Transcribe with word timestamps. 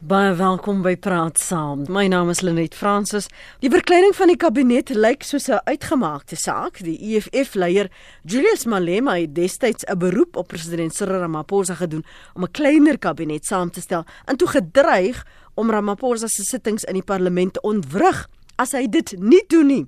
Baie 0.00 0.30
welkom 0.32 0.78
by 0.80 0.94
Praat 0.96 1.36
Saam. 1.36 1.82
My 1.92 2.06
naam 2.08 2.30
is 2.32 2.38
Lenet 2.40 2.72
Fransis. 2.72 3.26
Die 3.60 3.68
verkleining 3.68 4.14
van 4.16 4.30
die 4.32 4.36
kabinet 4.40 4.88
lyk 4.96 5.20
soos 5.28 5.50
'n 5.50 5.60
uitgemaakte 5.68 6.36
saak. 6.40 6.80
Die 6.80 6.96
EFF-leier 6.96 7.90
Julius 8.24 8.64
Malema 8.64 9.18
het 9.20 9.34
destyds 9.34 9.84
'n 9.84 9.98
beroep 9.98 10.36
op 10.36 10.48
president 10.48 10.94
Cyril 10.94 11.20
Ramaphosa 11.20 11.74
gedoen 11.74 12.04
om 12.34 12.44
'n 12.44 12.50
kleiner 12.50 12.98
kabinet 12.98 13.44
saam 13.44 13.70
te 13.70 13.80
stel 13.80 14.04
en 14.24 14.36
toe 14.36 14.48
gedreig 14.48 15.26
om 15.54 15.70
Ramaphosa 15.70 16.28
se 16.28 16.44
sittings 16.44 16.84
in 16.84 16.94
die 16.94 17.04
parlement 17.04 17.52
te 17.52 17.60
ontwrig 17.60 18.28
as 18.56 18.72
hy 18.72 18.86
dit 18.88 19.14
nie 19.18 19.44
doen 19.46 19.66
nie. 19.66 19.86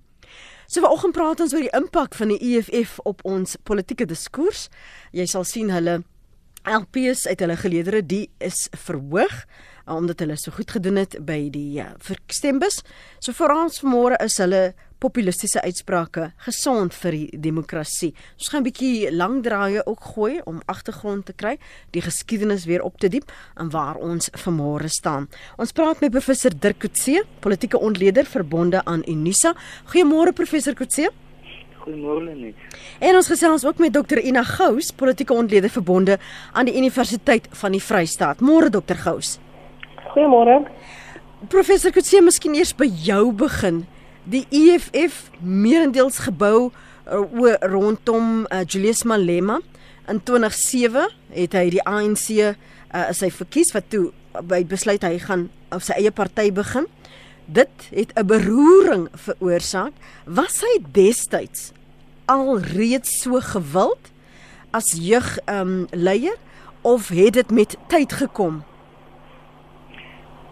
So 0.67 0.81
vanoggend 0.81 1.13
praat 1.13 1.41
ons 1.41 1.55
oor 1.55 1.61
die 1.61 1.77
impak 1.81 2.15
van 2.15 2.29
die 2.29 2.39
EFF 2.39 2.99
op 3.03 3.25
ons 3.25 3.57
politieke 3.63 4.05
diskurs. 4.05 4.69
Jy 5.11 5.27
sal 5.27 5.45
sien 5.45 5.71
hulle 5.71 6.05
LPs 6.65 7.27
uit 7.27 7.41
hulle 7.41 7.57
geleedere 7.57 8.07
die 8.07 8.31
is 8.39 8.69
verhoog 8.71 9.47
omdat 9.87 10.21
hulle 10.21 10.37
so 10.37 10.51
goed 10.53 10.71
gedoen 10.71 10.96
het 10.96 11.19
by 11.27 11.51
die 11.51 11.80
uh, 11.80 11.93
stembus. 12.27 12.83
So 13.20 13.33
vir 13.33 13.55
ons 13.55 13.80
vanmôre 13.83 14.20
is 14.25 14.39
hulle 14.39 14.73
populistiese 15.02 15.62
uitsprake 15.62 16.29
gesond 16.47 16.95
vir 16.95 17.16
die 17.16 17.41
demokrasie. 17.48 18.12
Ons 18.39 18.51
gaan 18.53 18.62
'n 18.62 18.69
bietjie 18.69 19.11
lang 19.11 19.42
draaie 19.42 19.83
ook 19.87 20.03
gooi 20.15 20.41
om 20.45 20.62
agtergrond 20.66 21.27
te 21.27 21.33
kry, 21.33 21.59
die 21.91 22.03
geskiedenis 22.03 22.65
weer 22.65 22.83
op 22.83 22.98
te 22.98 23.09
diep 23.09 23.33
en 23.56 23.70
waar 23.70 23.97
ons 23.97 24.30
vanmôre 24.45 24.89
staan. 24.89 25.29
Ons 25.59 25.73
praat 25.73 26.01
met 26.01 26.11
professor 26.11 26.53
Dirk 26.59 26.78
Coetzee, 26.78 27.23
politieke 27.41 27.78
ontleder 27.78 28.25
verbonde 28.25 28.84
aan 28.84 29.03
Unisa. 29.06 29.55
Goeiemôre 29.87 30.33
professor 30.33 30.75
Coetzee. 30.75 31.11
Goeiemôre 31.83 32.34
net. 32.37 32.55
En 33.01 33.17
ons 33.17 33.27
gesels 33.27 33.64
ook 33.64 33.78
met 33.78 33.92
dokter 33.92 34.20
Ina 34.20 34.42
Gous, 34.42 34.92
politieke 34.92 35.33
ontleder 35.33 35.70
verbonde 35.70 36.19
aan 36.53 36.64
die 36.64 36.77
Universiteit 36.77 37.48
van 37.51 37.73
die 37.73 37.83
Vrystaat. 37.83 38.41
Môre 38.41 38.70
dokter 38.70 38.97
Gous. 38.97 39.39
Goeiemôre. 40.12 40.59
Professor 41.48 41.89
Kutse, 41.89 42.20
miskien 42.20 42.53
eers 42.53 42.75
by 42.77 42.84
jou 42.84 43.30
begin. 43.33 43.79
Die 44.28 44.42
EFF 44.53 45.31
meerendeels 45.41 46.19
gebou 46.27 46.69
uh, 46.69 47.55
rondom 47.73 48.42
uh, 48.45 48.61
Julius 48.69 49.06
Malema 49.09 49.56
in 50.12 50.19
2007 50.20 51.06
het 51.33 51.56
hy 51.56 51.62
die 51.73 51.81
ANC 51.89 52.27
uh, 52.45 52.51
as 52.92 53.23
hy 53.25 53.31
verkies 53.33 53.73
wat 53.73 53.89
toe 53.89 54.11
by 54.45 54.61
besluit 54.69 55.01
hy 55.06 55.17
gaan 55.23 55.47
op 55.73 55.81
sy 55.81 55.97
eie 55.97 56.12
party 56.12 56.51
begin. 56.53 56.84
Dit 57.48 57.89
het 57.89 58.12
'n 58.12 58.29
beroering 58.29 59.06
veroorsaak. 59.17 59.97
Was 60.29 60.61
hy 60.61 60.75
destyds 60.92 61.73
al 62.29 62.61
reeds 62.61 63.17
so 63.25 63.41
gewild 63.41 64.12
as 64.77 64.92
jeug 64.92 65.39
um, 65.48 65.89
leier 65.91 66.36
of 66.83 67.08
het 67.08 67.33
dit 67.41 67.51
met 67.51 67.77
tyd 67.89 68.12
gekom? 68.12 68.61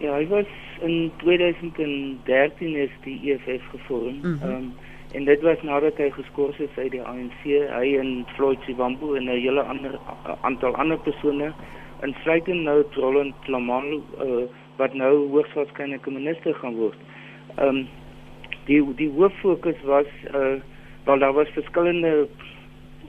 Ja, 0.01 0.15
hy 0.17 0.25
was 0.31 0.49
in 0.81 1.11
2013 1.21 2.75
is 2.75 2.93
die 3.05 3.19
EFF 3.31 3.67
gevorm. 3.69 4.17
Mm 4.21 4.39
-hmm. 4.41 4.49
um, 4.49 4.73
en 5.11 5.25
dit 5.25 5.41
was 5.41 5.61
nadat 5.61 5.97
hy 5.97 6.09
geskort 6.09 6.59
is 6.59 6.77
uit 6.77 6.91
die 6.91 7.01
ANC. 7.01 7.43
Hy 7.69 7.97
en 7.99 8.25
Floyd 8.35 8.57
Shivambu 8.65 9.15
en 9.15 9.29
'n 9.29 9.41
hele 9.41 9.61
ander 9.61 9.99
aantal 10.41 10.75
ander 10.75 10.97
persone 10.97 11.53
insluitend 12.01 12.63
nou 12.63 12.83
Roland 12.91 13.47
Lamalo 13.47 14.01
uh, 14.25 14.45
wat 14.75 14.93
nou 14.93 15.29
hoogstwaarskynlik 15.29 16.05
minister 16.05 16.53
gaan 16.53 16.75
word. 16.75 16.97
Ehm 17.55 17.67
um, 17.67 17.87
die 18.65 18.81
die 18.95 19.09
hoof 19.09 19.33
fokus 19.41 19.81
was 19.83 20.09
uh 20.33 20.57
wel 21.05 21.19
daar 21.19 21.33
was 21.33 21.49
verskillende 21.53 22.27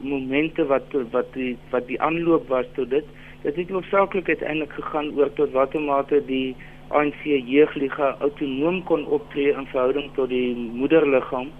momente 0.00 0.66
wat 0.66 0.92
wat 1.10 1.32
die 1.32 1.56
wat 1.70 1.86
die 1.86 2.00
aanloop 2.00 2.48
was 2.48 2.66
tot 2.74 2.90
dit. 2.90 3.04
Dit 3.42 3.56
het 3.56 3.70
hoofsaaklik 3.70 4.28
uiteindelik 4.28 4.72
gegaan 4.72 5.10
oor 5.16 5.32
tot 5.32 5.50
watter 5.50 5.80
mate 5.80 6.22
die 6.26 6.56
ANC 6.92 7.24
jeugliga 7.24 8.16
autonoom 8.20 8.82
kon 8.88 9.06
optree 9.06 9.52
in 9.52 9.66
verhouding 9.66 10.10
tot 10.14 10.28
die 10.28 10.54
moederliggaam. 10.56 11.50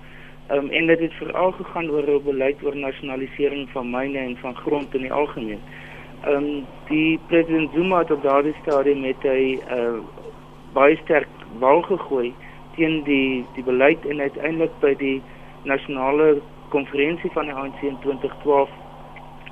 Um, 0.53 0.69
en 0.71 0.87
dit 0.87 1.01
het 1.01 1.13
veral 1.21 1.53
gegaan 1.53 1.91
oor 1.91 2.09
'n 2.09 2.25
beleid 2.25 2.63
oor 2.65 2.77
nasionalisering 2.77 3.69
van 3.73 3.91
myne 3.91 4.19
en 4.19 4.37
van 4.37 4.57
grond 4.57 4.95
in 4.95 5.01
die 5.01 5.13
algemeen. 5.13 5.61
Ehm 6.25 6.37
um, 6.37 6.67
die 6.89 7.19
president 7.27 7.71
Zuma 7.75 7.99
het 7.99 8.11
op 8.11 8.23
daardie 8.23 8.55
stadium 8.63 9.01
met 9.01 9.23
hy 9.23 9.59
uh, 9.77 9.99
baie 10.73 10.97
sterk 10.97 11.29
wal 11.59 11.83
gegooi 11.83 12.35
teen 12.77 13.03
die 13.03 13.45
die 13.55 13.65
beleid 13.65 14.07
en 14.07 14.21
uiteindelik 14.21 14.79
by 14.81 14.95
die 14.95 15.23
nasionale 15.65 16.41
konferensie 16.69 17.31
van 17.31 17.45
die 17.45 17.55
ANC 17.55 17.83
in 17.83 17.99
2012 18.01 18.71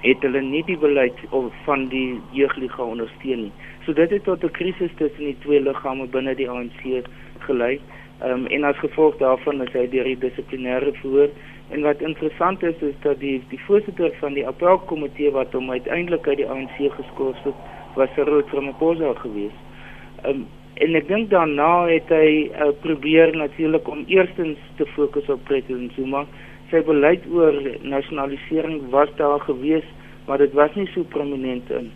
het 0.01 0.23
hulle 0.25 0.41
nie 0.41 0.63
die 0.65 0.79
beleid 0.79 1.19
of 1.31 1.53
van 1.65 1.89
die 1.93 2.21
jeugliga 2.33 2.83
ondersteun 2.83 3.43
nie. 3.49 3.53
So 3.85 3.93
dit 3.93 4.11
het 4.11 4.25
tot 4.25 4.45
'n 4.45 4.51
krisis 4.51 4.91
tussen 4.97 5.25
die 5.25 5.37
twee 5.39 5.61
liggame 5.61 6.07
binne 6.07 6.35
die 6.35 6.51
ANC 6.51 7.03
gelei. 7.39 7.81
Ehm 8.21 8.33
um, 8.33 8.47
en 8.47 8.65
as 8.65 8.77
gevolg 8.77 9.17
daarvan 9.17 9.63
is 9.63 9.73
hy 9.73 9.87
deur 9.89 10.05
die 10.05 10.19
dissiplinêre 10.19 10.93
verhoor 11.01 11.31
en 11.71 11.83
wat 11.83 12.01
interessant 12.01 12.63
is 12.63 12.83
is 12.89 12.99
dat 13.01 13.21
die 13.21 13.43
die 13.49 13.61
voorsitter 13.67 14.13
van 14.19 14.35
die 14.37 14.47
appelkomitee 14.47 15.31
wat 15.31 15.53
hom 15.53 15.71
uiteindelik 15.71 16.29
uit 16.29 16.37
die 16.37 16.49
ANC 16.49 16.77
geskort 16.77 17.45
het, 17.45 17.55
was 17.95 18.13
Cyril 18.15 18.43
Ramaphosa 18.53 19.15
gewees. 19.23 19.57
Ehm 20.25 20.35
um, 20.35 20.47
en 20.75 20.95
ek 20.95 21.09
dink 21.09 21.31
daarna 21.31 21.87
het 21.89 22.09
hy 22.09 22.51
uh, 22.51 22.69
probeer 22.81 23.37
natuurlik 23.37 23.89
om 23.89 24.05
eerstens 24.07 24.59
te 24.77 24.87
fokus 24.87 25.29
op 25.29 25.45
president 25.45 25.93
Zuma. 25.93 26.27
Sy 26.71 26.85
beleid 26.85 27.25
oor 27.33 27.57
nasionalisering 27.83 28.91
was 28.91 29.09
daar 29.17 29.41
gewees, 29.41 29.85
maar 30.27 30.39
dit 30.39 30.53
was 30.53 30.75
nie 30.75 30.89
so 30.95 31.03
prominent 31.03 31.71
in 31.71 31.91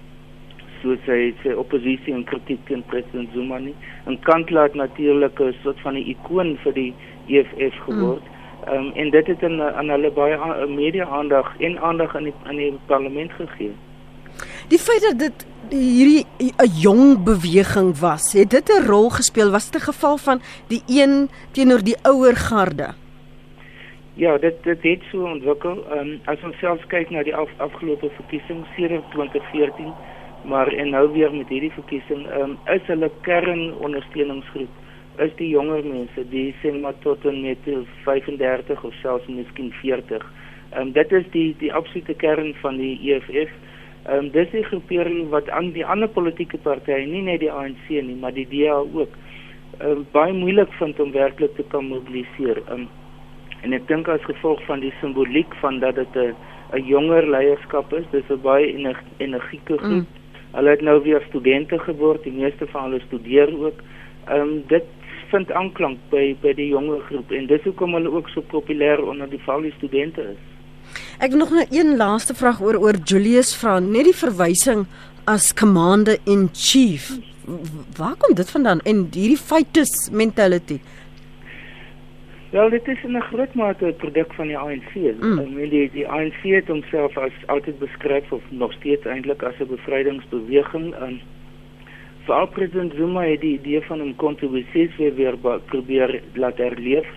soos 0.84 1.00
sy 1.08 1.32
sy 1.42 1.56
oppositie 1.64 2.14
en 2.14 2.26
kritiek 2.28 2.60
teen 2.68 2.84
president 2.92 3.32
Zuma 3.32 3.58
nie. 3.58 3.74
En 4.06 4.20
Kantla 4.28 4.68
het 4.68 4.76
natuurlik 4.78 5.40
'n 5.40 5.56
soort 5.62 5.80
van 5.80 5.96
'n 5.96 6.08
ikoon 6.14 6.56
vir 6.62 6.72
die 6.72 6.94
EFF 7.28 7.76
geword. 7.88 8.22
Mm. 8.22 8.32
Um, 8.72 8.92
en 8.94 9.10
dit 9.10 9.26
het 9.26 9.42
aan 9.42 9.60
aan 9.60 9.88
hulle 9.88 10.10
baie 10.10 10.66
media 10.66 11.04
aandag 11.04 11.52
en 11.58 11.78
aandag 11.78 12.14
in 12.14 12.24
die 12.24 12.34
in 12.50 12.56
die 12.56 12.78
parlement 12.86 13.32
gegee. 13.32 13.72
Die 14.68 14.78
feit 14.78 15.02
dat 15.02 15.18
dit 15.18 15.46
hierdie 15.70 16.26
'n 16.38 16.70
jong 16.80 17.24
beweging 17.24 17.98
was, 17.98 18.32
het 18.32 18.50
dit 18.50 18.68
'n 18.68 18.86
rol 18.86 19.10
gespeel 19.10 19.50
was 19.50 19.70
dit 19.70 19.80
'n 19.80 19.84
geval 19.84 20.16
van 20.18 20.40
die 20.68 20.82
een 20.86 21.28
teenoor 21.52 21.82
die 21.82 21.96
ouer 22.02 22.36
garde. 22.36 22.94
Ja, 24.14 24.38
dit 24.38 24.54
dit 24.62 24.82
het 24.82 25.02
so 25.10 25.24
ontwikkel. 25.26 25.84
Ehm 25.90 25.98
um, 25.98 26.20
as 26.24 26.42
ons 26.42 26.58
selfs 26.58 26.86
kyk 26.86 27.10
na 27.10 27.22
die 27.22 27.34
af, 27.34 27.50
afgelope 27.56 28.10
verkiesing 28.16 28.64
sedert 28.76 29.10
2014 29.10 29.92
maar 30.44 30.68
en 30.68 30.90
nou 30.90 31.12
weer 31.12 31.34
met 31.34 31.48
hierdie 31.48 31.72
verkiesing 31.72 32.26
um, 32.36 32.58
is 32.72 32.82
hulle 32.86 33.10
kernondersteuningsgroep 33.20 34.80
is 35.22 35.34
die 35.38 35.48
jonger 35.52 35.84
mense 35.86 36.24
die 36.30 36.48
sê 36.62 36.72
maar 36.74 36.96
tot 37.04 37.24
en 37.28 37.40
met 37.44 37.68
35 38.04 38.82
of 38.84 38.94
selfs 39.02 39.28
miskien 39.30 39.70
40. 39.80 40.24
Ehm 40.72 40.80
um, 40.80 40.92
dit 40.92 41.12
is 41.12 41.28
die 41.30 41.54
die 41.60 41.72
absolute 41.72 42.14
kern 42.14 42.54
van 42.62 42.80
die 42.80 42.96
EFF. 43.10 43.52
Ehm 44.06 44.24
um, 44.24 44.30
dis 44.34 44.50
die 44.50 44.64
groepering 44.70 45.28
wat 45.30 45.50
aan 45.50 45.70
die 45.76 45.86
ander 45.86 46.08
politieke 46.08 46.58
partye, 46.58 47.06
nie 47.06 47.22
net 47.22 47.40
die 47.44 47.52
ANC 47.52 47.88
nie, 47.88 48.18
maar 48.20 48.34
die 48.34 48.48
DA 48.50 48.80
ook, 48.82 49.14
ehm 49.78 49.90
um, 49.90 50.06
baie 50.16 50.32
moeilik 50.32 50.72
vind 50.80 51.00
om 51.00 51.14
werklik 51.14 51.54
te 51.56 51.66
kan 51.70 51.86
mobiliseer. 51.92 52.62
Ehm 52.66 52.86
um, 52.86 52.88
en 53.64 53.72
ek 53.72 53.86
dink 53.88 54.08
as 54.12 54.26
gevolg 54.26 54.60
van 54.66 54.82
die 54.82 54.92
simboliek 55.00 55.54
van 55.62 55.78
dat 55.80 55.94
dit 55.94 56.16
'n 56.16 56.34
'n 56.74 56.84
jonger 56.90 57.30
leierskap 57.30 57.92
is, 57.92 58.04
dis 58.10 58.28
'n 58.30 58.42
baie 58.42 58.74
energieke 59.18 59.78
groep. 59.78 60.08
Mm 60.10 60.23
Hulle 60.54 60.70
het 60.70 60.82
nou 60.86 61.00
weer 61.02 61.24
studente 61.28 61.78
geword, 61.78 62.22
die 62.22 62.32
meeste 62.32 62.66
van 62.70 62.88
hulle 62.88 63.02
studeer 63.06 63.50
ook. 63.58 63.80
Ehm 64.28 64.40
um, 64.40 64.62
dit 64.70 64.84
vind 65.30 65.52
aanklank 65.52 65.98
by 66.10 66.36
by 66.42 66.52
die 66.54 66.68
jonger 66.70 67.00
groep 67.08 67.32
en 67.34 67.46
dis 67.50 67.64
hoekom 67.66 67.96
hulle 67.96 68.12
ook 68.12 68.28
so 68.30 68.44
populêr 68.52 69.02
onder 69.02 69.30
die 69.30 69.40
val 69.46 69.64
die 69.66 69.74
studente 69.76 70.22
is. 70.34 70.42
Ek 71.18 71.34
nog 71.34 71.50
'n 71.50 71.66
een 71.70 71.96
laaste 71.96 72.34
vraag 72.34 72.60
oor 72.60 72.76
oor 72.78 72.96
Julius 73.04 73.56
vra, 73.56 73.78
net 73.78 74.04
die 74.04 74.14
verwysing 74.14 74.86
as 75.24 75.54
commander 75.54 76.18
in 76.24 76.48
chief. 76.52 77.18
Waar 77.96 78.16
kom 78.18 78.34
dit 78.34 78.50
vandaan 78.50 78.80
en 78.80 79.08
hierdie 79.12 79.36
fighters 79.36 80.10
mentality? 80.12 80.80
Wel, 82.54 82.68
dit 82.70 82.88
is 82.88 83.02
'n 83.02 83.20
groot 83.20 83.54
mate 83.54 83.86
'n 83.86 83.96
produk 83.96 84.32
van 84.34 84.46
die 84.46 84.58
ANC. 84.58 84.94
Mm. 84.94 85.38
En 85.38 85.68
die 85.68 85.90
die 85.90 86.08
ANC 86.08 86.42
het 86.42 86.68
homself 86.68 87.16
as 87.16 87.32
altyd 87.46 87.78
beskryf 87.78 88.32
of 88.32 88.42
nog 88.48 88.72
steeds 88.72 89.04
eintlik 89.04 89.42
as 89.42 89.58
'n 89.58 89.66
bevrydingsbeweging 89.66 90.94
en 90.94 91.20
veral 92.24 92.46
president 92.46 92.92
Zuma 92.94 93.22
het 93.22 93.40
die 93.40 93.58
idee 93.58 93.80
van 93.80 94.00
'n 94.00 94.16
kontribusies 94.16 94.96
weer 94.96 95.14
weer 95.14 95.36
probeer 95.64 96.20
laat 96.34 96.56
herleef. 96.56 97.08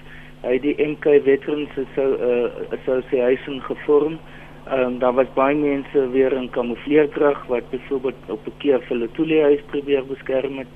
Hy 0.41 0.53
het 0.53 0.61
die 0.61 0.87
MK 0.87 1.05
Veterans 1.23 1.69
uh, 1.97 2.43
Association 2.77 3.61
gevorm. 3.61 4.19
Ehm 4.65 4.79
um, 4.79 4.99
daar 4.99 5.13
was 5.13 5.33
baie 5.33 5.55
mense 5.55 6.09
weer 6.09 6.31
in 6.33 6.49
kamoufleerdrag 6.49 7.45
wat 7.45 7.69
byvoorbeeld 7.69 8.15
op 8.27 8.47
'n 8.47 8.57
keer 8.57 8.79
vir 8.79 8.97
hulle 8.97 9.11
toeliehuis 9.11 9.61
probeer 9.65 10.05
beskerm 10.05 10.57
het. 10.57 10.67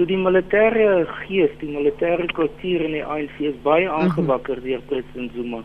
So 0.00 0.06
die 0.08 0.16
militêre 0.16 1.02
gees, 1.26 1.50
die 1.60 1.68
militêre 1.68 2.24
kultuur 2.32 2.86
in 2.86 2.94
die 2.96 3.02
ANC 3.04 3.34
is 3.44 3.56
baie 3.60 3.84
mhm. 3.84 3.98
aangewakker 3.98 4.62
deur 4.64 4.80
president 4.88 5.34
Zuma. 5.36 5.58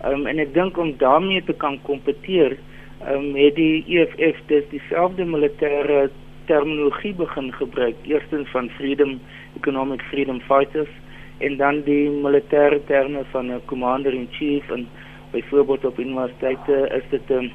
Ehm 0.00 0.24
um, 0.24 0.24
en 0.26 0.40
ek 0.42 0.50
dink 0.56 0.80
om 0.82 0.90
daarmee 0.98 1.44
te 1.46 1.54
kan 1.54 1.76
kompeteer, 1.86 2.56
ehm 3.04 3.28
um, 3.28 3.36
het 3.38 3.54
die 3.54 3.84
EFF 3.94 4.40
dis 4.50 4.66
dieselfde 4.72 5.28
militêre 5.30 6.08
terminologie 6.50 7.12
begin 7.20 7.52
gebruik. 7.60 8.00
Eerstens 8.10 8.50
van 8.56 8.72
freedom, 8.74 9.20
economic 9.60 10.02
freedom 10.10 10.42
fighters 10.48 10.90
en 11.38 11.54
dan 11.62 11.84
die 11.86 12.10
militêre 12.10 12.80
terme 12.90 13.22
van 13.30 13.54
'n 13.54 13.62
commander 13.70 14.18
in 14.18 14.26
chief 14.34 14.66
en 14.74 14.88
byvoorbeeld 15.30 15.84
op 15.84 16.02
universiteite 16.02 16.90
is 16.98 17.06
dit 17.14 17.30
'n 17.30 17.52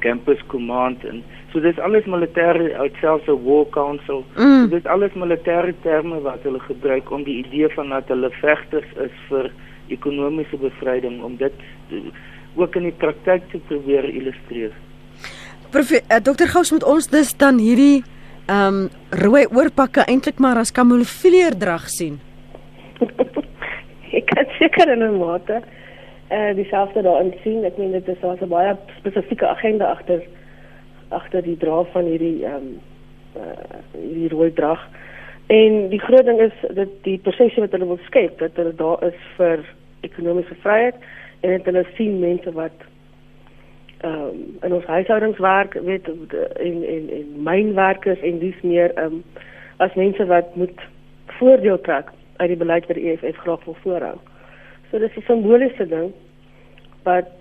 campus 0.00 0.40
command 0.46 1.04
en 1.04 1.22
so 1.52 1.60
dis 1.60 1.78
alles 1.78 2.06
militêre 2.06 2.74
uit 2.76 2.94
selfs 3.00 3.28
'n 3.28 3.44
war 3.44 3.64
council. 3.70 4.24
Mm. 4.36 4.62
So 4.62 4.76
dis 4.76 4.86
alles 4.86 5.12
militêre 5.14 5.74
terme 5.82 6.20
wat 6.22 6.42
hulle 6.42 6.60
gebruik 6.60 7.10
om 7.10 7.24
die 7.24 7.38
idee 7.44 7.68
van 7.68 7.88
dat 7.88 8.08
hulle 8.08 8.30
vegters 8.30 8.90
is 9.06 9.16
vir 9.28 9.50
ekonomiese 9.88 10.56
bevryding 10.56 11.22
om 11.22 11.36
dit 11.36 11.54
ook 12.56 12.76
in 12.76 12.82
die 12.82 12.98
praktyk 12.98 13.50
te 13.50 13.58
probeer 13.58 14.04
illustreer. 14.04 14.72
Prof 15.70 15.90
uh, 15.90 16.20
Dr 16.22 16.48
Gous 16.48 16.72
moet 16.72 16.84
ons 16.84 17.08
dus 17.08 17.36
dan 17.36 17.58
hierdie 17.58 18.04
ehm 18.48 18.74
um, 18.74 18.88
rooi 19.10 19.44
oorpakke 19.46 20.04
eintlik 20.08 20.38
maar 20.38 20.56
as 20.56 20.72
kamoufleerdrag 20.72 21.88
sien. 21.88 22.20
ek 24.18 24.26
kan 24.26 24.46
seker 24.58 24.88
in 24.92 25.02
'n 25.04 25.18
mate 25.18 25.52
eh 25.52 25.78
uh, 26.30 26.54
dieselfde 26.54 27.02
daarin 27.02 27.34
sien. 27.42 27.64
Ek 27.64 27.76
meen 27.76 27.92
dit 27.92 28.08
is 28.08 28.20
daar 28.20 28.36
'n 28.40 28.48
baie 28.48 28.76
spesifieke 28.98 29.46
agenda 29.46 29.90
agter 29.90 30.22
agter 31.08 31.42
die 31.42 31.56
dra 31.56 31.84
van 31.84 32.04
hierdie 32.04 32.44
ehm 32.44 32.54
um, 32.54 32.80
uh, 33.36 33.78
hierdie 33.92 34.28
rooi 34.28 34.52
drag. 34.52 34.88
En 35.46 35.88
die 35.88 36.00
groot 36.00 36.24
ding 36.24 36.40
is 36.40 36.52
dat 36.74 36.88
die 37.02 37.18
prosesie 37.18 37.62
wat 37.62 37.72
hulle 37.72 37.86
wil 37.86 38.00
skep, 38.04 38.38
dat 38.38 38.50
hulle 38.54 38.74
daar 38.74 39.04
is 39.04 39.20
vir 39.36 39.64
ekonomiese 40.00 40.54
vryheid 40.54 40.94
en 41.40 41.50
dat 41.50 41.64
hulle 41.64 41.86
sien 41.94 42.18
mense 42.18 42.52
wat 42.52 42.86
ehm 43.98 44.14
um, 44.14 44.58
in 44.62 44.74
ons 44.74 44.84
huishoudingswerk 44.84 45.72
weet 45.72 46.08
en 46.08 46.84
en 46.84 47.08
en 47.10 47.42
mynwerkers 47.42 48.20
en 48.20 48.38
dis 48.38 48.60
meer 48.62 48.94
ehm 48.94 49.04
um, 49.04 49.24
as 49.76 49.94
mense 49.94 50.26
wat 50.26 50.54
moet 50.56 50.80
voordeel 51.26 51.80
trek 51.80 52.10
uit 52.36 52.48
die 52.48 52.56
beleid 52.56 52.86
wat 52.86 52.96
die 52.96 53.10
EFF 53.10 53.36
graag 53.36 53.64
wil 53.64 53.76
voorhou. 53.82 54.18
So 54.90 54.98
dis 54.98 55.16
'n 55.16 55.22
simboliese 55.26 55.86
ding 55.88 56.12
wat 57.04 57.32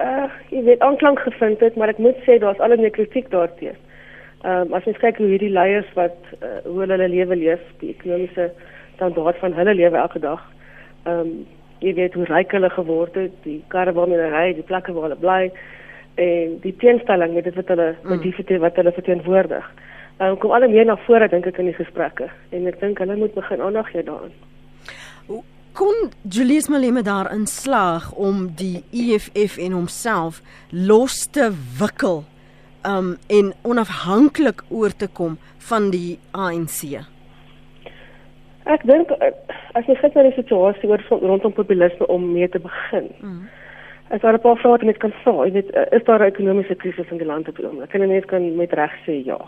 uh, 0.00 0.28
jy 0.50 0.62
weet 0.62 0.80
aanklank 0.80 1.18
gevind 1.18 1.60
het, 1.60 1.76
maar 1.76 1.88
ek 1.88 1.98
moet 1.98 2.16
sê 2.26 2.38
daar's 2.38 2.60
al 2.60 2.72
'n 2.72 2.90
kritiek 2.90 3.30
daarteenoor. 3.30 3.76
Ehm 4.44 4.60
um, 4.60 4.74
as 4.76 4.84
jy 4.84 4.92
kyk 4.92 5.16
hoe 5.16 5.26
hierdie 5.26 5.52
leiers 5.52 5.92
wat 5.96 6.16
uh, 6.42 6.60
hoe 6.64 6.80
hulle 6.80 6.92
hulle 6.92 7.08
lewe 7.08 7.36
leef, 7.36 7.60
die 7.80 7.94
ekonomiese 7.94 8.50
standaard 8.94 9.38
van 9.40 9.52
hulle 9.52 9.74
lewe 9.74 9.96
elke 9.96 10.18
dag. 10.18 10.42
Ehm 11.06 11.20
um, 11.20 11.46
jy 11.80 11.94
weet 11.94 12.14
hoe 12.14 12.24
ryk 12.24 12.52
hulle 12.52 12.70
geword 12.70 13.14
het, 13.14 13.32
die 13.42 13.62
karre 13.68 13.92
waarmee 13.92 14.18
hulle 14.18 14.36
ry, 14.36 14.52
die 14.54 14.66
plekke 14.68 14.92
waar 14.92 15.08
hulle 15.08 15.20
bly 15.20 15.52
en 16.14 16.58
die 16.62 16.74
teenstelling 16.78 17.34
met 17.34 17.44
dit 17.44 17.54
wat 17.54 17.68
hulle 17.68 17.94
mm. 18.02 18.10
met 18.10 18.46
die 18.48 18.58
wat 18.58 18.76
hulle 18.76 18.92
verteenwoordig. 18.92 19.70
Um, 20.20 20.36
kom 20.38 20.52
al 20.54 20.68
meer 20.68 20.86
na 20.86 20.96
vore 21.06 21.28
dink 21.28 21.46
ek 21.46 21.58
in 21.58 21.72
die 21.72 21.78
gesprekke 21.78 22.28
en 22.54 22.68
ek 22.70 22.78
dink 22.80 23.00
hulle 23.02 23.16
moet 23.16 23.34
begin 23.34 23.64
aandag 23.64 23.88
gee 23.90 24.04
daaraan. 24.06 24.36
Kon 25.74 26.12
Julius 26.28 26.68
Malema 26.68 27.02
daarin 27.02 27.46
slaag 27.46 28.12
om 28.12 28.52
die 28.54 28.84
EFF 28.92 29.56
en 29.58 29.72
homself 29.72 30.36
los 30.70 31.26
te 31.26 31.48
wikkel 31.80 32.22
um 32.86 33.16
en 33.26 33.50
onafhanklik 33.62 34.62
oor 34.68 34.94
te 34.96 35.08
kom 35.08 35.34
van 35.58 35.88
die 35.90 36.18
ANC? 36.30 36.78
Ek 38.70 38.86
dink 38.86 39.10
as 39.18 39.90
jy 39.90 39.96
kyk 39.98 40.14
na 40.14 40.22
die 40.28 40.36
situasie 40.36 40.92
oor 40.92 41.02
rondom 41.10 41.56
populisme 41.58 42.06
om 42.06 42.28
mee 42.36 42.46
te 42.48 42.62
begin. 42.62 43.10
Mm. 43.18 43.48
As 44.14 44.22
daar 44.22 44.38
'n 44.38 44.44
paar 44.46 44.56
vrae 44.62 44.70
wat 44.76 44.86
jy 44.86 44.86
net 44.86 45.02
kan 45.02 45.14
vra, 45.24 45.44
jy 45.44 45.52
weet, 45.58 45.74
is 45.90 46.04
daar 46.04 46.22
'n 46.22 46.30
ekonomiese 46.30 46.74
krisis 46.74 47.10
in 47.10 47.18
die 47.18 47.26
land 47.26 47.48
op 47.48 47.56
die 47.56 47.66
oomblik? 47.66 47.90
Kan 47.90 48.00
jy 48.00 48.06
net 48.06 48.26
kan 48.26 48.56
met 48.56 48.72
reg 48.72 48.94
sê 49.06 49.24
ja. 49.24 49.40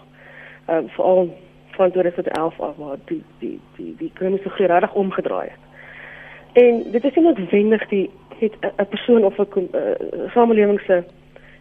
Ehm 0.66 0.76
um, 0.76 0.88
veral 0.88 1.30
van 1.76 1.90
2011 1.90 2.60
af 2.60 2.76
waar 2.76 2.98
die 3.04 3.22
die 3.38 3.60
die 3.76 3.94
die 3.98 4.10
ekonomiese 4.10 4.50
groei 4.50 4.66
regtig 4.66 4.94
omgedraai 4.94 5.48
het. 5.48 5.65
En 6.56 6.82
dit 6.90 7.04
is 7.04 7.14
nie 7.14 7.24
noodwendig 7.24 7.88
die 7.88 8.10
het 8.38 8.54
'n 8.60 8.88
persoon 8.88 9.24
of 9.24 9.38
'n 9.38 9.68
uh, 9.74 9.80
samelewing 10.32 10.80
se 10.80 11.04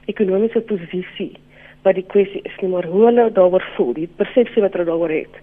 ekonomiese 0.06 0.62
posisie 0.62 1.32
wat 1.82 1.96
die 1.96 2.06
kwessie 2.08 2.42
is 2.44 2.56
nie, 2.62 2.70
maar 2.70 2.86
hoe 2.86 3.06
hulle 3.06 3.32
daaroor 3.32 3.66
voel, 3.76 3.94
die 3.94 4.10
persepsie 4.16 4.62
wat 4.62 4.74
hulle 4.74 4.86
daaroor 4.86 5.10
het. 5.10 5.36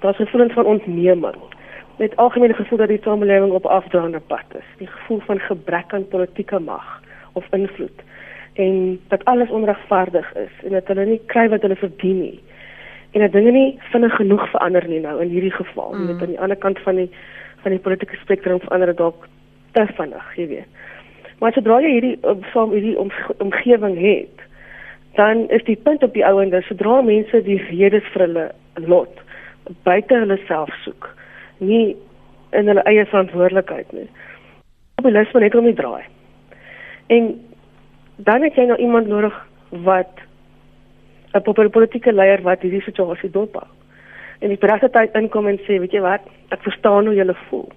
Daar's 0.00 0.16
gevoelens 0.16 0.52
van 0.52 0.64
ontneming 0.64 1.34
met 1.96 2.16
algemene 2.16 2.54
gevoel 2.54 2.78
dat 2.78 2.88
die 2.88 3.00
samelewing 3.02 3.52
op 3.52 3.66
afdraande 3.66 4.20
pad 4.20 4.44
is, 4.58 4.68
die 4.78 4.86
gevoel 4.86 5.20
van 5.20 5.38
gebrek 5.38 5.92
aan 5.92 6.08
politieke 6.08 6.58
mag 6.58 7.02
of 7.32 7.46
invloed 7.50 8.02
en 8.52 9.00
dat 9.08 9.24
alles 9.24 9.50
onregverdig 9.50 10.34
is 10.34 10.64
en 10.64 10.70
dat 10.70 10.86
hulle 10.86 11.04
nie 11.04 11.20
kry 11.26 11.48
wat 11.48 11.62
hulle 11.62 11.76
verdien 11.76 12.20
nie. 12.20 12.40
En 13.10 13.20
dat 13.20 13.32
dinge 13.32 13.50
nie 13.50 13.78
vinnig 13.78 14.14
genoeg 14.16 14.50
verander 14.50 14.88
nie 14.88 15.00
nou 15.00 15.22
in 15.22 15.28
hierdie 15.28 15.52
geval, 15.52 15.92
mm. 15.92 16.06
met 16.06 16.22
aan 16.22 16.34
die 16.34 16.40
ander 16.40 16.56
kant 16.56 16.78
van 16.78 16.94
die 16.94 17.10
van 17.66 17.74
die 17.74 17.82
politieke 17.82 18.16
spektrum 18.22 18.62
verander 18.62 18.94
dalk 18.94 19.26
te 19.74 19.82
vinnig, 19.98 20.26
jy 20.38 20.46
weet. 20.54 20.82
Maar 21.42 21.52
sodra 21.52 21.80
jy 21.82 21.92
hierdie 21.98 22.16
saam 22.52 22.70
hierdie 22.72 22.94
om, 23.00 23.10
omgewing 23.42 23.98
het, 23.98 24.44
dan 25.18 25.48
is 25.50 25.64
die 25.66 25.76
punt 25.76 26.04
op 26.06 26.14
die 26.14 26.24
ouende 26.24 26.62
sodra 26.68 27.00
mense 27.02 27.42
die 27.42 27.58
redes 27.68 28.06
vir 28.14 28.28
hulle 28.28 28.46
lot 28.86 29.22
buite 29.86 30.14
hulle 30.14 30.38
self 30.46 30.70
soek 30.84 31.08
nie 31.58 31.96
in 32.56 32.70
hulle 32.70 32.84
eie 32.88 33.04
verantwoordelikheid 33.10 33.90
nie. 33.96 34.06
Populisme 35.00 35.42
net 35.42 35.56
om 35.58 35.66
die 35.66 35.76
draai. 35.76 36.04
En 37.12 37.32
dan 38.28 38.44
het 38.46 38.56
jy 38.56 38.68
nou 38.68 38.78
iemand 38.80 39.10
nodig 39.10 39.34
wat 39.88 40.22
'n 41.34 41.42
politieke 41.70 42.12
leier 42.12 42.42
wat 42.42 42.62
hierdie 42.62 42.82
situasie 42.82 43.30
dophou. 43.30 43.66
En 44.38 44.52
die 44.52 44.60
president 44.60 45.14
inkom 45.16 45.48
en 45.48 45.58
sê, 45.64 45.80
weet 45.80 45.96
jy 45.96 46.02
wat, 46.04 46.26
ek 46.54 46.62
verstaan 46.66 47.08
hoe 47.08 47.16
jy 47.16 47.26
voel. 47.48 47.68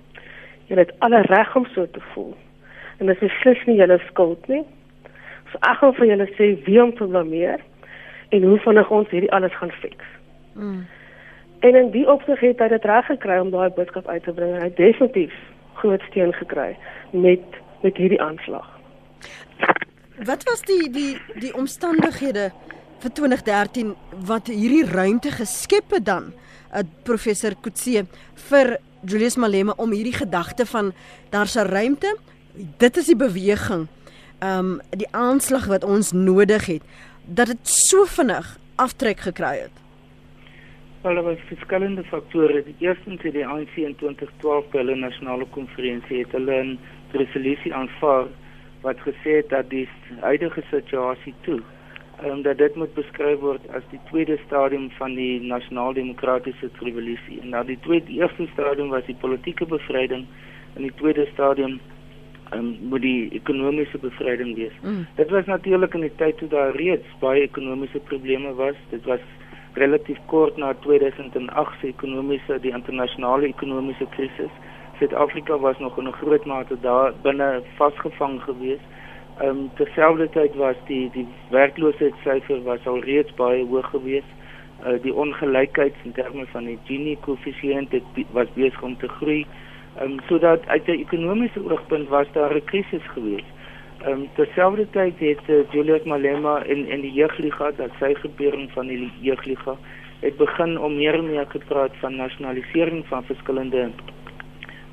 Jy 0.68 0.78
het 0.78 0.94
alle 1.06 1.22
reg 1.22 1.56
om 1.56 1.66
so 1.74 1.88
te 1.90 2.02
voel. 2.14 2.36
En 3.00 3.08
dit 3.08 3.22
is 3.22 3.40
slegs 3.42 3.66
nie 3.66 3.80
jou 3.80 3.98
skuld 4.08 4.48
nie. 4.48 4.64
So 5.52 5.58
ek 5.66 5.82
wil 5.82 5.94
vir 5.98 6.12
julle 6.12 6.28
sê 6.38 6.52
wie 6.66 6.82
om 6.84 6.92
te 6.96 7.08
blameer 7.08 7.62
en 8.30 8.44
hoe 8.46 8.60
vinnig 8.66 8.92
ons 8.94 9.10
hierdie 9.10 9.32
alles 9.34 9.56
gaan 9.58 9.72
fix. 9.82 10.04
Mm. 10.54 10.86
En 11.60 11.76
in 11.76 11.90
die 11.92 12.06
opsig 12.08 12.40
het 12.40 12.60
hy 12.62 12.68
dit 12.72 12.86
reg 12.86 13.08
gekry 13.10 13.40
om 13.42 13.50
daai 13.52 13.70
boodskap 13.76 14.08
uit 14.08 14.24
te 14.24 14.34
bring. 14.36 14.54
Hy 14.60 14.68
het 14.70 14.78
definitief 14.78 15.34
groot 15.82 16.04
steun 16.12 16.34
gekry 16.38 16.76
met 17.12 17.58
met 17.82 17.98
hierdie 17.98 18.22
aanslag. 18.22 18.68
Wat 20.28 20.44
was 20.44 20.62
die 20.68 20.90
die 20.92 21.16
die 21.40 21.54
omstandighede 21.56 22.50
vir 23.00 23.14
2013 23.16 23.96
wat 24.28 24.52
hierdie 24.52 24.86
ruimte 24.86 25.32
geskep 25.32 25.96
het 25.96 26.06
dan? 26.06 26.34
Professor 27.04 27.56
Kutse 27.62 28.06
vir 28.50 28.78
Julius 29.06 29.36
Malema 29.36 29.74
om 29.78 29.92
hierdie 29.92 30.14
gedagte 30.14 30.66
van 30.66 30.94
daar's 31.30 31.56
'n 31.56 31.68
ruimte. 31.68 32.18
Dit 32.78 32.98
is 32.98 33.06
die 33.06 33.16
beweging. 33.16 33.88
Ehm 34.40 34.60
um, 34.60 34.80
die 34.90 35.08
aanslag 35.12 35.66
wat 35.66 35.84
ons 35.84 36.12
nodig 36.12 36.66
het 36.66 36.82
dat 37.26 37.48
dit 37.48 37.68
so 37.68 38.06
vinnig 38.06 38.58
aftrek 38.76 39.20
gekry 39.20 39.58
het. 39.60 39.76
Wel, 41.02 41.14
daar 41.14 41.24
was 41.24 41.38
verskillende 41.48 42.04
faktore. 42.04 42.64
Die 42.64 42.76
eerste 42.80 43.12
is 43.12 43.32
die 43.32 43.48
ANC 43.48 43.76
in 43.76 43.96
2012 43.96 44.66
by 44.72 44.78
hulle 44.78 44.96
nasionale 44.96 45.46
konferensie 45.50 46.18
het 46.20 46.32
hulle 46.32 46.64
'n 46.64 46.80
resolusie 47.12 47.74
aanvaar 47.74 48.28
wat 48.82 48.98
gesê 49.00 49.40
het 49.40 49.50
dat 49.50 49.70
die 49.70 49.88
huidige 50.20 50.64
situasie 50.72 51.34
toe 51.42 51.62
en 52.22 52.42
dat 52.42 52.58
dit 52.58 52.76
moet 52.76 52.94
beskryf 52.94 53.40
word 53.40 53.70
as 53.76 53.84
die 53.90 54.00
tweede 54.10 54.38
stadium 54.46 54.90
van 54.98 55.16
die 55.16 55.42
nasionaal-demokratiese 55.42 56.70
revolusie. 56.80 57.40
En 57.42 57.50
nou 57.50 57.66
die 57.66 57.80
tweede 57.80 58.12
eerste 58.12 58.48
stadium 58.54 58.90
was 58.90 59.06
die 59.06 59.16
politieke 59.20 59.66
bevryding 59.66 60.26
en 60.76 60.82
die 60.82 60.94
tweede 60.96 61.28
stadium 61.34 61.80
um, 62.54 62.78
moet 62.82 63.02
die 63.02 63.30
ekonomiese 63.40 63.98
bevryding 63.98 64.56
wees. 64.56 64.76
Mm. 64.82 65.06
Dit 65.16 65.30
was 65.30 65.46
natuurlik 65.46 65.94
in 65.94 66.08
die 66.08 66.16
tyd 66.16 66.38
toe 66.38 66.48
daar 66.48 66.76
reeds 66.76 67.08
baie 67.20 67.42
ekonomiese 67.42 68.00
probleme 68.12 68.54
was. 68.54 68.76
Dit 68.90 69.06
was 69.06 69.24
relatief 69.74 70.18
kort 70.26 70.58
na 70.58 70.74
2008 70.86 71.80
se 71.80 71.88
ekonomiese 71.88 72.60
die 72.62 72.74
internasionale 72.76 73.48
ekonomiese 73.48 74.08
krisis. 74.16 74.54
Suid-Afrika 75.00 75.58
was 75.58 75.80
nog 75.80 75.98
in 75.98 76.08
'n 76.08 76.20
groot 76.22 76.46
mate 76.46 76.78
daar 76.82 77.14
binne 77.22 77.62
vasgevang 77.78 78.42
geweest. 78.42 78.88
Ehm 79.40 79.50
um, 79.50 79.70
terselfdertyd 79.76 80.56
was 80.56 80.76
die 80.88 81.10
die 81.14 81.28
werkloosheidssyfer 81.50 82.64
was 82.64 82.88
al 82.88 83.00
reeds 83.00 83.34
baie 83.34 83.66
hoog 83.66 83.90
geweest. 83.90 84.32
Uh, 84.84 84.98
die 85.02 85.14
ongelykheid 85.14 85.96
in 86.04 86.12
terme 86.12 86.46
van 86.52 86.66
die 86.68 86.80
Gini 86.88 87.14
koëffisiënt 87.24 87.94
was 88.36 88.50
besig 88.56 88.82
om 88.84 88.98
te 88.98 89.08
groei. 89.08 89.46
Ehm 89.96 90.12
um, 90.12 90.18
sodat 90.28 90.68
uit 90.68 90.88
'n 90.88 91.00
ekonomiese 91.06 91.64
oogpunt 91.70 92.10
was 92.10 92.28
daar 92.32 92.56
'n 92.56 92.64
krisis 92.72 93.06
geweest. 93.14 93.52
Ehm 94.02 94.12
um, 94.12 94.28
terselfdertyd 94.36 95.20
het 95.20 95.46
uh, 95.48 95.64
Julius 95.72 96.04
Malema 96.04 96.64
in 96.64 96.88
in 96.88 97.02
die 97.02 97.12
jeugliga 97.12 97.72
dat 97.72 97.96
sy 98.00 98.14
gebeuring 98.14 98.72
van 98.72 98.88
die 98.88 99.12
jeugliga 99.22 99.78
het 100.20 100.38
begin 100.38 100.80
om 100.80 100.96
meer 100.96 101.14
en 101.14 101.32
meer 101.32 101.46
gepraat 101.48 101.96
van 102.00 102.16
nasionalisering 102.16 103.06
van 103.08 103.24
verskillende 103.24 103.90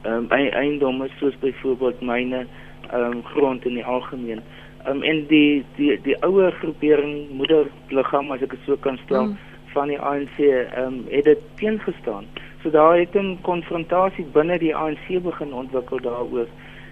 ehm 0.03 0.15
um, 0.15 0.31
eiendomme 0.31 1.09
soos 1.19 1.39
byvoorbeeld 1.39 2.01
myne 2.01 2.47
ehm 2.93 3.13
um, 3.13 3.23
grond 3.25 3.65
in 3.67 3.75
die 3.75 3.85
algemeen. 3.85 4.43
Ehm 4.85 4.97
um, 4.97 5.03
en 5.03 5.27
die 5.27 5.65
die 5.77 6.01
die 6.03 6.17
ouer 6.23 6.53
groepering 6.53 7.31
moederliggaam 7.31 8.31
as 8.31 8.43
ek 8.43 8.51
dit 8.51 8.67
so 8.67 8.77
kan 8.77 8.99
stel 9.05 9.27
mm. 9.27 9.39
van 9.75 9.89
die 9.89 10.01
ANC 10.01 10.39
ehm 10.39 10.83
um, 10.87 11.05
het 11.11 11.25
dit 11.25 11.43
teengestaan. 11.55 12.27
So 12.63 12.71
daar 12.71 12.99
het 12.99 13.15
'n 13.15 13.39
konfrontasie 13.43 14.27
binne 14.33 14.59
die 14.59 14.75
ANC 14.77 15.23
begin 15.23 15.53
ontwikkel 15.53 16.01
daaroor. 16.01 16.47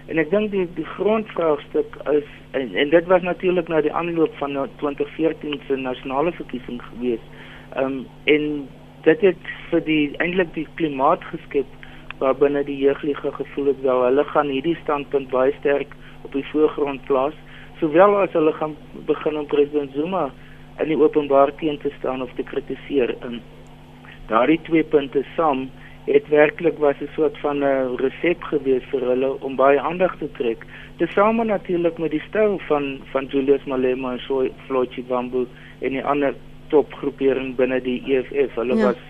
En 0.07 0.17
ek 0.17 0.29
dink 0.29 0.51
die 0.51 0.67
die 0.75 0.85
grondvraagstuk 0.85 1.95
is 2.11 2.27
en, 2.51 2.75
en 2.75 2.89
dit 2.89 3.05
was 3.05 3.21
natuurlik 3.21 3.67
na 3.67 3.81
die 3.81 3.93
aanloop 3.93 4.35
van 4.37 4.69
2014 4.77 5.61
se 5.67 5.75
nasionale 5.75 6.31
verkiesing 6.31 6.81
gewees. 6.81 7.23
Ehm 7.75 7.85
um, 7.85 8.05
en 8.23 8.67
dit 9.03 9.21
het 9.21 9.49
vir 9.69 9.81
die 9.85 10.17
eintlik 10.17 10.53
die 10.53 10.67
klimaat 10.75 11.23
geskep 11.23 11.65
waarbinne 12.19 12.63
die 12.63 12.77
jeugliga 12.77 13.31
gevoel 13.31 13.65
het 13.65 13.81
wel. 13.81 14.03
Hulle 14.03 14.23
gaan 14.23 14.49
hierdie 14.49 14.77
standpunt 14.83 15.29
baie 15.29 15.53
sterk 15.59 15.95
op 16.23 16.31
die 16.33 16.45
voorgrond 16.51 17.03
plaas 17.05 17.35
sowel 17.79 18.15
as 18.21 18.33
hulle 18.33 18.53
gaan 18.55 18.75
begin 19.07 19.37
om 19.37 19.47
president 19.51 19.91
Zuma 19.95 20.29
in 20.79 20.91
die 20.91 20.99
openbaar 20.99 21.51
teen 21.59 21.77
te 21.83 21.91
staan 21.97 22.21
of 22.21 22.31
te 22.35 22.43
kritiseer 22.43 23.15
in. 23.27 23.41
Daardie 24.29 24.59
twee 24.67 24.83
punte 24.83 25.23
saam 25.35 25.67
het 26.05 26.27
werklik 26.29 26.77
was 26.77 26.95
'n 27.01 27.09
soort 27.15 27.37
van 27.37 27.63
'n 27.63 27.95
resep 27.97 28.43
gewees 28.43 28.83
vir 28.91 29.01
hulle 29.01 29.29
om 29.41 29.55
baie 29.55 29.79
aandag 29.79 30.17
te 30.17 30.31
trek. 30.31 30.65
Tesame 30.97 31.43
natuurlik 31.43 31.97
met 31.97 32.11
die 32.11 32.23
styl 32.27 32.59
van 32.67 32.99
van 33.11 33.25
Julius 33.25 33.63
Malema 33.65 34.11
en 34.11 34.51
Floyd 34.65 34.91
Chiwambu 34.93 35.47
en 35.79 35.91
die 35.91 36.05
ander 36.05 36.33
topgroepering 36.67 37.55
binne 37.55 37.81
die 37.81 38.03
EFF 38.05 38.55
hulle 38.55 38.75
ja. 38.75 38.85
was 38.85 39.01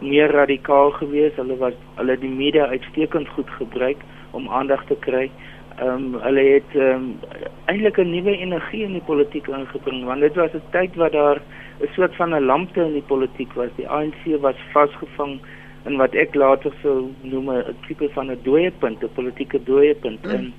meer 0.00 0.30
radikaal 0.30 0.90
geweest 0.90 1.36
hulle 1.36 1.56
was 1.56 1.74
hulle 1.94 2.18
die 2.18 2.30
media 2.30 2.66
uitstekend 2.66 3.28
goed 3.28 3.50
gebruik 3.58 3.96
om 4.30 4.48
aandag 4.48 4.86
te 4.86 4.96
kry 5.00 5.30
ehm 5.78 5.88
um, 5.88 6.20
hulle 6.22 6.44
het 6.52 6.70
ehm 6.74 7.02
um, 7.02 7.18
eintlik 7.66 7.98
'n 7.98 8.10
nuwe 8.10 8.36
energie 8.36 8.84
in 8.84 8.92
die 8.92 9.06
politiek 9.06 9.46
ingebring 9.46 10.04
want 10.04 10.20
dit 10.20 10.34
was 10.34 10.54
'n 10.54 10.62
tyd 10.70 10.94
waar 10.94 11.10
daar 11.10 11.40
'n 11.80 11.88
soort 11.94 12.14
van 12.16 12.34
'n 12.34 12.44
lampte 12.44 12.80
in 12.80 12.92
die 12.92 13.08
politiek 13.12 13.52
was. 13.52 13.70
Die 13.76 13.88
ANC 13.88 14.22
was 14.40 14.56
vasgevang 14.72 15.40
in 15.84 15.96
wat 15.96 16.14
ek 16.14 16.34
later 16.34 16.72
sou 16.82 17.10
noem 17.20 17.50
'n 17.50 17.76
tipe 17.86 18.08
van 18.08 18.30
'n 18.30 18.38
dooie 18.42 18.70
punt, 18.70 19.02
'n 19.02 19.14
politieke 19.14 19.62
dooie 19.64 19.94
punt 19.94 20.22
mm. 20.24 20.30
en 20.30 20.52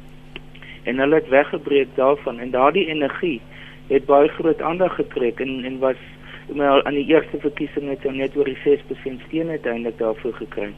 en 0.83 0.97
hulle 0.97 1.15
het 1.15 1.29
weggebreek 1.29 1.87
daarvan 1.95 2.39
en 2.39 2.51
daardie 2.51 2.87
energie 2.87 3.41
het 3.87 4.05
baie 4.05 4.27
groot 4.27 4.61
aandag 4.61 4.95
getrek 4.95 5.39
en 5.39 5.63
en 5.63 5.79
was 5.79 6.01
maar 6.53 6.83
aan 6.83 6.93
die 6.93 7.07
eerste 7.07 7.39
verkiesing 7.39 7.89
het 7.89 8.03
hulle 8.03 8.17
net 8.17 8.35
oor 8.37 8.45
die 8.45 8.59
6% 8.63 9.25
steun 9.27 9.49
uiteindelik 9.49 9.97
daarvoor 9.97 10.33
gekry. 10.33 10.73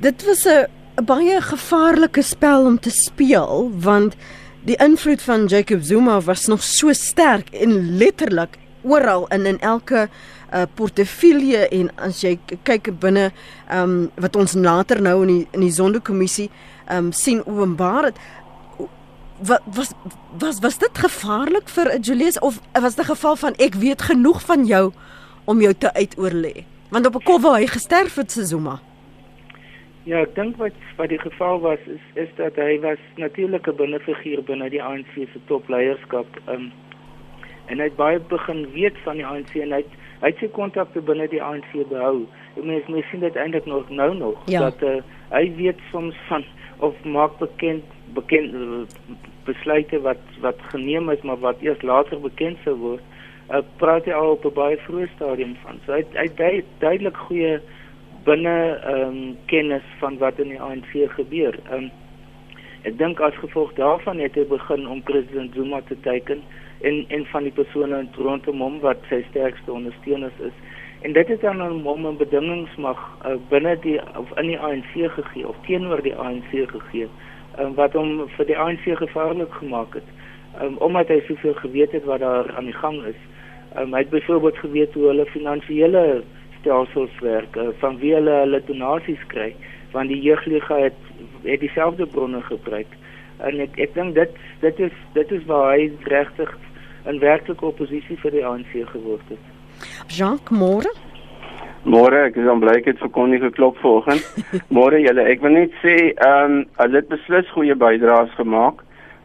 Dit 0.00 0.24
was 0.26 0.44
'n 0.46 1.04
baie 1.04 1.40
gevaarlike 1.40 2.22
spel 2.22 2.66
om 2.66 2.78
te 2.78 2.90
speel 2.90 3.70
want 3.74 4.16
die 4.64 4.76
invloed 4.76 5.22
van 5.22 5.46
Jacob 5.46 5.80
Zuma 5.82 6.20
was 6.20 6.46
nog 6.46 6.62
so 6.62 6.92
sterk 6.92 7.48
en 7.48 7.96
letterlik 7.96 8.58
oral 8.82 9.26
in 9.28 9.46
in 9.46 9.60
elke 9.60 10.08
uh, 10.54 10.62
portefeulje 10.74 11.68
en 11.68 11.90
as 11.96 12.20
jy 12.24 12.38
kyk 12.62 12.92
binne 13.00 13.30
ehm 13.68 13.82
um, 13.82 14.10
wat 14.20 14.36
ons 14.36 14.54
later 14.54 15.02
nou 15.02 15.22
in 15.22 15.32
die 15.34 15.46
in 15.52 15.60
die 15.60 15.72
sondekommissie 15.72 16.50
ehm 16.86 16.96
um, 16.96 17.12
sien 17.12 17.42
openbaar 17.46 18.10
het 18.10 18.18
was 19.42 19.92
was 20.38 20.58
was 20.60 20.78
dit 20.78 20.98
gevaarlik 20.98 21.68
vir 21.68 21.98
Julius 22.00 22.38
of 22.38 22.60
was 22.72 22.94
dit 22.94 23.04
'n 23.04 23.12
geval 23.14 23.36
van 23.36 23.54
ek 23.54 23.74
weet 23.74 24.02
genoeg 24.02 24.40
van 24.42 24.64
jou 24.64 24.92
om 25.44 25.60
jou 25.60 25.74
te 25.74 25.90
uitoorlê 25.94 26.64
want 26.90 27.06
op 27.06 27.14
'n 27.14 27.24
kop 27.24 27.40
waar 27.40 27.58
hy 27.58 27.66
gesterf 27.66 28.14
het 28.14 28.32
se 28.32 28.44
Zuma 28.44 28.80
Ja, 30.08 30.22
ek 30.24 30.32
dink 30.34 30.56
wat 30.56 30.76
wat 30.96 31.10
die 31.12 31.20
geval 31.20 31.60
was 31.60 31.82
is 31.86 32.04
is 32.22 32.30
dat 32.36 32.56
hy 32.56 32.78
was 32.80 33.00
natuurlik 33.16 33.66
'n 33.68 33.76
binnefiguur 33.76 34.42
binne 34.42 34.70
die 34.70 34.82
ANC 34.82 35.12
se 35.14 35.40
topleierskap. 35.46 36.26
Um, 36.48 36.72
en 37.66 37.78
hy 37.78 37.84
het 37.84 37.96
baie 37.96 38.20
begin 38.20 38.66
weet 38.72 38.96
van 39.04 39.16
die 39.16 39.26
ANC 39.26 39.54
en 39.54 39.72
hy 39.72 39.82
het, 39.84 39.92
hy 40.20 40.32
het 40.32 40.38
sy 40.38 40.48
kontakte 40.48 41.00
binne 41.00 41.28
die 41.28 41.42
ANC 41.42 41.70
behou. 41.88 42.26
Ek 42.56 42.64
meen 42.64 42.82
mens 42.88 43.10
sien 43.10 43.20
dit 43.20 43.36
eintlik 43.36 43.66
nog 43.66 43.90
nou 43.90 44.14
nog 44.14 44.42
ja. 44.46 44.60
dat 44.60 44.82
uh, 44.82 45.02
hy 45.30 45.52
weet 45.56 45.78
soms 45.90 46.16
van 46.28 46.44
of 46.78 47.04
maak 47.04 47.38
bekend 47.38 47.84
bekend 48.14 48.54
besluite 49.44 50.00
wat 50.00 50.22
wat 50.40 50.58
geneem 50.72 51.10
is 51.10 51.22
maar 51.22 51.38
wat 51.38 51.60
eers 51.60 51.82
later 51.82 52.20
bekend 52.20 52.58
sou 52.64 52.76
word. 52.76 53.02
Uh, 53.50 53.62
praat 53.82 54.04
hy 54.04 54.12
al 54.12 54.36
op 54.36 54.44
'n 54.44 54.54
baie 54.54 54.76
vroeë 54.86 55.08
stadium 55.14 55.56
van. 55.62 55.80
So 55.86 55.92
hy 55.92 56.04
hy 56.14 56.54
het 56.56 56.68
duidelik 56.78 57.16
goeie 57.16 57.60
binne 58.24 58.56
ehm 58.84 59.08
um, 59.08 59.36
kennis 59.46 59.86
van 59.98 60.18
wat 60.18 60.38
in 60.38 60.48
die 60.48 60.60
ANC 60.60 60.92
gebeur. 61.16 61.58
Ehm 61.70 61.84
um, 61.84 61.90
ek 62.82 62.98
dink 62.98 63.20
as 63.20 63.34
gevolg 63.34 63.72
daarvan 63.76 64.18
het 64.18 64.34
hy 64.34 64.44
begin 64.48 64.88
om 64.88 65.02
president 65.02 65.54
Zuma 65.54 65.80
te 65.80 66.00
teiken 66.00 66.42
en 66.80 67.04
en 67.08 67.26
van 67.26 67.42
die 67.42 67.52
persone 67.52 68.06
rondom 68.16 68.60
hom 68.60 68.80
wat 68.80 69.02
sy 69.08 69.24
sterkste 69.30 69.72
ondersteuners 69.72 70.38
is. 70.40 70.56
En 71.00 71.12
dit 71.12 71.28
het 71.28 71.40
dan 71.40 71.62
'n 71.62 71.82
mom 71.82 72.06
en 72.06 72.16
bedingings 72.16 72.76
mag 72.76 72.98
uh, 73.26 73.36
binne 73.48 73.76
die 73.80 74.00
of 74.16 74.38
in 74.38 74.46
die 74.46 74.58
ANC 74.58 74.92
gegee 74.92 75.48
of 75.48 75.56
teenoor 75.66 76.02
die 76.02 76.16
ANC 76.16 76.50
gegee 76.50 77.08
um, 77.58 77.74
wat 77.74 77.92
hom 77.92 78.28
vir 78.36 78.46
die 78.46 78.58
ANC 78.58 78.86
gevaarlik 79.02 79.52
gemaak 79.52 79.94
het. 79.94 80.08
Um, 80.62 80.76
omdat 80.78 81.08
hy 81.08 81.20
soveel 81.26 81.54
geweet 81.54 81.92
het 81.92 82.04
wat 82.04 82.20
daar 82.20 82.50
aan 82.56 82.64
die 82.70 82.78
gang 82.78 83.02
is. 83.04 83.18
Um, 83.78 83.94
hy 83.94 84.04
het 84.04 84.10
byvoorbeeld 84.10 84.58
geweet 84.58 84.94
hoe 84.94 85.06
hulle 85.06 85.26
finansiële 85.26 86.22
stelsels 86.60 87.18
werk 87.20 87.56
uh, 87.56 87.68
van 87.78 87.98
wie 87.98 88.14
hulle 88.14 88.40
hulle 88.44 88.62
donasies 88.66 89.22
kry 89.32 89.54
want 89.90 90.08
die 90.12 90.20
jeugliga 90.22 90.76
het 90.78 90.98
het 91.42 91.60
dieselfde 91.60 92.06
bronne 92.06 92.42
gebruik 92.46 92.90
en 93.46 93.62
ek 93.64 93.78
ek 93.86 93.94
dink 93.96 94.14
dit 94.18 94.34
dit 94.64 94.82
is 94.86 94.98
dit 95.16 95.32
is 95.38 95.46
waar 95.50 95.72
hy 95.72 95.90
regtig 96.12 96.50
'n 97.08 97.18
werklike 97.18 97.64
oppositie 97.66 98.18
vir 98.22 98.30
die 98.30 98.44
ANC 98.46 98.72
geword 98.92 99.28
het. 99.32 99.44
Jacques 100.06 100.58
Moore 100.58 100.92
Môre, 101.88 102.26
ek 102.28 102.36
is 102.36 102.48
aan 102.50 102.60
blyk 102.60 102.84
het 102.90 102.98
vir 103.00 103.08
Connie 103.14 103.40
geklop 103.40 103.78
vanoggend. 103.80 104.24
Môre 104.76 104.98
julle, 105.00 105.24
ek 105.32 105.40
wil 105.40 105.54
net 105.56 105.72
sê, 105.80 105.94
ehm 106.12 106.58
um, 106.58 106.58
hulle 106.76 107.00
het 107.00 107.08
beslis 107.08 107.48
goeie 107.54 107.76
bydraes 107.78 108.34
gemaak. 108.36 108.82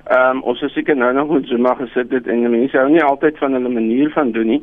Ehm 0.08 0.38
um, 0.38 0.44
ons 0.54 0.62
is 0.64 0.72
seker 0.78 0.96
nou 0.96 1.12
nog 1.18 1.28
goed 1.34 1.50
so 1.52 1.60
maar 1.60 1.76
gesit 1.82 2.14
het 2.16 2.30
en 2.32 2.46
mense 2.48 2.78
hou 2.80 2.88
nie 2.94 3.04
altyd 3.04 3.42
van 3.44 3.58
hulle 3.58 3.74
manier 3.74 4.12
van 4.16 4.32
doen 4.32 4.48
nie. 4.54 4.62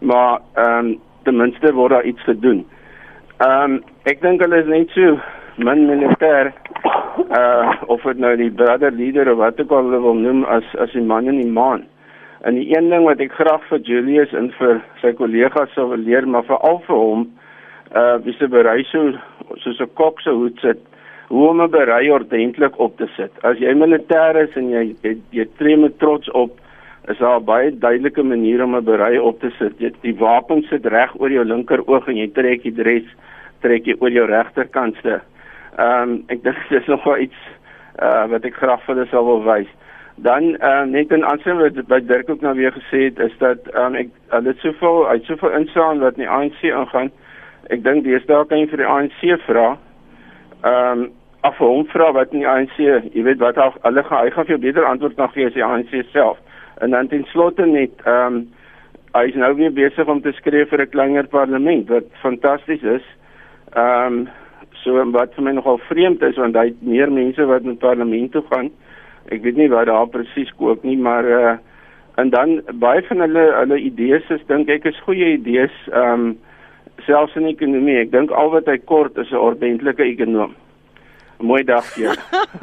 Maar 0.00 0.40
ehm 0.54 0.78
um, 0.78 0.90
ten 1.24 1.36
minste 1.36 1.72
word 1.76 1.92
daar 1.92 2.08
iets 2.08 2.24
gedoen. 2.24 2.64
Ehm 3.44 3.76
um, 3.76 3.80
ek 4.08 4.24
dink 4.24 4.40
hulle 4.40 4.62
is 4.64 4.70
net 4.72 4.96
so 4.96 5.18
min 5.60 5.84
militêr 5.86 6.54
uh 7.28 7.72
of 7.92 8.02
dit 8.08 8.18
nou 8.18 8.36
die 8.40 8.50
brother 8.50 8.90
leader 8.92 9.28
of 9.32 9.38
wat 9.38 9.60
ek 9.60 9.70
al 9.70 9.92
wil 9.92 10.16
noem 10.16 10.44
as 10.48 10.64
as 10.80 10.96
die 10.96 11.04
man 11.04 11.28
in 11.28 11.42
die 11.42 11.52
maan. 11.60 11.84
En 12.44 12.58
die 12.58 12.66
een 12.76 12.90
ding 12.92 13.06
wat 13.08 13.22
ek 13.24 13.32
graag 13.32 13.62
vir 13.70 13.80
Julius 13.88 14.32
en 14.36 14.50
vir 14.58 14.82
sy 15.00 15.14
kollegas 15.16 15.70
sou 15.72 15.86
wil 15.94 16.02
leer, 16.04 16.26
maar 16.28 16.44
veral 16.44 16.82
vir 16.84 16.98
hom, 17.00 17.22
uh 17.96 18.16
wie 18.24 18.34
se 18.36 18.48
berei 18.52 18.82
so 18.90 19.14
soos 19.62 19.80
'n 19.80 19.94
kok 20.00 20.20
se 20.20 20.30
hoed 20.30 20.58
sit, 20.60 20.80
hoe 21.28 21.48
om 21.48 21.62
'n 21.62 21.70
berei 21.70 22.10
ordentlik 22.10 22.78
op 22.78 22.98
te 22.98 23.08
sit. 23.16 23.32
As 23.44 23.56
jy 23.58 23.72
militêr 23.72 24.36
is 24.42 24.56
en 24.56 24.68
jy 24.70 24.94
jy, 25.02 25.16
jy 25.30 25.46
tree 25.56 25.76
met 25.76 25.98
trots 25.98 26.30
op, 26.30 26.60
is 27.08 27.18
daar 27.18 27.40
baie 27.40 27.70
duidelike 27.70 28.22
manier 28.22 28.62
om 28.62 28.76
'n 28.76 28.84
berei 28.84 29.18
op 29.18 29.40
te 29.40 29.50
sit. 29.58 29.72
Jy 29.78 29.92
die 30.02 30.16
wapen 30.18 30.62
sit 30.62 30.86
reg 30.86 31.14
oor 31.20 31.30
jou 31.30 31.44
linker 31.44 31.88
oog 31.88 32.08
en 32.08 32.16
jy 32.16 32.28
trek 32.32 32.62
die 32.62 32.74
dres 32.74 33.04
trek 33.60 33.86
jy 33.86 33.96
oor 34.00 34.10
jou 34.10 34.26
regterkantste. 34.26 35.20
Ehm 35.78 36.02
um, 36.02 36.24
ek 36.28 36.42
dink 36.42 36.56
dis 36.76 36.86
nog 36.86 37.04
wel 37.04 37.18
iets 37.18 37.40
uh 38.02 38.26
wat 38.26 38.44
ek 38.44 38.54
graag 38.54 38.82
vir 38.84 38.94
hulle 38.94 39.08
sou 39.08 39.24
wil 39.24 39.42
wys. 39.42 39.68
Dan 40.14 40.56
ehm 40.56 40.82
um, 40.82 40.90
net 40.90 41.10
'n 41.10 41.24
aansien 41.24 41.58
wat 41.58 41.86
by 41.86 42.00
Dirk 42.00 42.30
ook 42.30 42.40
nou 42.40 42.54
weer 42.54 42.72
gesê 42.72 42.98
het 43.04 43.18
is 43.18 43.38
dat 43.38 43.58
ehm 43.72 43.84
um, 43.84 43.94
ek 43.94 44.08
hulle 44.28 44.48
het 44.48 44.58
soveel 44.58 45.08
uit 45.08 45.24
soveel 45.24 45.50
insaan 45.50 45.98
wat 45.98 46.14
in 46.14 46.22
die 46.22 46.28
ANC 46.28 46.62
ingaan. 46.62 47.10
Ek 47.68 47.84
dink 47.84 48.26
dalk 48.26 48.48
kan 48.48 48.58
jy 48.58 48.66
vir 48.66 48.76
die 48.76 48.86
ANC 48.86 49.40
vra. 49.46 49.78
Ehm 50.62 50.98
um, 50.98 51.12
af 51.40 51.56
hom 51.56 51.86
vra 51.86 52.12
wat 52.12 52.32
in 52.32 52.38
die 52.38 52.48
ANC, 52.48 52.76
jy 53.12 53.22
weet 53.22 53.38
wat 53.38 53.56
hulle 53.56 54.02
gaan 54.02 54.24
hy 54.24 54.30
gaan 54.30 54.46
vir 54.46 54.54
jou 54.54 54.60
beter 54.60 54.84
antwoord 54.84 55.16
kan 55.16 55.32
gee 55.32 55.46
as 55.46 55.52
die 55.52 55.64
ANC 55.64 55.92
self. 56.12 56.38
En 56.80 56.90
dan 56.90 57.08
ten 57.08 57.24
slotte 57.24 57.66
net 57.66 57.90
ehm 58.04 58.34
um, 58.34 58.46
hy 59.14 59.28
is 59.30 59.34
nou 59.34 59.54
weer 59.54 59.72
besig 59.72 60.06
om 60.06 60.22
te 60.22 60.32
skryf 60.32 60.68
vir 60.68 60.80
'n 60.82 60.90
kleiner 60.90 61.26
parlement 61.26 61.88
wat 61.88 62.04
fantasties 62.22 62.82
is. 62.82 63.04
Ehm 63.74 64.06
um, 64.06 64.28
so 64.84 65.10
wat 65.10 65.34
vir 65.34 65.44
my 65.44 65.52
nogal 65.52 65.78
vreemd 65.78 66.22
is 66.22 66.36
want 66.36 66.56
hy 66.56 66.64
het 66.64 66.82
meer 66.82 67.12
mense 67.12 67.46
wat 67.46 67.62
in 67.62 67.76
parlement 67.76 68.32
toe 68.32 68.42
gaan. 68.50 68.70
Ek 69.32 69.42
weet 69.42 69.56
nie 69.56 69.70
waar 69.72 69.86
daar 69.88 70.08
presies 70.12 70.50
koop 70.58 70.84
nie, 70.84 70.96
maar 70.96 71.24
uh 71.24 71.54
en 72.14 72.30
dan 72.30 72.60
baie 72.78 73.02
van 73.08 73.24
hulle 73.24 73.44
hulle 73.58 73.78
idees 73.82 74.28
is 74.30 74.42
dink 74.46 74.68
ek 74.70 74.84
is 74.86 75.00
goeie 75.06 75.32
idees 75.34 75.74
ehm 75.90 76.12
um, 76.12 76.26
selfs 77.06 77.34
in 77.36 77.48
ekonomie. 77.50 77.96
Ek 78.04 78.12
dink 78.12 78.30
al 78.30 78.52
wat 78.52 78.68
hy 78.70 78.76
kort 78.78 79.18
is 79.18 79.32
'n 79.32 79.40
ordentlike 79.48 80.04
ekonom. 80.04 80.54
Mooi 81.42 81.64
dag 81.66 81.84
vir 81.94 82.04
jou. 82.04 82.14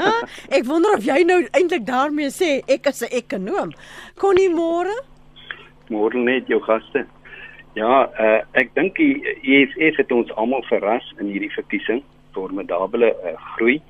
ek 0.57 0.63
wonder 0.65 0.95
of 0.95 1.03
jy 1.05 1.23
nou 1.27 1.41
eintlik 1.51 1.83
daarmee 1.85 2.31
sê 2.31 2.61
ek 2.67 2.87
is 2.87 3.03
'n 3.03 3.11
ekonom. 3.11 3.73
Connie 4.15 4.49
môre? 4.49 4.95
Môre 5.89 6.17
net 6.17 6.47
jou 6.47 6.61
gaste. 6.63 7.05
Ja, 7.75 8.07
uh, 8.19 8.39
ek 8.53 8.73
dink 8.75 8.95
die 8.95 9.19
EFF 9.43 9.97
het 9.97 10.11
ons 10.11 10.31
almal 10.35 10.63
verras 10.69 11.13
in 11.19 11.27
hierdie 11.27 11.51
verkiesing. 11.51 12.03
Formidable 12.31 13.11
uh, 13.11 13.35
groei. 13.55 13.81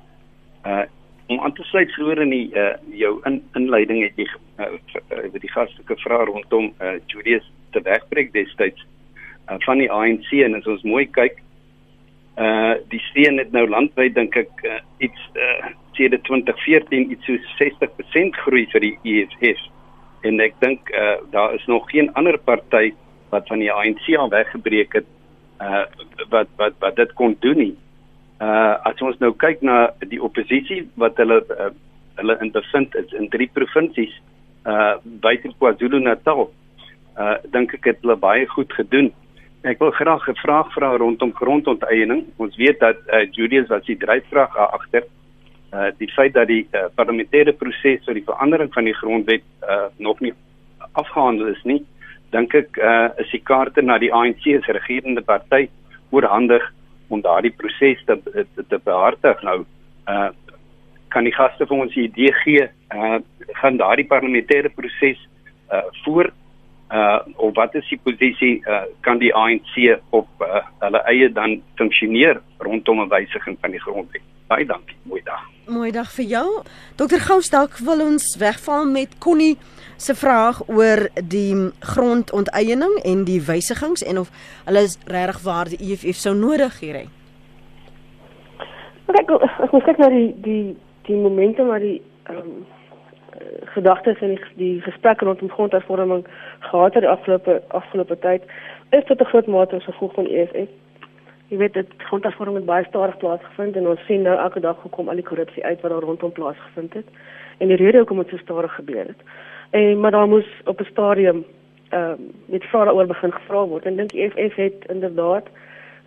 Uh 0.66 0.86
om 1.32 1.40
aan 1.40 1.54
te 1.56 1.64
sluit 1.70 1.92
vroeër 1.96 2.24
in 2.26 2.34
die 2.34 2.48
uh, 2.58 2.74
jou 3.02 3.14
in, 3.28 3.40
inleiding 3.58 4.02
het 4.04 4.18
jy 4.20 4.28
uh, 4.60 4.72
uh, 5.10 5.28
die 5.40 5.52
gaste 5.52 5.84
gevra 5.88 6.22
rondom 6.28 6.72
uh, 6.78 6.98
Julius 7.12 7.46
te 7.72 7.82
wegbreek 7.84 8.32
destyds. 8.36 8.84
uh, 9.48 9.56
van 9.66 9.80
die 9.82 9.90
ANC 9.90 10.30
en 10.44 10.54
as 10.60 10.68
ons 10.70 10.84
mooi 10.86 11.06
kyk 11.18 11.40
uh 12.40 12.74
die 12.88 13.00
steen 13.10 13.36
het 13.36 13.50
nou 13.52 13.66
landwyd 13.68 14.14
dink 14.16 14.36
ek 14.40 14.64
uh, 14.64 14.80
iets 15.04 15.20
uh 15.36 15.72
sedert 15.92 16.24
2014 16.24 17.10
iets 17.12 17.26
so 17.28 17.36
60% 17.58 18.38
groei 18.44 18.64
vir 18.72 18.80
die 18.80 18.94
EFF 19.04 19.60
en 20.24 20.40
ek 20.40 20.56
dink 20.64 20.88
uh 20.96 21.18
daar 21.34 21.52
is 21.58 21.66
nog 21.68 21.90
geen 21.90 22.08
ander 22.16 22.38
party 22.38 22.94
wat 23.34 23.48
van 23.52 23.60
die 23.60 23.72
ANC 23.72 24.08
al 24.16 24.32
weggebreek 24.32 24.96
het 25.00 25.10
uh 25.60 25.84
wat 26.32 26.48
wat 26.56 26.78
wat 26.80 26.96
dit 26.96 27.12
kon 27.20 27.36
doen 27.44 27.58
nie. 27.58 27.76
Uh 28.42 28.74
as 28.88 28.98
ons 29.06 29.18
nou 29.22 29.30
kyk 29.38 29.60
na 29.62 29.92
die 30.10 30.18
oppositie 30.18 30.80
wat 30.98 31.18
hulle 31.22 31.38
uh, 31.54 31.70
hulle 32.18 32.34
in 32.42 32.50
bevind 32.50 32.94
is 32.98 33.12
in 33.14 33.28
drie 33.30 33.46
provinsies 33.54 34.14
uh 34.66 34.96
buite 35.22 35.52
KwaZulu-Natal. 35.60 36.48
Uh 37.18 37.36
dink 37.54 37.74
ek 37.78 37.90
het 37.90 38.00
hulle 38.02 38.16
baie 38.18 38.48
goed 38.54 38.72
gedoen. 38.74 39.12
Ek 39.62 39.78
wil 39.78 39.94
graag 39.94 40.26
'n 40.28 40.42
vraag 40.42 40.72
vra 40.74 40.90
rondom 40.98 41.30
grondonteiening. 41.38 42.24
Ons 42.36 42.56
weet 42.56 42.80
dat 42.80 42.98
uh, 43.06 43.22
Julius 43.30 43.68
was 43.68 43.84
die 43.86 43.96
dryfkrag 43.96 44.56
agter 44.56 45.06
uh 45.72 45.90
die 45.98 46.10
feit 46.10 46.34
dat 46.34 46.48
die 46.48 46.66
uh, 46.74 46.88
parlementêre 46.98 47.52
proses 47.52 48.02
vir 48.04 48.14
die 48.14 48.26
verandering 48.26 48.72
van 48.74 48.84
die 48.84 48.98
grondwet 48.98 49.46
uh 49.62 49.86
nog 49.98 50.20
nie 50.20 50.34
afgehandel 50.92 51.54
is 51.54 51.62
nie. 51.64 51.84
Dink 52.30 52.54
ek 52.54 52.76
uh 52.76 53.08
is 53.22 53.30
die 53.30 53.44
kaarte 53.44 53.82
na 53.82 53.98
die 53.98 54.12
ANC 54.12 54.42
se 54.42 54.72
regerende 54.72 55.22
party 55.22 55.68
oorhandig 56.10 56.62
om 57.12 57.20
daardie 57.24 57.54
proses 57.56 58.00
te 58.06 58.16
te, 58.24 58.64
te 58.68 58.78
behartig 58.84 59.42
nou. 59.42 59.64
Uh 60.08 60.30
kan 61.12 61.26
die 61.28 61.34
gaste 61.36 61.66
vir 61.68 61.76
ons 61.84 61.94
'n 61.96 62.06
idee 62.08 62.32
gee 62.44 62.68
uh 62.96 63.18
gaan 63.60 63.76
daardie 63.76 64.08
parlementêre 64.08 64.70
proses 64.72 65.18
uh 65.72 65.84
voort 66.04 66.34
uh 66.90 67.20
of 67.36 67.54
wat 67.54 67.74
is 67.74 67.88
die 67.88 68.00
posisie 68.08 68.54
uh 68.66 68.84
kan 69.00 69.18
die 69.18 69.34
ANC 69.34 70.00
op 70.10 70.28
uh, 70.40 70.64
hulle 70.80 71.00
eie 71.12 71.28
dan 71.32 71.60
funksioneer 71.76 72.40
rondom 72.58 73.00
'n 73.00 73.08
wysiging 73.08 73.56
van 73.60 73.70
die 73.70 73.80
grondwet. 73.80 74.31
Baie 74.52 74.66
dankie. 74.66 74.96
Mooi 75.08 75.22
dag. 75.24 75.44
Mooi 75.66 75.90
dag 75.92 76.10
vir 76.12 76.26
jou. 76.28 76.48
Dr. 77.00 77.20
Gous 77.24 77.48
dalk 77.48 77.78
wil 77.86 78.02
ons 78.04 78.24
wegval 78.36 78.84
met 78.84 79.14
Connie 79.18 79.54
se 79.96 80.12
vraag 80.14 80.58
oor 80.68 81.06
die 81.34 81.54
grondonteiening 81.92 82.98
en 83.08 83.22
die 83.24 83.38
wysigings 83.46 84.04
en 84.04 84.20
of 84.20 84.28
hulle 84.66 84.82
regtig 85.14 85.40
waar 85.46 85.70
die 85.72 85.80
EFF 85.86 86.20
sou 86.20 86.34
nodig 86.36 86.76
hier 86.82 86.98
hê. 87.00 87.06
Kyk, 89.08 89.32
ek 89.64 89.72
moet 89.72 89.88
kyk 89.88 90.04
na 90.04 90.12
die 90.12 90.28
die 90.44 90.60
die 91.08 91.16
momente 91.24 91.64
waar 91.68 91.80
die 91.80 91.98
ehm 92.28 92.44
um, 92.44 92.54
gedagtes 93.72 94.20
en 94.20 94.34
die, 94.34 94.40
die 94.60 94.74
gesprekke 94.84 95.24
rondom 95.24 95.48
grondhervorming 95.50 96.26
gehad 96.68 96.94
het 96.94 97.06
die 97.06 97.10
afgelope 97.10 97.56
afgelope 97.80 98.20
tyd 98.20 98.44
is 98.92 99.08
tot 99.08 99.20
'n 99.20 99.32
groot 99.32 99.48
mate 99.48 99.76
as 99.80 99.88
gevolg 99.88 100.14
van 100.20 100.28
EFF. 100.28 100.81
Jy 101.52 101.58
weet 101.58 101.74
dit 101.76 101.88
grondhervorming 102.08 102.56
het 102.56 102.64
baie 102.64 102.84
stadig 102.84 103.16
plaasgevind 103.20 103.74
en 103.76 103.88
ons 103.90 104.04
sien 104.08 104.22
nou 104.24 104.36
elke 104.40 104.60
dag 104.64 104.78
hoekom 104.80 105.10
al 105.12 105.18
die 105.20 105.24
korrupsie 105.26 105.64
uit 105.64 105.80
wat 105.82 105.90
daar 105.92 106.04
rondom 106.06 106.30
plaasgevind 106.32 106.94
het 106.96 107.08
en 107.58 107.68
die 107.68 107.76
rede 107.76 107.98
hoekom 107.98 108.22
dit 108.22 108.30
so 108.32 108.40
stadig 108.40 108.74
gebeur 108.74 109.10
het. 109.10 109.18
En 109.76 110.00
maar 110.00 110.14
daar 110.16 110.28
moes 110.28 110.48
op 110.64 110.80
'n 110.80 110.88
stadium 110.90 111.44
ehm 111.90 112.10
um, 112.10 112.30
met 112.46 112.64
vrae 112.64 112.84
daaroor 112.84 113.06
begin 113.06 113.32
gevra 113.32 113.66
word 113.66 113.84
en 113.84 113.96
dink 113.96 114.12
EFF 114.12 114.54
het 114.56 114.84
inderdaad 114.88 115.46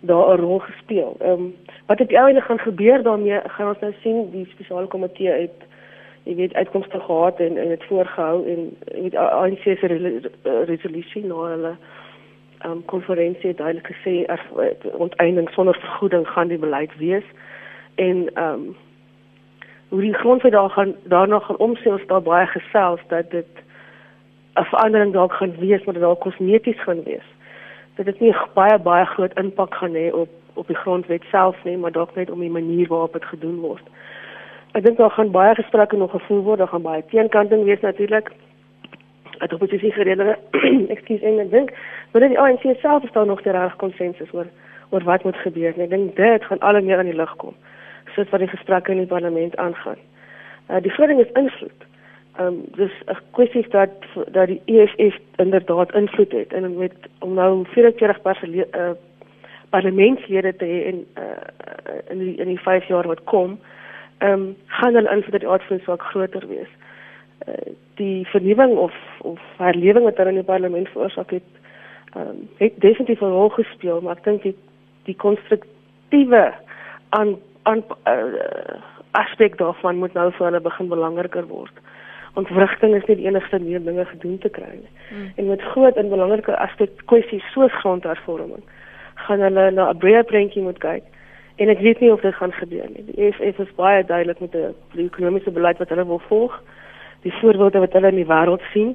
daar 0.00 0.34
'n 0.34 0.40
rol 0.40 0.58
gespeel. 0.58 1.16
Ehm 1.20 1.30
um, 1.30 1.54
wat 1.86 1.98
het 1.98 2.12
eintlik 2.12 2.44
gaan 2.44 2.58
gebeur 2.58 3.02
daarmee 3.02 3.40
gaan 3.46 3.68
ons 3.68 3.80
nou 3.80 3.92
sien 4.02 4.30
die 4.30 4.46
spesiale 4.46 4.86
komitee 4.86 5.30
het 5.30 5.62
jy 6.22 6.34
weet 6.34 6.54
uitkomste 6.54 7.00
gehad 7.00 7.38
en 7.40 7.56
en 7.56 7.68
dit 7.68 7.84
voorgehou 7.84 8.46
en 8.46 8.76
jy 8.94 9.02
weet 9.02 9.16
ANC 9.16 9.62
se 9.62 9.86
resolusie 10.66 11.24
na 11.24 11.34
hulle 11.34 11.74
ehm 11.78 11.95
um, 12.66 12.84
konferensie 12.84 13.54
duidelik 13.54 13.86
gesê 13.92 14.26
as 14.26 14.40
onteiening 14.92 15.48
sonder 15.50 15.78
vergoeding 15.80 16.28
gaan 16.28 16.48
die 16.48 16.58
beleid 16.58 16.96
wees. 16.96 17.24
En 17.94 18.28
ehm 18.34 18.52
um, 18.52 18.76
hoe 19.88 20.00
die 20.00 20.14
grondwet 20.14 20.52
daar 20.52 20.70
gaan 20.70 20.94
daarna 21.04 21.38
gaan 21.38 21.56
omsien 21.56 21.92
ons 21.92 22.06
daar 22.06 22.22
baie 22.22 22.46
gesels 22.46 23.00
dat 23.08 23.30
dit 23.30 23.46
'n 24.54 24.64
verandering 24.64 25.12
dalk 25.12 25.32
gaan 25.32 25.54
wees 25.58 25.84
maar 25.84 25.94
dit 25.94 26.02
dalk 26.02 26.20
kosmeties 26.20 26.82
gaan 26.82 27.02
wees. 27.02 27.28
Dat 27.94 28.04
dit 28.04 28.20
nie 28.20 28.34
baie 28.54 28.78
baie 28.78 29.04
groot 29.04 29.38
impak 29.38 29.74
gaan 29.74 29.94
hê 29.94 30.12
op 30.12 30.28
op 30.54 30.66
die 30.66 30.76
grondwet 30.76 31.22
self 31.30 31.64
nie 31.64 31.76
maar 31.76 31.92
dalk 31.92 32.14
net 32.14 32.30
om 32.30 32.40
die 32.40 32.50
manier 32.50 32.88
waarop 32.88 33.12
dit 33.12 33.24
gedoen 33.24 33.60
word. 33.60 33.86
Ek 34.72 34.84
dink 34.84 34.96
daar 34.96 35.10
gaan 35.10 35.30
baie 35.30 35.54
gesprekke 35.54 35.96
nog 35.96 36.10
gevoer 36.10 36.42
word, 36.42 36.58
daar 36.58 36.68
gaan 36.68 36.82
baie 36.82 37.04
teenkanting 37.10 37.64
wees 37.64 37.80
natuurlik. 37.80 38.32
Ek 39.40 39.50
hoop 39.50 39.70
dit 39.70 39.82
is 39.82 39.94
gerede. 39.94 40.36
Ekskuus, 40.94 41.22
ek 41.22 41.50
dink, 41.50 41.72
maar 42.12 42.28
die 42.28 42.38
ANC 42.38 42.64
self 42.80 43.04
is 43.04 43.12
daar 43.12 43.26
nog 43.26 43.42
die 43.42 43.52
reg 43.52 43.76
konsensus 43.76 44.32
oor 44.32 44.46
oor 44.90 45.02
wat 45.02 45.24
moet 45.24 45.36
gebeur. 45.36 45.74
Ek 45.74 45.90
dink 45.90 46.16
dit 46.16 46.44
gaan 46.44 46.62
al 46.62 46.80
meer 46.82 46.98
aan 46.98 47.10
die 47.10 47.16
lig 47.16 47.36
kom 47.36 47.54
soos 48.14 48.30
wat 48.30 48.40
die 48.40 48.48
gesprekke 48.48 48.92
in 48.92 49.02
die 49.02 49.10
parlement 49.10 49.56
aangaan. 49.56 49.98
Uh, 50.70 50.80
die 50.82 50.92
verhouding 50.94 51.20
is 51.20 51.34
invloed. 51.34 51.84
Ehm 52.36 52.46
um, 52.46 52.56
dis 52.76 52.92
'n 53.06 53.16
kwessie 53.30 53.66
dat 53.68 53.90
dat 54.26 54.46
die 54.46 54.62
EFF 54.64 55.16
inderdaad 55.36 55.94
invloed 55.94 56.32
het 56.32 56.52
en 56.52 56.76
met 56.78 56.92
om 57.18 57.34
nou 57.34 57.64
44 57.64 58.20
uh, 58.24 58.90
parlementslede 59.70 60.56
te 60.56 60.64
hê 60.64 60.80
in 60.92 61.06
uh, 61.18 61.24
in 62.10 62.18
die 62.18 62.34
in 62.36 62.48
die 62.48 62.60
5 62.60 62.84
jaar 62.84 63.06
wat 63.06 63.24
kom 63.24 63.58
ehm 64.18 64.32
um, 64.32 64.56
gaan 64.66 64.94
hulle 64.94 65.10
invloed 65.10 65.34
op 65.34 65.40
die 65.40 65.48
aardvloei 65.48 65.96
groter 65.96 66.48
wees. 66.48 66.72
Uh, 67.48 67.72
die 67.96 68.26
vernuwing 68.32 68.76
of 68.76 68.94
of 69.26 69.40
herlewing 69.58 70.04
wat 70.04 70.16
hulle 70.20 70.34
in 70.34 70.42
die 70.42 70.50
parlement 70.50 70.88
veroorsaak 70.94 71.30
het, 71.30 71.48
ehm 72.14 72.28
um, 72.28 72.48
het 72.58 72.80
definitief 72.80 73.20
'n 73.20 73.36
rol 73.38 73.48
gespeel, 73.48 74.00
maar 74.00 74.16
ek 74.16 74.24
dink 74.24 74.42
die 74.42 74.56
die 75.04 75.16
konstruktiewe 75.16 76.54
aan 77.08 77.36
aan 77.62 77.84
uh, 78.08 78.80
aspek 79.10 79.58
daarvan 79.58 79.96
moet 79.96 80.12
nou 80.12 80.30
vir 80.32 80.46
hulle 80.46 80.60
begin 80.60 80.88
belangriker 80.88 81.46
word. 81.46 81.72
Ontwrigting 82.34 82.94
is 82.94 83.06
nie 83.06 83.16
die 83.16 83.26
enigste 83.26 83.58
manier 83.58 83.84
dinge 83.84 84.04
gedoen 84.04 84.38
te 84.38 84.48
kry 84.48 84.72
nie. 84.72 84.92
Hmm. 85.08 85.32
En 85.36 85.46
met 85.46 85.62
groot 85.62 85.96
en 85.96 86.08
belangrike 86.08 86.56
aspek 86.56 86.90
kwessies 87.04 87.52
soos 87.52 87.72
grondhervorming 87.72 88.62
gaan 89.14 89.40
hulle 89.40 89.70
na 89.70 89.90
'n 89.90 89.98
breër 89.98 90.24
prentjie 90.24 90.62
moet 90.62 90.78
kyk 90.78 91.02
En 91.56 91.68
ek 91.72 91.80
weet 91.80 92.00
nie 92.00 92.12
of 92.12 92.20
dit 92.20 92.34
gaan 92.34 92.52
gebeur 92.52 92.88
nie. 92.92 93.04
Die 93.08 93.26
EFF 93.26 93.58
is 93.64 93.76
baie 93.78 94.04
duidelik 94.04 94.40
met 94.40 94.52
die 94.52 95.06
ekonomiese 95.06 95.50
beleid 95.50 95.78
wat 95.80 95.88
hulle 95.88 96.04
wil 96.06 96.20
volg. 96.28 96.58
Die 97.26 97.34
voorbeelde 97.40 97.82
wat 97.82 97.92
hulle 97.98 98.14
in 98.14 98.22
die 98.22 98.30
wêreld 98.30 98.64
sien 98.72 98.94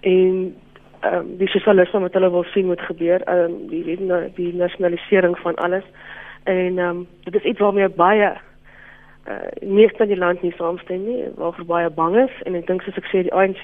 en 0.00 0.56
ehm 1.00 1.14
um, 1.14 1.36
die 1.38 1.46
sosialisme 1.52 2.00
wat 2.02 2.16
hulle 2.18 2.30
wil 2.34 2.44
sien 2.52 2.66
moet 2.66 2.80
gebeur, 2.80 3.22
ehm 3.22 3.52
um, 3.52 3.56
die 3.70 3.84
weet 3.86 4.00
nou 4.02 4.24
die 4.34 4.50
nasionalisering 4.54 5.38
van 5.44 5.54
alles. 5.54 5.84
En 6.44 6.78
ehm 6.78 6.88
um, 6.88 7.06
dit 7.28 7.34
is 7.34 7.50
iets 7.52 7.60
waarmee 7.60 7.88
baie 7.88 8.32
uh, 9.28 9.34
meeste 9.60 9.96
van 9.96 10.06
die 10.06 10.18
land 10.18 10.42
nie 10.42 10.52
saamstem 10.56 11.04
nie, 11.04 11.24
waarvoor 11.36 11.64
baie 11.64 11.90
bang 11.90 12.16
is 12.24 12.42
en 12.48 12.56
ek 12.58 12.66
dink 12.66 12.82
soos 12.82 12.98
ek 13.00 13.08
sê 13.12 13.22
die 13.26 13.34
ANC 13.34 13.62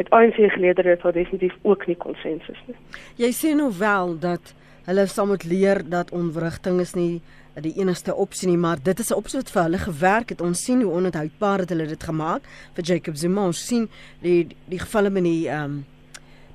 uit 0.00 0.10
ANC 0.10 0.40
geleerders 0.56 1.02
het 1.02 1.14
definitief 1.14 1.54
ook 1.62 1.86
nie 1.86 1.96
konsensus 1.96 2.60
nie. 2.66 2.76
Jy 3.20 3.30
sê 3.36 3.54
nou 3.54 3.70
wel 3.78 4.18
dat 4.20 4.54
hulle 4.88 5.06
sal 5.08 5.28
moet 5.30 5.44
leer 5.48 5.82
dat 5.88 6.12
onwrigting 6.12 6.80
is 6.80 6.94
nie 6.98 7.22
die 7.62 7.74
enigste 7.78 8.14
opsie 8.14 8.48
nie, 8.48 8.58
maar 8.58 8.78
dit 8.82 8.98
is 8.98 9.10
'n 9.10 9.14
opsie 9.14 9.38
wat 9.38 9.50
vir 9.50 9.62
hulle 9.62 9.78
gewerk 9.78 10.28
het. 10.28 10.40
Ons 10.40 10.64
sien 10.64 10.82
hoe 10.82 10.92
onhoudbaar 10.92 11.58
het 11.58 11.68
hulle 11.68 11.86
dit 11.86 12.02
gemaak 12.02 12.42
vir 12.74 12.84
Jacob 12.84 13.16
Zuma. 13.16 13.44
Ons 13.46 13.66
sien 13.66 13.88
die 14.20 14.48
die 14.68 14.78
gevalle 14.78 15.10
met 15.10 15.22
die 15.22 15.48
ehm 15.48 15.64
um, 15.64 15.84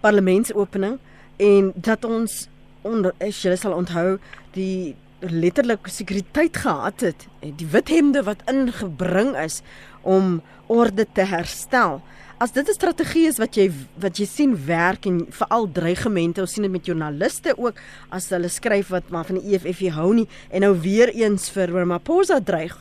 parlementsopening 0.01 0.99
en 1.37 1.71
dat 1.75 2.05
ons 2.05 2.47
onder 2.81 3.13
as 3.19 3.41
jy 3.43 3.55
sal 3.55 3.73
onthou 3.73 4.17
die 4.51 4.95
letterlik 5.19 5.87
sekuriteit 5.87 6.57
gehad 6.57 7.01
het, 7.01 7.27
die 7.41 7.67
wit 7.67 7.89
hemde 7.89 8.23
wat 8.23 8.43
ingebring 8.47 9.35
is 9.37 9.61
om 10.01 10.41
orde 10.67 11.07
te 11.13 11.25
herstel 11.27 12.01
as 12.39 12.51
dit 12.51 12.67
'n 12.67 12.73
strategie 12.73 13.27
is 13.27 13.37
wat 13.37 13.55
jy 13.55 13.69
wat 13.99 14.17
jy 14.17 14.25
sien 14.25 14.55
werk 14.65 15.05
en 15.05 15.25
veral 15.29 15.67
dreigemente, 15.71 16.41
ons 16.41 16.53
sien 16.53 16.63
dit 16.63 16.71
met 16.71 16.85
joernaliste 16.85 17.53
ook 17.57 17.75
as 18.11 18.29
hulle 18.29 18.47
skryf 18.47 18.89
wat 18.89 19.09
maar 19.09 19.25
van 19.25 19.39
die 19.39 19.53
EFF 19.53 19.81
hou 19.95 20.13
nie 20.13 20.27
en 20.51 20.61
nou 20.61 20.73
weer 20.79 21.09
eens 21.09 21.49
vir 21.49 21.67
Ramaphosa 21.67 22.39
dreig 22.39 22.75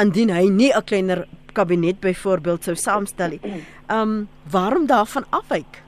indien 0.00 0.30
hy 0.30 0.48
nie 0.48 0.72
'n 0.72 0.84
kleiner 0.84 1.26
kabinet 1.52 2.00
byvoorbeeld 2.00 2.64
sou 2.64 2.74
saamstel 2.74 3.28
nie. 3.28 3.40
Um 3.90 4.28
waarom 4.50 4.86
daarvan 4.86 5.24
afwyk? 5.30 5.82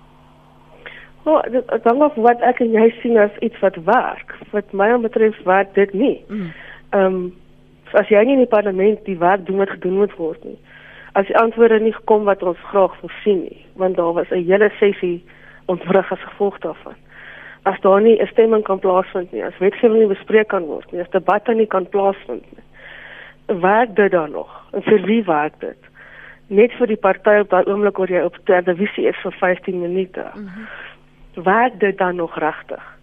Oh, 1.24 1.42
dit 1.42 1.84
hang 1.84 2.02
af 2.02 2.14
wat 2.14 2.40
ek 2.40 2.60
en 2.60 2.72
jy 2.72 2.94
sien 3.02 3.16
as 3.18 3.36
iets 3.40 3.60
wat 3.60 3.76
werk. 3.84 4.36
Wat 4.50 4.72
my 4.72 4.98
betref 5.00 5.36
werk 5.44 5.74
dit 5.74 5.92
nie. 5.92 6.24
Mm. 6.28 6.52
Um 6.92 7.34
as 7.92 8.08
jy 8.08 8.24
nie 8.24 8.32
in 8.32 8.44
die 8.44 8.54
parlement 8.56 9.04
die 9.04 9.18
werk 9.18 9.46
doen 9.46 9.56
wat 9.56 9.70
gedoen 9.70 9.96
moet 9.96 10.16
word 10.16 10.44
nie 10.44 10.58
as 11.18 11.26
die 11.26 11.36
antwoorde 11.38 11.80
nie 11.82 11.92
gekom 11.92 12.24
wat 12.28 12.42
ons 12.46 12.60
graag 12.70 12.94
voorsien 13.00 13.42
nie, 13.48 13.60
want 13.80 13.96
daar 13.96 14.12
was 14.12 14.30
'n 14.30 14.44
hele 14.46 14.70
sessie 14.78 15.24
ontwrig 15.66 16.12
as 16.12 16.28
gevolg 16.28 16.58
daarvan. 16.58 16.96
As 17.62 17.80
daar 17.80 18.00
nie 18.00 18.20
'n 18.22 18.26
stemming 18.26 18.64
kan 18.64 18.78
plaasvind 18.78 19.32
nie, 19.32 19.44
as 19.44 19.58
wetgewing 19.58 19.98
nie 19.98 20.14
bespreek 20.14 20.48
kan 20.48 20.64
word 20.64 20.92
nie, 20.92 21.00
as 21.00 21.10
debatte 21.10 21.54
nie 21.54 21.66
kan 21.66 21.88
plaasvind 21.88 22.44
nie, 22.52 22.64
werk 23.60 23.96
dit 23.96 24.10
dan 24.10 24.30
nog? 24.30 24.50
En 24.72 24.82
vir 24.82 25.02
wie 25.02 25.24
werk 25.24 25.60
dit? 25.60 25.78
Net 26.46 26.72
vir 26.72 26.86
die 26.86 26.96
party 26.96 27.38
op 27.40 27.50
daai 27.50 27.64
oomblik 27.64 27.98
oor 27.98 28.08
jy 28.08 28.22
op 28.22 28.38
televisie 28.44 29.08
is 29.08 29.16
vir 29.16 29.32
15 29.32 29.80
minute. 29.80 30.24
Mm 30.34 30.48
-hmm. 30.48 31.44
Werk 31.44 31.80
dit 31.80 31.98
dan 31.98 32.16
nog 32.16 32.38
regtig? 32.38 32.98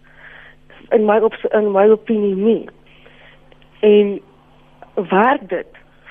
in 0.90 1.06
my 1.06 1.20
op 1.20 1.34
in 1.52 1.72
my 1.72 1.88
opinie 1.90 2.36
nie. 2.36 2.70
En 3.80 4.22
werk 5.10 5.50
dit 5.50 5.68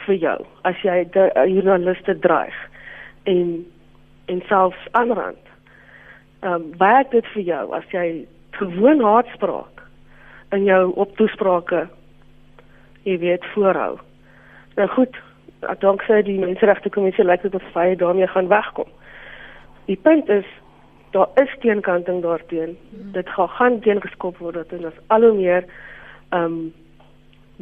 vir 0.07 0.15
jou 0.15 0.39
as 0.63 0.77
jy 0.83 1.05
'n 1.15 1.51
joernaliste 1.53 2.19
dreig 2.19 2.55
en 3.25 3.67
en 4.27 4.43
selfs 4.49 4.87
aanrand. 4.91 5.45
Ehm 6.41 6.55
um, 6.55 6.73
werk 6.79 7.11
dit 7.11 7.27
vir 7.27 7.43
jou 7.43 7.75
as 7.75 7.85
jy 7.91 8.27
gewoon 8.51 9.01
haatspraak 9.01 9.83
in 10.51 10.65
jou 10.65 10.93
optoesprake 10.95 11.89
jy 13.05 13.19
weet 13.19 13.45
voorhou. 13.55 13.99
Nou 14.77 14.89
goed, 14.89 15.17
danksy 15.81 16.23
die 16.27 16.39
menseregte 16.41 16.91
kommissie 16.91 17.25
lyk 17.25 17.43
dit 17.43 17.55
of 17.55 17.75
hy 17.75 17.95
daarmee 18.01 18.27
gaan 18.27 18.49
wegkom. 18.49 18.89
Die 19.87 19.97
punt 19.97 20.29
is 20.29 20.47
daar 21.15 21.29
is 21.39 21.53
teenkanting 21.63 22.23
daarteen. 22.23 22.77
Hmm. 22.91 23.13
Dit 23.13 23.29
gaan 23.29 23.49
gaan 23.49 23.81
teengeskop 23.81 24.39
word 24.43 24.55
dat 24.55 24.73
en 24.73 24.89
as 24.91 25.03
al 25.07 25.29
hoe 25.29 25.37
meer 25.37 25.65
ehm 26.31 26.45
um, 26.45 26.73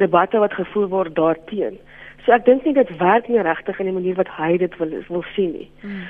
debatte 0.01 0.39
wat 0.41 0.53
gevoer 0.53 0.87
word 0.89 1.15
daarteen. 1.15 1.77
So 2.25 2.31
ek 2.31 2.45
dink 2.45 2.65
nie 2.65 2.73
dit 2.73 2.91
werk 2.97 3.27
nie 3.27 3.41
regtig 3.41 3.79
in 3.79 3.89
die 3.89 3.95
manier 3.95 4.15
wat 4.15 4.29
hy 4.37 4.57
dit 4.57 4.77
wil 4.79 4.93
wil 5.09 5.25
sien 5.35 5.51
nie. 5.51 5.69
Hmm. 5.81 6.05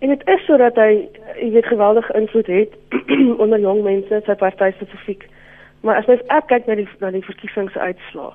En 0.00 0.08
dit 0.08 0.22
is 0.32 0.44
sodat 0.46 0.78
hy 0.80 1.08
jy 1.40 1.50
weet 1.56 1.66
geweldige 1.68 2.14
invloed 2.16 2.46
het 2.46 2.76
onder 3.42 3.60
jong 3.60 3.82
mense, 3.84 4.22
sy 4.26 4.36
party 4.38 4.70
spesifiek. 4.76 5.26
Maar 5.84 6.00
as 6.00 6.06
mens 6.06 6.22
kyk 6.48 6.68
na 6.68 6.76
die 6.78 6.88
na 7.00 7.10
die 7.14 7.24
verkiesingsuitslae, 7.24 8.30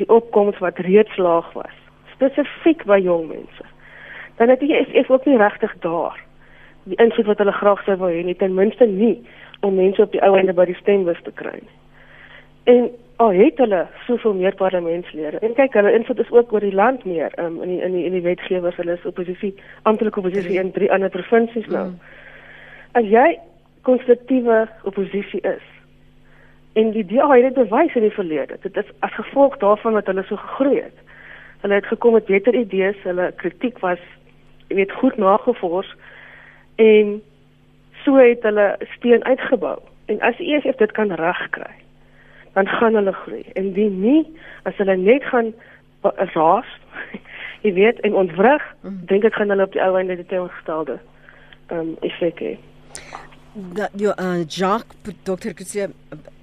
die 0.00 0.08
opkomste 0.08 0.62
wat 0.64 0.82
reeds 0.86 1.16
laag 1.16 1.48
was, 1.54 1.80
spesifiek 2.14 2.84
by 2.90 3.00
jong 3.02 3.28
mense. 3.30 3.72
Dan 4.38 4.50
het 4.50 4.62
jy 4.62 4.84
is 4.92 5.08
ook 5.08 5.26
nie 5.26 5.38
regtig 5.38 5.74
daar 5.86 6.18
die 6.84 6.98
invloed 7.00 7.26
wat 7.26 7.40
hulle 7.40 7.52
graag 7.56 7.80
sou 7.84 7.96
wou 7.96 8.10
hê 8.12 8.20
nie, 8.24 8.36
ten 8.36 8.54
minste 8.54 8.86
nie 8.86 9.16
om 9.64 9.78
mense 9.78 10.02
op 10.02 10.12
die 10.12 10.20
ou 10.24 10.34
einde 10.36 10.52
by 10.52 10.66
die 10.68 10.76
stembus 10.76 11.20
te 11.24 11.32
kry 11.32 11.54
nie. 11.56 11.76
En 12.68 12.90
al 13.16 13.32
het 13.32 13.58
hulle 13.58 13.86
soveel 14.06 14.34
meer 14.34 14.54
parlementslede. 14.54 15.38
En 15.38 15.54
kyk, 15.54 15.74
hulle 15.78 15.92
invloed 15.92 16.18
is 16.18 16.30
ook 16.30 16.52
oor 16.52 16.60
die 16.60 16.74
land 16.74 17.04
meer, 17.04 17.32
um, 17.38 17.62
in 17.62 17.68
die 17.68 17.80
in 17.82 17.92
die 17.92 18.04
in 18.04 18.12
die 18.12 18.22
wetgewers, 18.22 18.76
hulle 18.76 18.96
is 18.98 19.04
oppositie, 19.04 19.54
amptelike 19.82 20.18
oppositie 20.18 20.58
in 20.58 20.72
drie 20.72 20.90
ander 20.92 21.10
provinsies 21.10 21.66
nou. 21.66 21.86
Mm. 21.86 21.98
As 22.92 23.06
jy 23.10 23.38
konstruktiewe 23.82 24.64
oppositie 24.82 25.40
is, 25.40 25.62
en 26.74 26.90
die 26.90 27.04
DA 27.06 27.28
het 27.30 27.54
dit 27.54 27.68
bewys 27.68 27.94
in 27.94 28.06
die 28.06 28.14
verlede. 28.14 28.58
Dit 28.62 28.76
is 28.76 28.90
as 29.06 29.14
gevolg 29.14 29.56
daarvan 29.62 29.94
dat 29.98 30.06
hulle 30.10 30.24
so 30.26 30.36
gegroei 30.36 30.80
het. 30.80 30.98
Hulle 31.62 31.74
het 31.74 31.86
gekom 31.86 32.12
met 32.12 32.26
beter 32.26 32.54
idees, 32.54 32.98
hulle 33.02 33.30
kritiek 33.36 33.78
was 33.78 34.02
jy 34.68 34.80
weet 34.80 34.92
goed 34.98 35.16
nagevors 35.20 35.94
en 36.82 37.20
so 38.02 38.16
het 38.18 38.42
hulle 38.42 38.74
steen 38.96 39.24
uitgebou. 39.24 39.78
En 40.10 40.20
as 40.20 40.36
die 40.36 40.50
EFF 40.54 40.76
dit 40.82 40.92
kan 40.92 41.12
regkry, 41.12 41.70
dan 42.54 42.66
gaan 42.66 42.94
hulle 42.94 43.12
groei. 43.12 43.44
En 43.58 43.72
die 43.76 43.90
nie 43.90 44.22
as 44.62 44.76
hulle 44.80 44.96
net 44.96 45.24
gaan 45.30 45.52
raas, 46.34 46.68
jy 47.64 47.72
weet, 47.76 48.00
en 48.06 48.14
ontwrig, 48.14 48.62
mm. 48.82 49.00
dink 49.10 49.24
ek 49.24 49.38
gaan 49.38 49.52
hulle 49.54 49.66
op 49.66 49.74
die 49.74 49.82
ou 49.82 49.94
einde 49.98 50.18
die 50.20 50.28
teenoorgestelde 50.30 51.00
ehm 51.72 51.80
um, 51.80 51.96
effek 52.04 52.42
hê. 52.44 52.54
Dat 53.78 53.94
jy 53.96 54.12
uh, 54.12 54.44
Jacques 54.44 55.16
Dr. 55.24 55.54
Kutse 55.56 55.90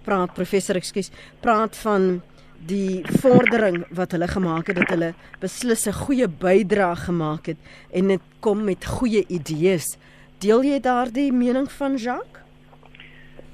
praat 0.06 0.34
professor 0.34 0.80
ekskuus 0.80 1.12
praat 1.43 1.78
van 1.84 2.21
die 2.67 3.02
vordering 3.21 3.82
wat 3.97 4.13
hulle 4.15 4.28
gemaak 4.30 4.69
het 4.69 4.80
dat 4.82 4.93
hulle 4.93 5.13
beslis 5.41 5.88
'n 5.88 5.97
goeie 6.06 6.28
bydrae 6.28 6.95
gemaak 6.95 7.45
het 7.45 7.58
en 7.93 8.08
dit 8.08 8.21
kom 8.39 8.63
met 8.65 8.86
goeie 8.86 9.26
idees. 9.28 9.97
Deel 10.39 10.63
jy 10.63 10.80
daardie 10.80 11.32
mening 11.32 11.71
van 11.71 11.95
Jacques? 11.95 12.41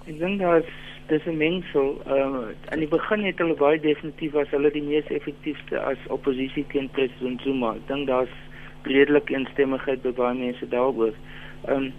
Ek 0.07 0.19
dink 0.19 0.39
dat 0.39 0.65
dis 1.07 1.25
'n 1.25 1.37
mengsel. 1.37 2.01
Ehm 2.05 2.35
uh, 2.35 2.71
aan 2.71 2.79
die 2.79 2.87
begin 2.87 3.23
het 3.23 3.37
hulle 3.37 3.55
baie 3.55 3.79
definitief 3.79 4.31
was 4.31 4.49
hulle 4.49 4.71
die 4.71 4.83
mees 4.83 5.07
effektiewe 5.07 5.79
as 5.79 5.97
oppositie 6.07 6.65
teen 6.67 6.89
president 6.89 7.41
Zuma. 7.41 7.73
Ek 7.75 7.87
dink 7.87 8.07
daar's 8.07 8.35
redelik 8.83 9.29
instemmigheid 9.29 10.01
by 10.01 10.11
baie 10.11 10.35
mense 10.35 10.67
daaroor. 10.67 11.13
Ehm 11.67 11.75
um, 11.75 11.93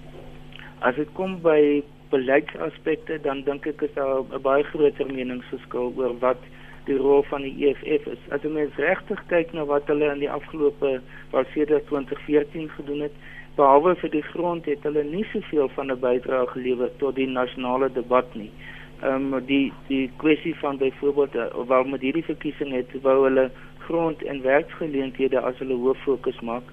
as 0.81 0.95
dit 0.95 1.09
kom 1.13 1.41
by 1.43 1.83
beleidsaspekte 2.11 3.19
dan 3.21 3.43
dink 3.43 3.67
ek 3.67 3.83
is 3.83 3.95
daar 3.95 4.21
'n 4.21 4.43
baie 4.43 4.63
groter 4.63 5.07
meningsverskil 5.07 5.93
oor 5.97 6.19
wat 6.19 6.41
die 6.85 6.97
rol 6.97 7.23
van 7.23 7.43
die 7.43 7.67
EFF 7.67 8.07
is. 8.07 8.23
As 8.31 8.43
jy 8.43 8.51
mens 8.51 8.77
regtig 8.77 9.21
kyk 9.29 9.53
na 9.53 9.65
wat 9.65 9.87
hulle 9.87 10.13
in 10.13 10.25
die 10.25 10.31
afgelope 10.31 11.01
wat 11.31 11.47
sedert 11.55 11.87
2014 11.87 12.71
gedoen 12.77 13.01
het, 13.01 13.13
behalwe 13.57 13.95
vir 13.95 14.11
die 14.11 14.23
grond 14.23 14.65
het 14.71 14.83
hulle 14.83 15.05
nie 15.05 15.25
soveel 15.33 15.69
van 15.69 15.93
'n 15.93 16.01
bydrae 16.01 16.47
gelewer 16.47 16.91
tot 16.97 17.15
die 17.15 17.27
nasionale 17.27 17.93
debat 17.93 18.35
nie. 18.35 18.51
Um, 19.03 19.47
die 19.47 19.73
die 19.87 20.11
kwessie 20.17 20.55
van 20.59 20.79
byvoorbeeld 20.79 21.35
uh, 21.35 21.47
waar 21.67 21.87
met 21.89 22.01
hierdie 22.01 22.25
verkiesing 22.25 22.73
het 22.73 22.93
wou 23.03 23.23
hulle 23.25 23.51
grond 23.79 24.23
en 24.23 24.43
werksgeleenthede 24.43 25.41
as 25.41 25.59
hulle 25.59 25.75
hoof 25.75 25.99
fokus 26.03 26.41
maak. 26.41 26.65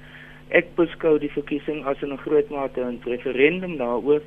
Ek 0.49 0.67
beskou 0.75 1.17
die 1.19 1.31
verkiesing 1.31 1.85
as 1.85 2.01
'n 2.01 2.17
groot 2.17 2.49
mate 2.49 2.81
'n 2.81 3.01
referendum 3.03 3.77
daaroor 3.77 4.21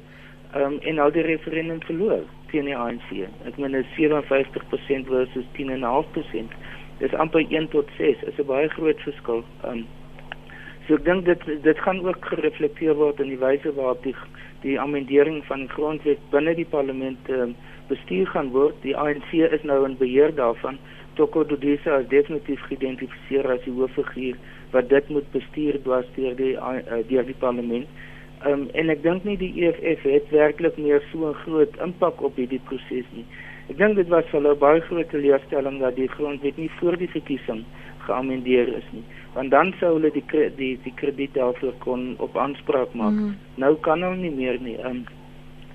um, 0.54 0.78
en 0.80 0.98
al 0.98 1.11
die 1.11 1.22
referendum 1.22 1.80
verloor 1.82 2.24
teen 2.50 2.64
die 2.64 2.76
ANC. 2.76 3.11
Ek 3.46 3.56
meen 3.58 3.72
dit 3.72 3.84
is 3.84 3.94
57% 3.96 5.06
versus 5.06 5.46
10.5%. 5.58 6.56
Dis 6.98 7.14
amper 7.14 7.44
1 7.48 7.68
tot 7.68 7.88
6. 7.96 8.20
Dit 8.20 8.28
is 8.28 8.38
'n 8.38 8.46
baie 8.46 8.68
groot 8.68 9.00
verskil. 9.00 9.44
Um, 9.64 9.87
so 10.87 10.94
ek 10.94 11.04
dink 11.04 11.24
dit 11.24 11.62
dit 11.62 11.78
gaan 11.78 12.00
ook 12.06 12.24
gereflekteer 12.24 12.94
word 12.94 13.20
in 13.20 13.28
die 13.28 13.38
wyse 13.38 13.74
waarop 13.74 14.02
die 14.02 14.14
die 14.62 14.80
amendering 14.80 15.44
van 15.44 15.61
die 15.61 15.68
grondwet 15.68 16.18
binne 16.30 16.54
die 16.54 16.66
parlement 16.66 17.28
um, 17.30 17.54
bestuur 17.88 18.27
gaan 18.35 18.51
word. 18.55 18.77
Die 18.83 18.96
ANC 18.96 19.33
is 19.33 19.62
nou 19.62 19.85
in 19.85 19.96
beheer 19.96 20.35
daarvan. 20.35 20.79
Toko 21.18 21.44
Dudisa 21.44 21.98
is 22.03 22.09
definitief 22.09 22.61
geïdentifiseer 22.68 23.48
as 23.51 23.64
die 23.64 23.74
hooffiguur 23.74 24.37
wat 24.70 24.88
dit 24.88 25.09
moet 25.09 25.27
bestuur 25.33 25.81
deur 25.85 26.37
die 26.37 26.55
uh, 26.55 27.03
deur 27.09 27.27
die 27.27 27.38
parlement. 27.42 27.88
Um, 28.46 28.68
en 28.79 28.92
ek 28.92 29.03
dink 29.03 29.24
nie 29.27 29.35
die 29.40 29.51
EFF 29.66 30.05
het 30.07 30.29
werklik 30.31 30.77
meer 30.79 31.03
so 31.11 31.31
'n 31.31 31.40
groot 31.42 31.74
impak 31.83 32.22
op 32.22 32.37
hierdie 32.37 32.62
proses 32.70 33.09
nie. 33.16 33.27
Ek 33.68 33.77
dink 33.79 33.96
dit 33.96 34.09
was 34.09 34.24
vir 34.31 34.40
hulle 34.40 34.55
baie 34.55 34.81
groot 34.81 35.11
teleurstelling 35.11 35.81
dat 35.81 35.96
die 35.96 36.09
grondwet 36.09 36.57
nie 36.57 36.70
voor 36.79 36.96
die 36.96 37.11
verkiesing 37.11 37.64
geamendeer 38.07 38.68
is 38.77 38.87
nie. 38.92 39.03
Want 39.35 39.51
dan 39.51 39.74
sou 39.81 39.94
hulle 39.96 40.11
die 40.14 40.24
die 40.57 40.79
die 40.85 40.94
krediet 40.94 41.35
daarvoor 41.35 41.74
kon 41.79 42.14
op 42.18 42.37
aanspraak 42.37 42.94
maak. 42.94 43.12
Mm. 43.12 43.35
Nou 43.57 43.74
kan 43.77 44.03
hulle 44.03 44.16
nie 44.16 44.35
meer 44.35 44.61
nie. 44.61 44.79
Um, 44.85 45.05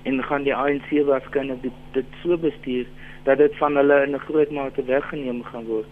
en 0.04 0.22
gaan 0.24 0.42
die 0.42 0.54
ANC 0.54 0.90
waarskynlik 1.06 1.62
dit, 1.62 1.78
dit 1.92 2.18
so 2.22 2.38
bestuur 2.38 2.86
dat 3.24 3.38
dit 3.38 3.56
van 3.56 3.76
hulle 3.76 4.02
in 4.06 4.14
'n 4.14 4.26
groot 4.28 4.50
mate 4.50 4.84
weggeneem 4.84 5.42
gaan 5.44 5.64
word. 5.64 5.88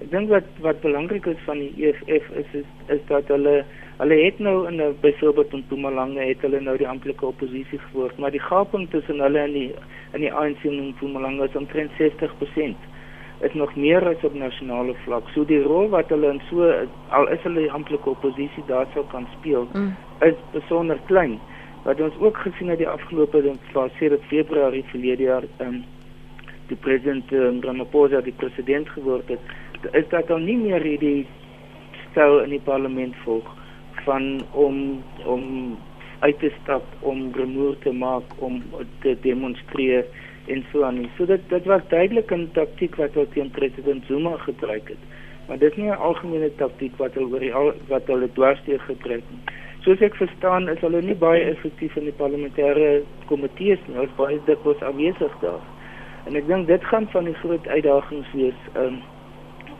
Ek 0.00 0.10
dink 0.10 0.28
wat 0.28 0.44
wat 0.60 0.80
belangrik 0.80 1.26
is 1.26 1.42
van 1.44 1.58
die 1.58 1.72
EFF 1.88 2.30
is 2.42 2.50
is, 2.52 2.68
is 2.88 3.00
dat 3.08 3.28
hulle 3.28 3.64
Hulle 3.96 4.24
het 4.24 4.38
nou 4.38 4.66
in 4.66 4.82
'n 4.82 4.96
byvoorbeeld 5.00 5.52
in 5.52 5.58
Mpumalanga 5.58 6.20
het 6.20 6.40
hulle 6.40 6.60
nou 6.60 6.76
die 6.76 6.88
amptelike 6.88 7.26
oppositie 7.26 7.78
geword, 7.78 8.18
maar 8.18 8.30
die 8.30 8.40
gaping 8.40 8.90
tussen 8.90 9.20
hulle 9.20 9.38
en 9.38 9.52
die 9.52 9.74
in 10.12 10.20
die 10.20 10.32
ANC 10.32 10.62
in 10.62 10.88
Mpumalanga 10.88 11.44
is 11.44 11.56
omtrent 11.56 11.90
60%. 11.98 12.76
Is 13.40 13.54
nog 13.54 13.74
meer 13.76 14.08
as 14.08 14.24
op 14.24 14.34
nasionale 14.34 14.94
vlak. 14.94 15.28
So 15.28 15.44
die 15.44 15.62
rol 15.62 15.88
wat 15.88 16.08
hulle 16.08 16.28
in 16.28 16.40
so 16.50 16.86
al 17.08 17.28
is 17.28 17.42
hulle 17.42 17.60
die 17.60 17.70
amptelike 17.70 18.08
oppositie 18.08 18.62
daar 18.66 18.86
sou 18.94 19.04
kan 19.10 19.26
speel, 19.38 19.68
mm. 19.72 19.96
is 20.20 20.34
besonder 20.52 20.98
klein. 21.06 21.38
Wat 21.84 22.00
ons 22.00 22.16
ook 22.18 22.36
gesien 22.36 22.68
het 22.72 22.78
die 22.80 22.88
afgelope 22.88 23.42
sê 23.98 24.08
dit 24.08 24.22
Februarie 24.28 24.84
verlede 24.88 25.22
jaar, 25.22 25.44
um, 25.60 25.82
die 26.68 26.76
president 26.76 27.32
um, 27.32 27.60
Ramaphosa 27.60 28.22
die 28.24 28.32
president 28.32 28.88
geword 28.88 29.28
het, 29.28 29.40
is 29.92 30.08
dat 30.08 30.26
dan 30.28 30.44
nie 30.44 30.56
meer 30.56 30.80
hierdie 30.80 31.26
stel 32.10 32.40
in 32.40 32.54
die 32.54 32.62
parlement 32.64 33.16
volg 33.24 33.50
van 34.06 34.40
om 34.52 35.02
om 35.24 35.76
uit 36.24 36.38
te 36.40 36.50
stap 36.62 36.84
om 37.00 37.26
rumoer 37.34 37.76
te 37.84 37.92
maak 37.92 38.32
om 38.38 38.62
te 39.02 39.16
demonstreer 39.20 40.06
en 40.46 40.64
so 40.70 40.84
aan. 40.88 41.02
So 41.16 41.26
dit 41.28 41.44
dit 41.48 41.68
was 41.68 41.84
duidelik 41.88 42.32
'n 42.32 42.48
taktik 42.52 42.96
wat 42.96 43.12
hulle 43.14 43.28
teen 43.34 43.50
president 43.50 44.04
Zuma 44.06 44.36
gebruik 44.36 44.88
het. 44.88 45.02
Maar 45.48 45.58
dit 45.58 45.70
is 45.70 45.76
nie 45.76 45.90
'n 45.90 46.04
algemene 46.08 46.50
taktik 46.56 46.96
wat 46.96 47.14
hulle 47.14 47.32
oor 47.32 47.40
die 47.40 47.54
al, 47.54 47.72
wat 47.88 48.06
hulle 48.06 48.32
dwarsteer 48.32 48.80
gebruik 48.80 49.24
nie. 49.30 49.42
Soos 49.84 50.00
ek 50.00 50.16
verstaan 50.16 50.68
is 50.72 50.80
hulle 50.80 51.02
nie 51.04 51.16
baie 51.18 51.42
effektief 51.44 51.96
in 52.00 52.08
die 52.08 52.18
parlementêre 52.20 53.02
komitees 53.28 53.80
nie. 53.86 53.98
Hulle 53.98 54.08
is 54.08 54.20
baie 54.20 54.38
dikwels 54.46 54.82
afwesig 54.82 55.34
daar. 55.42 55.64
En 56.24 56.36
ek 56.40 56.46
dink 56.48 56.70
dit 56.70 56.84
gaan 56.90 57.08
van 57.12 57.28
die 57.28 57.36
groot 57.42 57.66
uitdagings 57.68 58.30
wees 58.32 58.70
um, 58.80 59.02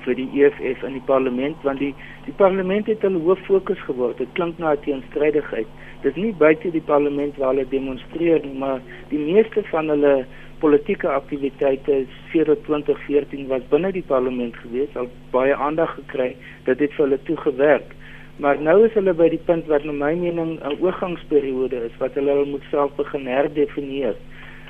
vir 0.04 0.18
die 0.18 0.28
EFF 0.42 0.84
in 0.84 0.98
die 0.98 1.06
parlement 1.08 1.56
want 1.64 1.80
die 1.80 1.94
Die 2.24 2.32
parlement 2.32 2.86
het 2.88 3.02
hulle 3.04 3.20
hoof 3.20 3.40
fokus 3.44 3.80
geword. 3.84 4.16
Dit 4.18 4.30
klink 4.32 4.58
na 4.58 4.72
'n 4.72 4.80
teenstrydigheid. 4.84 5.66
Dit 6.02 6.16
is 6.16 6.22
nie 6.22 6.32
buite 6.32 6.70
die 6.70 6.80
parlement 6.80 7.36
waar 7.36 7.52
hulle 7.52 7.68
demonstreer 7.68 8.40
nie, 8.44 8.58
maar 8.58 8.80
die 9.08 9.18
meeste 9.18 9.62
van 9.62 9.88
hulle 9.88 10.26
politieke 10.58 11.08
aktiwiteite 11.08 12.06
sedert 12.32 12.64
2014 12.64 13.46
was 13.46 13.68
binne 13.68 13.92
die 13.92 14.06
parlement 14.06 14.56
gewees, 14.56 14.96
al 14.96 15.08
baie 15.30 15.54
aandag 15.54 15.94
gekry. 15.94 16.36
Dit 16.64 16.78
het 16.78 16.92
vir 16.92 17.04
hulle 17.04 17.22
toegewerk. 17.22 17.94
Maar 18.36 18.60
nou 18.60 18.84
is 18.84 18.94
hulle 18.98 19.14
by 19.14 19.28
die 19.30 19.42
punt 19.46 19.66
wat 19.70 19.84
na 19.86 19.92
my 19.92 20.14
mening 20.18 20.58
'n 20.58 20.78
oorgangsperiode 20.82 21.84
is 21.86 21.98
wat 21.98 22.14
hulle 22.18 22.44
moet 22.44 22.62
self 22.70 22.94
begin 22.96 23.26
herdefinieer. 23.26 24.16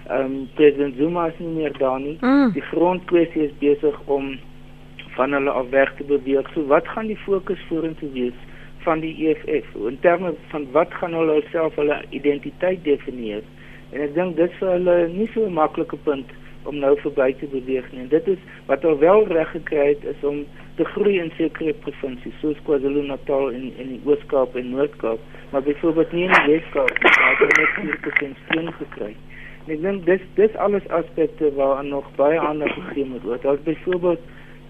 Ehm 0.08 0.24
um, 0.24 0.48
president 0.54 0.96
Zuma 0.96 1.26
is 1.26 1.38
nie 1.38 1.48
meer 1.48 1.72
daar 1.78 2.00
nie. 2.00 2.16
Mm. 2.20 2.52
Die 2.52 2.62
grondkwessie 2.62 3.42
is 3.42 3.58
besig 3.58 4.00
om 4.04 4.38
van 5.16 5.32
hulle 5.32 5.50
af 5.50 5.70
weg 5.70 5.94
te 5.96 6.04
beweeg. 6.04 6.50
So 6.52 6.66
wat 6.66 6.88
gaan 6.88 7.06
die 7.06 7.16
fokus 7.16 7.60
vorentoe 7.68 8.10
wees 8.12 8.38
van 8.84 9.00
die 9.00 9.28
EFF 9.28 9.74
in 9.88 9.98
terme 10.00 10.34
van 10.52 10.66
wat 10.72 10.92
gaan 11.00 11.14
hulle 11.14 11.42
self 11.50 11.74
hulle 11.74 12.02
identiteit 12.10 12.84
definieer? 12.84 13.42
En 13.92 14.00
ek 14.00 14.14
dink 14.14 14.36
dit 14.36 14.52
vir 14.60 14.70
hulle 14.76 15.08
nie 15.08 15.30
so 15.32 15.46
'n 15.46 15.52
maklike 15.52 15.96
punt 15.96 16.28
om 16.64 16.78
nou 16.78 16.96
verby 17.00 17.32
te 17.38 17.46
beweeg 17.46 17.92
nie. 17.92 18.00
En 18.00 18.08
dit 18.08 18.28
is 18.28 18.38
wat 18.66 18.82
hulle 18.82 18.98
wel 18.98 19.26
reg 19.26 19.50
gekry 19.50 19.86
het 19.88 20.04
is 20.04 20.24
om 20.24 20.44
te 20.78 20.84
groei 20.84 21.18
in 21.22 21.30
sekere 21.38 21.74
provinsies 21.84 22.34
soos 22.42 22.58
KwaZulu-Natal 22.66 23.52
en 23.54 23.66
in 23.82 23.92
die 23.94 24.00
Oos-Kaap 24.08 24.56
en 24.58 24.72
Noord-Kaap, 24.74 25.20
maar 25.52 25.62
byvoorbeeld 25.62 26.12
nie 26.12 26.24
in 26.26 26.34
die 26.34 26.54
Wes-Kaap 26.54 26.90
nie, 27.02 27.12
waar 27.18 27.36
hulle 27.38 27.58
net 27.60 27.76
4% 28.02 28.40
steun 28.46 28.72
gekry 28.80 29.12
het. 29.12 29.30
Ek 29.64 29.80
dink 29.80 30.02
dis 30.04 30.24
dis 30.36 30.56
alles 30.60 30.84
aspekte 30.92 31.48
waaraan 31.56 31.88
nog 31.88 32.08
baie 32.18 32.40
aandag 32.40 32.74
gegee 32.74 33.06
moet 33.08 33.22
word. 33.24 33.46
Daar's 33.46 33.62
byvoorbeeld 33.64 34.26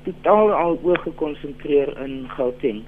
totaal 0.06 0.52
al 0.54 0.78
oor 0.86 1.00
gekonsentreer 1.02 1.90
in 2.04 2.28
Gauteng. 2.36 2.84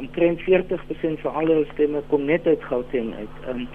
Omtrent 0.00 0.40
40% 0.46 1.20
van 1.26 1.34
al 1.34 1.50
hulle 1.52 1.66
stemme 1.74 2.00
kom 2.08 2.24
net 2.30 2.46
uit 2.46 2.64
Gauteng 2.70 3.12
uit. 3.18 3.34
Um, 3.52 3.66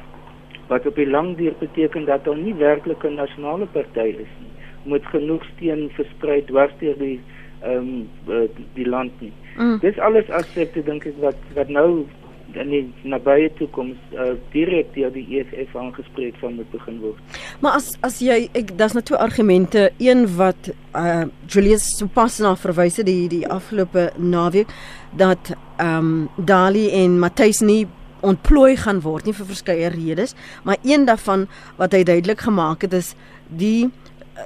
wat 0.71 0.88
op 0.89 0.95
die 0.95 1.08
lang 1.08 1.36
duur 1.38 1.54
beteken 1.60 2.08
dat 2.10 2.26
daar 2.26 2.38
nie 2.38 2.56
werklik 2.56 3.04
'n 3.04 3.19
nasionale 3.19 3.65
party 3.65 4.10
is 4.26 4.34
nie 4.41 4.56
met 4.88 5.06
genoeg 5.06 5.43
steun 5.56 5.89
versprei 5.95 6.41
dwars 6.47 6.73
deur 6.80 6.97
die 7.00 7.19
ehm 7.62 8.06
um, 8.28 8.48
die 8.76 8.86
land 8.86 9.12
nie. 9.22 9.34
Mm. 9.58 9.80
Dis 9.82 10.00
alles 10.00 10.30
aspekte 10.30 10.84
dink 10.86 11.06
ek 11.06 11.17
wat 11.24 11.39
wat 11.56 11.70
nou 11.74 12.06
in 12.56 12.70
die 12.72 13.10
nabye 13.10 13.50
toekoms 13.58 13.98
uh, 14.15 14.32
direk 14.54 14.93
deur 14.96 15.12
die 15.13 15.26
EFF 15.39 15.76
aangespreek 15.78 16.38
van 16.41 16.56
moet 16.58 16.70
begin 16.72 17.00
word. 17.04 17.41
Maar 17.62 17.78
as 17.80 17.91
as 18.08 18.20
jy 18.24 18.48
ek 18.58 18.74
daar's 18.80 18.96
nou 18.98 19.04
twee 19.06 19.20
argumente, 19.20 19.89
een 20.04 20.26
wat 20.38 20.72
uh, 20.96 21.28
Julius 21.48 21.89
sopas 21.98 22.39
na 22.43 22.56
verwys 22.60 23.00
het 23.02 23.10
die 23.10 23.28
die 23.32 23.43
afgelope 23.46 24.10
naweek 24.17 24.72
dat 25.17 25.54
ehm 25.78 25.98
um, 25.98 26.28
Dali 26.38 26.88
en 27.04 27.20
Matthys 27.20 27.62
nie 27.62 27.86
ontplooi 28.26 28.76
gaan 28.82 29.04
word 29.06 29.28
nie 29.28 29.36
vir 29.38 29.46
verskeie 29.46 29.89
redes, 29.93 30.34
maar 30.65 30.78
een 30.84 31.06
daarvan 31.06 31.46
wat 31.78 31.93
hy 31.93 32.04
duidelik 32.04 32.41
gemaak 32.48 32.82
het 32.88 32.93
is 32.98 33.13
die 33.48 33.89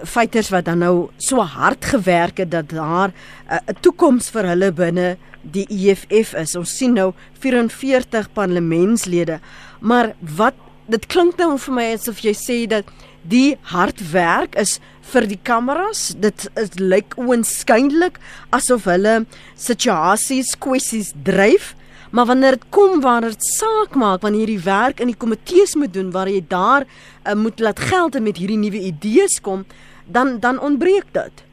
fighters 0.03 0.49
wat 0.49 0.65
dan 0.65 0.81
nou 0.83 1.09
so 1.17 1.43
hard 1.43 1.85
gewerk 1.85 2.37
het 2.37 2.51
dat 2.51 2.69
daar 2.69 3.09
'n 3.09 3.13
uh, 3.53 3.75
toekoms 3.81 4.29
vir 4.29 4.45
hulle 4.45 4.71
binne 4.71 5.17
die 5.41 5.65
EFF 5.69 6.33
is. 6.33 6.55
Ons 6.55 6.77
sien 6.77 6.93
nou 6.93 7.13
44 7.39 8.31
parlementslede. 8.33 9.39
Maar 9.79 10.13
wat 10.19 10.53
dit 10.87 11.05
klink 11.05 11.37
nou 11.37 11.57
vir 11.57 11.73
my 11.73 11.93
asof 11.93 12.19
jy 12.19 12.33
sê 12.33 12.67
dat 12.67 12.85
die 13.21 13.57
hard 13.61 14.01
werk 14.11 14.55
is 14.55 14.79
vir 15.11 15.27
die 15.29 15.39
kameras. 15.43 16.13
Dit 16.17 16.47
is 16.59 16.73
lyk 16.79 17.15
oënskynlik 17.17 18.19
asof 18.49 18.87
hulle 18.89 19.25
situasies, 19.55 20.55
kwessies 20.59 21.13
dryf. 21.23 21.75
Maar 22.11 22.25
wanneer 22.25 22.51
dit 22.51 22.69
kom 22.69 23.01
waar 23.01 23.21
dit 23.21 23.43
saak 23.43 23.95
maak 23.95 24.21
wanneer 24.21 24.47
jy 24.47 24.57
die 24.57 24.65
werk 24.65 24.99
in 24.99 25.07
die 25.07 25.17
komitees 25.17 25.75
moet 25.75 25.93
doen 25.93 26.11
waar 26.11 26.29
jy 26.29 26.41
daar 26.47 26.83
uh, 26.83 27.35
moet 27.35 27.59
laat 27.59 27.79
geld 27.79 28.15
en 28.15 28.23
met 28.23 28.37
hierdie 28.37 28.59
nuwe 28.59 28.81
idees 28.91 29.39
kom, 29.41 29.63
dan 30.05 30.39
dan 30.39 30.59
ontbreek 30.59 31.13
dit. 31.15 31.45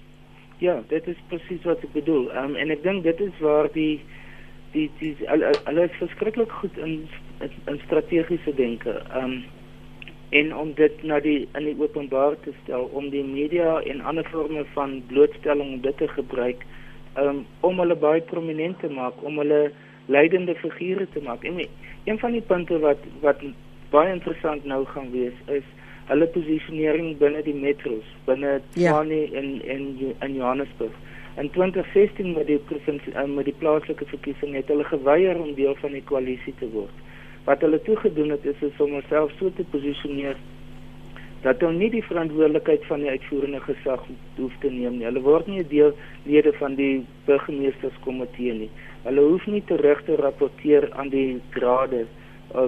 Ja, 0.58 0.80
dit 0.88 1.06
is 1.06 1.20
presies 1.28 1.62
wat 1.62 1.82
ek 1.86 1.92
bedoel. 1.92 2.30
Ehm 2.32 2.50
um, 2.50 2.56
en 2.56 2.74
ek 2.74 2.82
dink 2.82 3.06
dit 3.06 3.20
is 3.28 3.38
waar 3.44 3.70
die 3.72 4.02
die 4.72 4.90
die 4.98 5.14
hulle 5.22 5.84
is 5.86 6.00
verskriklik 6.02 6.50
goed 6.60 6.82
in 6.82 7.06
in 7.44 7.80
strategiese 7.86 8.54
denke. 8.54 8.98
Ehm 9.14 9.38
um, 9.38 9.38
en 10.30 10.50
om 10.56 10.74
dit 10.76 11.02
na 11.02 11.20
die 11.24 11.48
in 11.56 11.64
die 11.64 11.76
openbaar 11.78 12.34
te 12.44 12.52
stel 12.62 12.90
om 12.92 13.08
die 13.10 13.24
media 13.24 13.78
en 13.80 14.02
ander 14.04 14.26
forme 14.28 14.64
van 14.74 14.98
blootstelling 15.08 15.78
dit 15.82 15.96
te 15.96 16.08
gebruik 16.08 16.66
um, 17.16 17.46
om 17.60 17.78
hulle 17.80 17.96
baie 17.96 18.20
prominent 18.20 18.76
te 18.82 18.90
maak, 18.92 19.22
om 19.24 19.38
hulle 19.40 19.70
leidende 20.08 20.54
figure 20.54 21.06
te 21.12 21.20
maak. 21.22 21.44
En 21.44 21.60
een 22.04 22.18
van 22.18 22.32
die 22.32 22.44
punte 22.44 22.78
wat 22.84 23.02
wat 23.20 23.42
baie 23.92 24.12
interessant 24.12 24.64
nou 24.64 24.84
gaan 24.92 25.10
wees 25.12 25.36
is 25.46 25.64
hulle 26.08 26.26
posisionering 26.32 27.18
binne 27.20 27.42
die 27.44 27.56
metros, 27.56 28.04
binne 28.24 28.56
ja. 28.56 28.60
Tshwane 28.72 29.20
ja. 29.20 29.40
en 29.40 29.48
en 29.74 29.84
in 30.24 30.34
Johannesburg. 30.34 30.94
In 31.38 31.50
2016 31.54 32.32
met 32.34 32.48
die 32.48 32.58
provinsie 32.70 33.12
uh, 33.12 33.24
met 33.30 33.46
die 33.46 33.56
plaaslike 33.58 34.06
verkiesing 34.10 34.56
het 34.56 34.70
hulle 34.72 34.84
geweier 34.88 35.38
om 35.40 35.52
deel 35.54 35.76
van 35.82 35.92
die 35.94 36.04
koalisie 36.04 36.54
te 36.58 36.68
word. 36.72 37.04
Wat 37.44 37.60
hulle 37.64 37.80
toe 37.82 37.96
gedoen 37.96 38.32
het 38.34 38.44
is, 38.48 38.62
is 38.64 38.80
om 38.82 38.96
homself 38.96 39.32
so 39.38 39.52
te 39.56 39.64
posisioneer 39.72 40.36
dat 41.42 41.60
hulle 41.62 41.78
nie 41.78 41.90
die 41.90 42.02
verantwoordelikheid 42.02 42.86
van 42.90 43.04
die 43.04 43.10
uitvoerende 43.14 43.60
gesag 43.60 44.06
hoef 44.36 44.54
te 44.62 44.70
neem 44.70 44.98
nie. 44.98 45.06
Hulle 45.06 45.22
word 45.22 45.46
nie 45.46 45.62
deel 45.70 45.92
lede 46.26 46.52
van 46.58 46.74
die 46.78 47.04
burgemeesterskomitee 47.28 48.54
nie. 48.64 48.70
Hulle 49.04 49.26
hoef 49.30 49.46
nie 49.46 49.62
te 49.68 49.78
rapporteer 50.18 50.88
aan 50.98 51.12
die 51.14 51.40
grade 51.54 52.06
uh, 52.54 52.66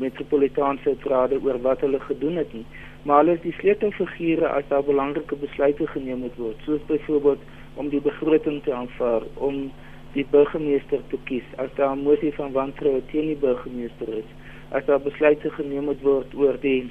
metropolitaanse 0.00 0.96
grade 1.04 1.40
oor 1.44 1.60
wat 1.66 1.84
hulle 1.84 2.00
gedoen 2.00 2.40
het 2.40 2.52
nie. 2.56 2.64
Maar 3.04 3.22
hulle 3.22 3.36
is 3.36 3.44
die 3.44 3.56
sleutelfigure 3.58 4.48
as 4.48 4.64
daar 4.70 4.84
belangrike 4.86 5.36
besluite 5.36 5.86
geneem 5.92 6.22
moet 6.24 6.36
word, 6.38 6.60
soos 6.64 6.82
byvoorbeeld 6.88 7.42
om 7.80 7.88
die 7.90 8.00
begroting 8.00 8.62
te 8.62 8.72
aanvaar, 8.74 9.26
om 9.34 9.66
die 10.14 10.24
burgemeester 10.30 11.00
te 11.10 11.18
kies 11.28 11.46
as 11.56 11.72
daar 11.76 11.96
'n 11.96 12.04
motie 12.04 12.32
van 12.36 12.52
wantroue 12.52 13.02
teen 13.10 13.26
die 13.26 13.40
burgemeester 13.40 14.08
is, 14.08 14.28
as 14.70 14.84
daar 14.84 15.00
besluite 15.00 15.50
geneem 15.50 15.84
moet 15.84 16.00
word 16.00 16.34
oor 16.34 16.56
die 16.60 16.90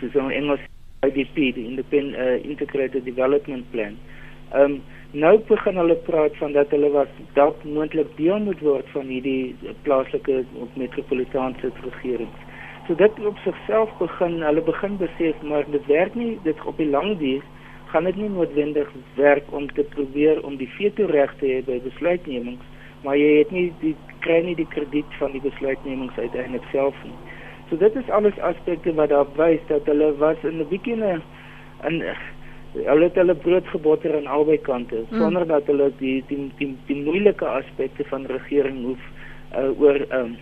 soos 0.00 0.14
in 0.14 0.30
Engels 0.30 0.60
IDP, 1.06 1.54
die 1.56 1.66
Independent 1.66 2.16
uh, 2.16 2.50
Integrated 2.50 3.04
Development 3.04 3.70
Plan. 3.70 3.96
Ehm 4.52 4.76
um, 4.76 4.82
nou 5.14 5.38
begin 5.46 5.76
hulle 5.78 5.94
praat 6.08 6.36
van 6.40 6.52
dat 6.52 6.72
hulle 6.74 6.88
was 6.90 7.10
dalk 7.36 7.60
moontlik 7.64 8.08
deel 8.16 8.40
moet 8.42 8.60
word 8.66 8.88
van 8.90 9.06
hierdie 9.06 9.54
plaaslike 9.86 10.40
of 10.58 10.72
metropolitaanse 10.80 11.70
regerings. 11.84 12.40
So 12.88 12.98
dit 12.98 13.20
op 13.24 13.38
sigself 13.44 13.92
begin 14.00 14.42
hulle 14.42 14.64
begin 14.66 14.96
besef 14.98 15.42
maar 15.42 15.70
dit 15.70 15.86
werk 15.86 16.18
nie 16.18 16.32
dit 16.42 16.64
op 16.66 16.82
die 16.82 16.90
lang 16.90 17.14
duur 17.18 17.46
gaan 17.92 18.10
dit 18.10 18.16
nie 18.16 18.28
noodwendig 18.28 18.90
werk 19.14 19.52
om 19.54 19.70
te 19.72 19.86
probeer 19.94 20.42
om 20.42 20.56
die 20.58 20.70
veto 20.74 21.06
reg 21.06 21.36
te 21.38 21.46
hê 21.46 21.62
by 21.62 21.78
besluitnemings 21.86 22.66
maar 23.04 23.16
jy 23.20 23.30
het 23.38 23.54
nie 23.54 23.68
die 23.80 23.94
kry 24.26 24.40
nie 24.42 24.56
die 24.58 24.68
krediet 24.74 25.16
van 25.20 25.32
die 25.36 25.44
besluitnemings 25.44 26.18
uiteindelik 26.18 26.66
self 26.72 26.98
nie. 27.04 27.14
So 27.68 27.76
dit 27.76 27.96
is 27.96 28.10
alles 28.10 28.38
aspekte 28.38 28.94
wat 28.94 29.08
daar 29.08 29.26
wys 29.36 29.60
dat 29.66 29.86
hulle 29.86 30.16
was 30.16 30.36
in 30.42 30.60
'n 30.60 30.68
bietjie 30.68 30.96
'n 30.96 31.22
hulle 32.74 33.04
het 33.04 33.14
hulle 33.14 33.34
brood 33.34 33.66
gebotter 33.70 34.16
aan 34.16 34.26
albei 34.26 34.58
kante 34.58 35.04
mm. 35.10 35.18
sonder 35.18 35.46
dat 35.46 35.66
hulle 35.70 35.92
die 35.98 36.24
die 36.28 36.50
die, 36.58 36.76
die 36.86 37.02
moeilike 37.02 37.46
aspekte 37.46 38.04
van 38.04 38.26
regering 38.26 38.82
hoef 38.84 39.04
uh, 39.54 39.80
oor 39.80 40.00
um, 40.10 40.36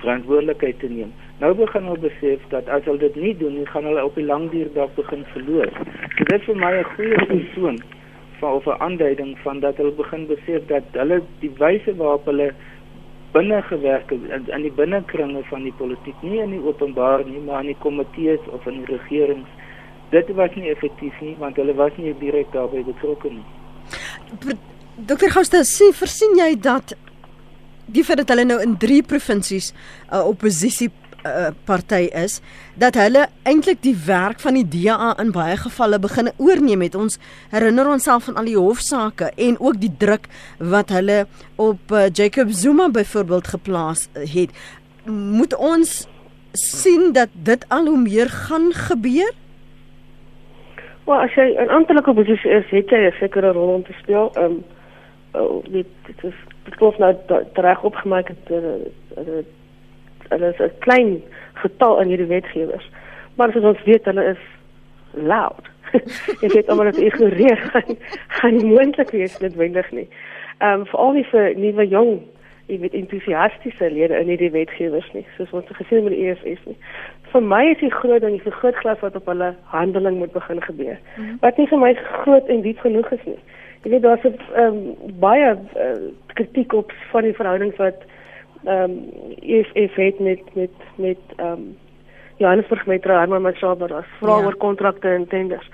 verantwoordelikheid 0.00 0.78
te 0.80 0.88
neem. 0.88 1.12
Nou 1.40 1.52
begin 1.54 1.88
hulle 1.88 2.00
besef 2.06 2.44
dat 2.48 2.68
as 2.68 2.84
hulle 2.88 2.98
dit 2.98 3.16
nie 3.16 3.34
doen 3.36 3.58
nie, 3.58 3.66
gaan 3.68 3.84
hulle 3.84 4.04
op 4.04 4.16
die 4.16 4.24
lang 4.24 4.48
duur 4.50 4.72
dalk 4.74 4.94
begin 4.96 5.24
verloor. 5.34 5.72
So 6.16 6.24
dit 6.24 6.38
is 6.40 6.46
vir 6.48 6.56
my 6.56 6.72
'n 6.78 6.90
goeie 6.96 7.26
persoon 7.26 7.82
van 8.40 8.52
of 8.52 8.66
'n 8.66 8.80
aanduiding 8.86 9.38
van 9.44 9.60
dat 9.60 9.76
hulle 9.76 9.92
begin 9.92 10.26
besef 10.26 10.66
dat 10.66 10.84
hulle 10.92 11.22
die 11.40 11.52
wyse 11.58 11.96
waarop 11.96 12.24
hulle 12.24 12.52
binne 13.32 13.62
gewerk 13.62 14.10
in, 14.10 14.26
in 14.46 14.62
die 14.62 14.72
binnekringe 14.74 15.42
van 15.50 15.62
die 15.62 15.74
politiek, 15.78 16.22
nie 16.22 16.40
in 16.42 16.54
die 16.56 16.62
openbaar 16.62 17.24
nie, 17.28 17.40
maar 17.46 17.60
in 17.64 17.72
die 17.72 17.82
komitees 17.82 18.42
of 18.54 18.66
in 18.66 18.82
die 18.82 18.96
regerings 18.96 19.48
dit 20.10 20.32
was 20.34 20.54
nie 20.58 20.70
effektief 20.72 21.14
nie 21.22 21.36
want 21.38 21.58
hulle 21.60 21.74
was 21.78 21.94
nie 21.98 22.14
direk 22.18 22.50
daarbey 22.54 22.82
betrokke 22.86 23.30
nie. 23.30 23.46
Dr. 25.06 25.30
Gouste, 25.32 25.62
sien 25.64 25.94
versien 25.96 26.34
jy 26.38 26.54
dat 26.58 26.94
die 27.90 28.04
feit 28.06 28.20
dat 28.22 28.30
hulle 28.34 28.46
nou 28.46 28.58
in 28.62 28.76
3 28.78 29.02
provinsies 29.12 29.72
'n 29.72 30.16
uh, 30.16 30.26
oppositie 30.26 30.90
uh, 31.26 31.50
party 31.64 32.08
is 32.16 32.40
dat 32.74 32.94
hulle 32.94 33.26
eintlik 33.42 33.82
die 33.82 33.96
werk 34.06 34.40
van 34.40 34.54
die 34.54 34.66
DA 34.68 35.14
in 35.20 35.32
baie 35.32 35.56
gevalle 35.56 35.98
begin 35.98 36.30
oorneem 36.36 36.82
het. 36.86 36.94
Ons 36.94 37.18
herinner 37.50 37.88
onsself 37.90 38.24
van 38.24 38.36
al 38.40 38.48
die 38.50 38.58
hofsaake 38.58 39.32
en 39.36 39.58
ook 39.60 39.80
die 39.80 39.92
druk 39.98 40.28
wat 40.58 40.90
hulle 40.94 41.26
op 41.56 41.92
uh, 41.92 42.08
Jacob 42.12 42.50
Zuma 42.50 42.88
byvoorbeeld 42.90 43.48
geplaas 43.48 44.08
het. 44.14 44.50
Moet 45.06 45.56
ons 45.56 46.06
sien 46.52 47.12
dat 47.12 47.28
dit 47.32 47.64
al 47.68 47.86
hoe 47.86 48.00
meer 48.00 48.28
gaan 48.28 48.72
gebeur? 48.72 49.32
Maar 51.06 51.24
as 51.26 51.34
jy 51.34 51.56
'n 51.58 51.68
amptelike 51.68 52.14
posisie 52.14 52.50
is, 52.50 52.66
het 52.70 52.90
jy 52.90 53.06
'n 53.06 53.14
sekere 53.18 53.52
rol 53.52 53.74
om 53.74 53.82
te 53.84 53.92
speel. 54.02 54.30
Ehm 54.34 54.44
um, 54.44 54.64
oh, 55.32 55.64
dit 55.64 55.86
is 56.22 56.34
dit 56.64 56.78
word 56.78 56.98
nou 56.98 57.16
reg 57.54 57.82
opgemaak 57.82 58.28
het 58.28 58.44
hulle 60.30 60.52
is 60.54 60.60
'n 60.60 60.72
klein 60.86 61.22
getal 61.62 62.00
in 62.00 62.08
hierdie 62.08 62.30
wetgewers. 62.30 62.90
Maar 63.36 63.48
as 63.48 63.62
ons 63.62 63.84
weet 63.84 64.04
hulle 64.04 64.24
is 64.24 64.42
loud. 65.14 65.68
jy 66.42 66.48
weet 66.48 66.68
almal 66.68 66.90
dat 66.90 66.98
ignoreer 66.98 67.56
gaan 67.56 67.96
gaan 68.28 68.56
nie 68.56 68.66
moontlik 68.74 69.10
wees 69.10 69.38
met 69.38 69.54
wendig 69.54 69.90
nie. 69.90 70.08
Ehm 70.58 70.80
um, 70.80 70.86
veral 70.86 71.12
nie 71.12 71.26
vir 71.32 71.54
nuwe 71.56 71.88
jong 71.88 72.20
jy 72.70 72.78
weet 72.78 72.94
entoesiastiese 72.94 73.90
lede 73.90 74.18
in 74.18 74.28
hierdie 74.30 74.52
wetgewers 74.54 75.08
nie 75.12 75.24
soos 75.36 75.50
ons 75.56 75.72
gesien 75.78 76.04
met 76.06 76.14
die 76.14 76.28
EFF 76.30 76.66
nie. 76.70 76.76
vir 77.32 77.42
my 77.46 77.62
is 77.70 77.78
die 77.78 77.92
groot 77.94 78.22
ding, 78.24 78.36
die 78.42 78.52
groot 78.58 78.76
glas 78.82 79.00
wat 79.04 79.16
op 79.18 79.28
hulle 79.30 79.52
handeling 79.70 80.18
moet 80.18 80.32
begin 80.34 80.62
gebeur. 80.62 80.98
Mm 80.98 81.24
-hmm. 81.24 81.36
Wat 81.40 81.56
nie 81.56 81.66
vir 81.66 81.78
my 81.78 81.94
groot 81.94 82.46
en 82.46 82.62
diep 82.62 82.78
genoeg 82.78 83.10
is 83.10 83.24
nie. 83.24 83.38
Jy 83.82 83.90
weet 83.90 84.02
daar's 84.02 84.24
'n 84.24 84.38
um, 84.62 84.96
baie 85.18 85.50
uh, 85.76 86.10
kritiek 86.26 86.72
op 86.72 86.92
van 87.10 87.22
die 87.22 87.34
verhoudings 87.34 87.76
wat 87.76 88.02
ehm 88.64 88.90
um, 88.90 89.04
if 89.40 89.68
if 89.72 89.94
het 89.94 90.18
met 90.20 90.54
met 90.54 90.70
met 90.94 91.18
ehm 91.36 91.52
um, 91.52 91.76
Johannesburg 92.36 92.86
Metro 92.86 93.12
Herman 93.12 93.42
Mashaba 93.42 93.86
daar 93.86 94.06
vra 94.18 94.38
ja. 94.38 94.44
oor 94.44 94.56
kontrakte 94.56 95.08
en 95.08 95.26
tenders. 95.28 95.68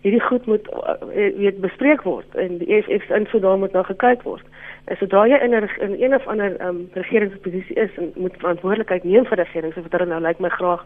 Hierdie 0.00 0.20
goed 0.20 0.46
moet 0.46 0.68
uh, 0.72 1.34
weet 1.36 1.60
bespreek 1.60 2.02
word 2.02 2.34
en 2.34 2.58
die 2.58 2.74
EFF 2.74 3.04
se 3.06 3.14
invloed 3.14 3.42
daar 3.42 3.58
moet 3.58 3.72
na 3.72 3.82
gekyk 3.82 4.22
word. 4.22 4.46
En 4.84 4.96
sodra 4.96 5.26
jy 5.26 5.38
in 5.44 5.54
'n 5.54 5.68
in 5.78 6.02
een 6.02 6.14
of 6.14 6.26
ander 6.26 6.56
ehm 6.56 6.68
um, 6.68 6.88
regeringsposisie 6.92 7.76
is 7.76 7.90
en 7.96 8.12
moet 8.14 8.36
verantwoordelikheid 8.38 9.04
neem 9.04 9.24
vir 9.24 9.36
regering, 9.36 9.72
so 9.72 9.82
wat 9.82 9.92
hulle 9.92 10.06
nou 10.06 10.20
lyk 10.20 10.28
like 10.28 10.42
my 10.42 10.48
graag 10.48 10.84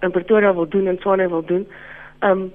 in 0.00 0.10
Pretoria 0.10 0.54
wil 0.54 0.68
doen 0.68 0.86
en 0.86 0.98
Swane 0.98 1.28
wil 1.28 1.44
doen, 1.44 1.66
ehm 2.18 2.30
um, 2.30 2.52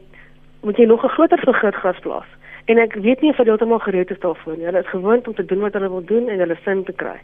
moet 0.61 0.77
jy 0.77 0.85
nog 0.85 1.03
'n 1.03 1.15
groter 1.15 1.39
vergrootglas 1.39 1.99
plaas. 1.99 2.27
En 2.65 2.77
ek 2.77 2.93
weet 2.93 3.21
nie 3.21 3.29
of 3.29 3.37
hulle 3.37 3.49
heeltemal 3.49 3.79
gereed 3.79 4.11
is 4.11 4.19
daarvoor 4.19 4.57
nie. 4.57 4.65
Hulle 4.65 4.79
is 4.79 4.89
gewoond 4.89 5.27
om 5.27 5.35
te 5.35 5.45
doen 5.45 5.59
wat 5.59 5.73
hulle 5.73 5.89
wil 5.89 6.05
doen 6.05 6.29
en 6.29 6.39
hulle 6.39 6.57
sin 6.63 6.83
te 6.83 6.93
kry. 6.93 7.19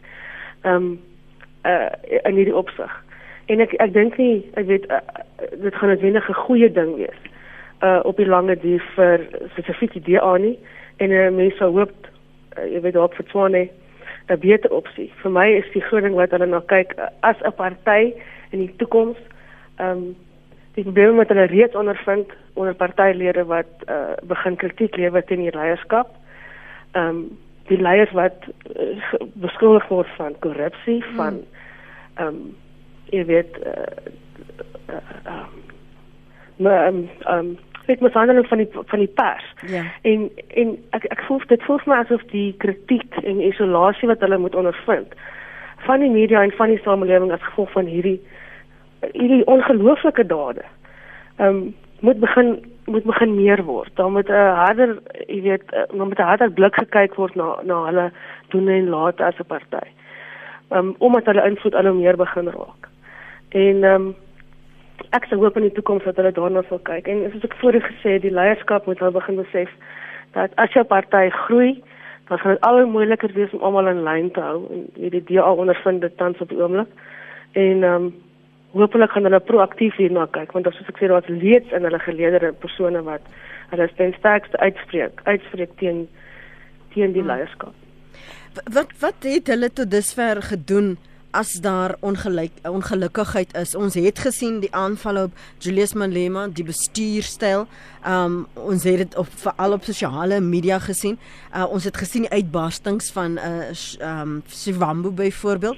Ehm 0.62 0.74
um, 0.74 1.00
uh 1.64 1.88
in 2.22 2.34
hierdie 2.34 2.56
opsig. 2.56 2.92
En 3.46 3.60
ek 3.60 3.72
ek 3.82 3.92
dink 3.92 4.16
nie, 4.18 4.44
ek 4.54 4.66
weet 4.66 4.86
uh, 4.90 5.00
dit 5.62 5.74
gaan 5.74 5.90
'n 5.90 6.00
wenige 6.00 6.34
goeie 6.34 6.72
ding 6.72 6.96
wees 6.96 7.22
uh 7.82 8.00
op 8.02 8.16
die 8.16 8.26
lange 8.26 8.56
duur 8.56 8.82
vir 8.94 9.26
spesifiek 9.52 9.92
die 9.92 10.04
DA 10.12 10.36
nie 10.36 10.58
en 10.96 11.10
uh, 11.10 11.30
mense 11.30 11.64
hoop 11.64 11.92
uh, 12.56 12.64
jy 12.72 12.80
weet 12.80 12.96
op 12.96 13.14
vir 13.14 13.26
Swane 13.30 13.68
'n 14.28 14.38
beter 14.38 14.70
opsie. 14.70 15.12
Vir 15.22 15.30
my 15.30 15.48
is 15.54 15.72
die 15.72 15.82
groot 15.82 16.02
ding 16.02 16.14
wat 16.14 16.30
hulle 16.30 16.46
na 16.46 16.60
kyk 16.60 16.94
uh, 16.98 17.08
as 17.20 17.36
'n 17.42 17.52
party 17.52 18.14
in 18.50 18.58
die 18.58 18.74
toekoms. 18.76 19.18
Ehm 19.78 19.90
um, 19.90 20.16
die 20.74 20.84
probleme 20.84 21.16
wat 21.16 21.28
hulle 21.28 21.46
reeds 21.46 21.74
ondervind 21.74 22.32
onder 22.54 22.74
partylede 22.74 23.44
wat 23.44 23.70
uh 23.88 24.12
begin 24.22 24.56
kritiek 24.56 24.96
lewer 24.96 25.24
teen 25.24 25.44
die 25.44 25.56
leierskap. 25.56 26.08
Ehm 26.92 27.08
um, 27.08 27.38
die 27.68 27.80
leiers 27.80 28.12
wat 28.12 28.48
uh, 28.76 28.96
beskuldig 29.34 29.88
word 29.88 30.08
van 30.16 30.38
korrupsie, 30.44 31.02
van 31.16 31.42
ehm 32.16 32.28
um, 32.28 32.56
jy 33.14 33.22
weet 33.24 33.58
uh, 33.62 33.82
uh, 34.90 35.14
uh, 35.26 35.44
maar 36.56 36.86
ehm 36.86 37.04
um, 37.26 37.56
ek 37.86 38.00
moet 38.00 38.14
aan 38.14 38.44
van 38.44 38.58
die 38.58 38.68
van 38.72 38.98
die 38.98 39.12
pers. 39.14 39.44
Ja. 39.66 39.82
En 40.02 40.30
en 40.54 40.76
ek 40.90 41.04
ek 41.04 41.22
voel 41.28 41.40
dit 41.46 41.62
voel 41.62 41.78
vir 41.78 41.92
my 41.92 41.98
asof 42.02 42.22
die 42.32 42.54
kritiek 42.58 43.18
en 43.22 43.40
isolasie 43.40 44.08
wat 44.08 44.20
hulle 44.20 44.38
moet 44.38 44.54
ondervind 44.54 45.14
van 45.86 46.00
die 46.00 46.10
media 46.10 46.42
en 46.42 46.52
van 46.58 46.72
die 46.72 46.82
samelewing 46.82 47.32
as 47.32 47.42
gevolg 47.42 47.70
van 47.72 47.86
hierdie 47.86 48.20
hierdie 49.12 49.44
ongelooflike 49.46 50.26
dade. 50.26 50.64
Ehm 51.36 51.48
um, 51.48 51.74
moet 52.00 52.20
begin 52.20 52.74
moet 52.86 53.04
begin 53.04 53.34
meer 53.34 53.64
word. 53.64 53.90
Daar 53.94 54.10
moet 54.10 54.28
'n 54.28 54.54
harder, 54.54 54.98
jy 55.26 55.42
weet, 55.42 55.62
daar 55.70 56.06
moet 56.06 56.18
'n 56.18 56.22
harder 56.22 56.50
blik 56.50 56.74
gekyk 56.74 57.14
word 57.14 57.34
na 57.34 57.58
na 57.62 57.84
hulle 57.84 58.12
doen 58.48 58.68
en 58.68 58.88
laat 58.88 59.20
as 59.20 59.38
'n 59.38 59.46
party. 59.46 59.88
Um, 60.70 60.94
omdat 60.98 61.24
hulle 61.24 61.46
invloed 61.46 61.74
al 61.74 61.86
hoe 61.86 61.94
meer 61.94 62.16
begin 62.16 62.48
raak. 62.48 62.88
En 63.48 63.84
ehm 63.84 63.94
um, 63.94 64.14
ek 65.10 65.24
sou 65.24 65.40
hoop 65.40 65.56
in 65.56 65.62
die 65.62 65.72
toekoms 65.72 66.04
dat 66.04 66.16
hulle 66.16 66.32
daarna 66.32 66.62
sal 66.68 66.78
kyk. 66.78 67.08
En 67.08 67.30
soos 67.32 67.44
ek 67.44 67.54
voorheen 67.60 67.82
gesê 67.82 68.16
het, 68.16 68.22
die 68.22 68.34
leierskap 68.34 68.86
moet 68.86 69.00
nou 69.00 69.12
begin 69.12 69.36
besef 69.36 69.70
dat 70.32 70.50
as 70.54 70.72
jou 70.72 70.84
party 70.84 71.28
groei, 71.30 71.82
dan 72.28 72.38
gaan 72.38 72.52
dit 72.52 72.60
al 72.60 72.80
hoe 72.80 72.90
moeiliker 72.90 73.30
wees 73.32 73.52
om 73.52 73.62
almal 73.62 73.88
in 73.88 74.02
lyn 74.02 74.30
te 74.30 74.40
hou. 74.40 74.66
En 74.72 74.86
hierdie 74.94 75.24
DA 75.24 75.52
ondervind 75.52 76.00
dit 76.00 76.16
tans 76.16 76.38
op 76.38 76.48
die 76.48 76.62
oomblik. 76.62 76.88
En 77.52 77.82
ehm 77.82 77.94
um, 77.94 78.14
hopelik 78.80 79.10
gaan 79.14 79.28
hulle 79.28 79.40
proaktief 79.40 79.96
hierna 80.00 80.26
kyk 80.36 80.52
want 80.56 80.68
soos 80.70 80.92
ek 80.92 81.00
sê 81.00 81.10
daar's 81.12 81.28
leeds 81.28 81.72
in 81.76 81.88
hulle 81.88 82.00
geleedere 82.04 82.52
persone 82.62 83.02
wat 83.08 83.26
hulle 83.72 83.88
ten 83.98 84.14
sterkste 84.18 84.58
uitspreek, 84.62 85.20
uitspreek 85.24 85.74
teen 85.80 86.06
teen 86.94 87.12
die 87.12 87.24
hmm. 87.24 87.32
leierskap. 87.32 87.74
Wat 88.72 88.94
wat 89.02 89.28
het 89.28 89.52
hulle 89.52 89.70
tot 89.72 89.90
dusver 89.92 90.42
gedoen? 90.52 90.96
as 91.36 91.52
daar 91.60 91.96
ongelyk 92.00 92.52
ongelukkigheid 92.64 93.52
is. 93.60 93.74
Ons 93.76 93.94
het 93.94 94.18
gesien 94.24 94.60
die 94.62 94.72
aanval 94.74 95.24
op 95.26 95.40
Julius 95.60 95.92
Malema, 95.92 96.46
die 96.48 96.64
bestuurstyl. 96.64 97.66
Um 98.06 98.46
ons 98.54 98.86
het 98.88 99.02
dit 99.02 99.16
op 99.20 99.28
veral 99.42 99.76
op 99.76 99.84
sosiale 99.84 100.40
media 100.40 100.78
gesien. 100.80 101.18
Uh, 101.52 101.66
ons 101.68 101.84
het 101.84 101.96
gesien 101.96 102.24
die 102.24 102.32
uitbarstings 102.38 103.10
van 103.12 103.36
'n 103.36 103.38
uh, 103.38 104.22
um 104.22 104.42
Sivambu 104.46 105.10
byvoorbeeld. 105.10 105.76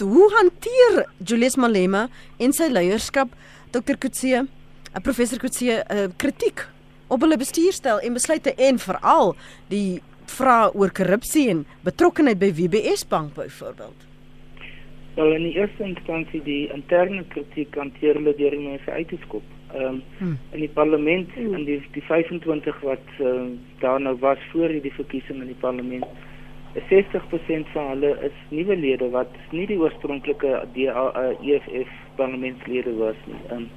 Hoe 0.00 0.28
hanteer 0.38 1.04
Julius 1.24 1.56
Malema 1.56 2.08
en 2.38 2.52
sy 2.56 2.70
leierskap 2.72 3.32
Dr. 3.70 3.96
Kutse, 4.00 4.44
uh, 4.46 5.00
professor 5.04 5.38
Kutse, 5.38 5.80
uh, 5.84 6.06
kritiek 6.16 6.66
op 7.10 7.24
hulle 7.24 7.38
bestuurstyl 7.40 8.00
en 8.06 8.14
besluite 8.16 8.54
en 8.54 8.78
veral 8.78 9.34
die 9.70 10.00
vra 10.30 10.70
oor 10.74 10.92
korrupsie 10.94 11.48
en 11.50 11.64
betrokkeheid 11.86 12.38
by 12.40 12.52
WBS 12.54 13.06
bank 13.08 13.34
byvoorbeeld? 13.34 14.06
Wel 15.16 15.32
in 15.34 15.48
die 15.48 15.56
eerste 15.58 15.84
instansie 15.84 16.42
die 16.46 16.62
interne 16.74 17.24
kritiek 17.34 17.74
hanteer 17.76 18.18
hulle 18.20 18.34
deur 18.38 18.54
die 18.54 18.68
mense 18.68 18.94
uit 18.94 19.08
te 19.10 19.18
skop. 19.26 19.46
Ehm 19.74 19.86
um, 19.86 20.02
hmm. 20.18 20.38
in 20.54 20.64
die 20.64 20.72
parlement 20.74 21.36
in 21.38 21.64
die 21.66 21.78
die 21.94 22.02
25 22.06 22.80
wat 22.86 23.12
uh, 23.22 23.46
daar 23.82 24.00
nou 24.00 24.16
was 24.18 24.38
voor 24.52 24.68
die 24.68 24.94
verkiesing 24.94 25.42
in 25.42 25.52
die 25.52 25.62
parlement 25.62 26.06
60% 26.74 27.70
van 27.72 27.88
hulle 27.88 28.10
is 28.22 28.36
nuwe 28.48 28.76
lede 28.76 29.10
wat 29.10 29.32
nie 29.50 29.66
die 29.66 29.78
oorspronklike 29.78 30.50
DA 30.74 31.06
EFF 31.42 31.94
parlementslede 32.16 32.94
was 32.98 33.18
nie. 33.26 33.40
Ehm 33.48 33.64
um, 33.64 33.70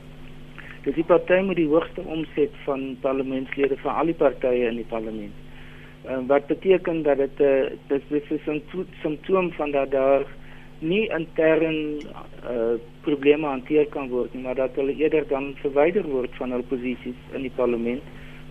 dis 0.83 0.97
die 0.99 1.05
party 1.07 1.39
met 1.47 1.55
die 1.55 1.69
hoogste 1.71 2.03
omset 2.11 2.51
van 2.65 2.97
parlementslede 3.01 3.77
van 3.79 3.95
al 4.01 4.11
die 4.11 4.17
partye 4.19 4.67
in 4.67 4.81
die 4.81 4.89
parlement. 4.89 5.31
Um, 6.03 6.27
wat 6.27 6.47
beteken 6.47 7.03
dat 7.03 7.17
dit 7.17 7.39
uh, 7.39 7.69
dis 7.87 8.03
dis 8.09 8.31
is 8.35 8.47
'n 8.51 8.61
simptoom 9.01 9.51
van 9.51 9.71
dat 9.71 9.91
daar 9.91 10.25
nie 10.79 11.07
intern 11.09 12.03
uh, 12.43 12.75
probleme 13.01 13.47
hanteer 13.47 13.85
kan 13.87 14.09
word 14.09 14.33
nie, 14.33 14.43
maar 14.43 14.55
dat 14.55 14.75
hulle 14.75 14.95
eerder 14.95 15.27
dan 15.27 15.53
verwyder 15.61 16.03
word 16.03 16.35
van 16.35 16.51
hul 16.51 16.63
posisies 16.63 17.19
in 17.31 17.41
die 17.41 17.55
parlement 17.55 18.03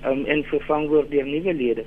um, 0.04 0.24
en 0.24 0.44
vervang 0.44 0.88
word 0.88 1.10
deur 1.10 1.26
nuwe 1.26 1.54
lede. 1.54 1.84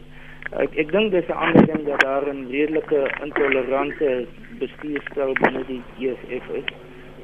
Ek 0.52 0.76
ek 0.78 0.92
dink 0.92 1.12
dis 1.12 1.28
'n 1.28 1.32
ander 1.32 1.66
ding 1.66 1.86
dat 1.86 2.02
daar 2.02 2.28
'n 2.34 2.48
redelike 2.50 3.12
intolerante 3.24 4.28
bestuurstyl 4.60 5.34
binne 5.42 5.64
die 5.68 5.82
EFF 6.00 6.50
is. 6.54 6.70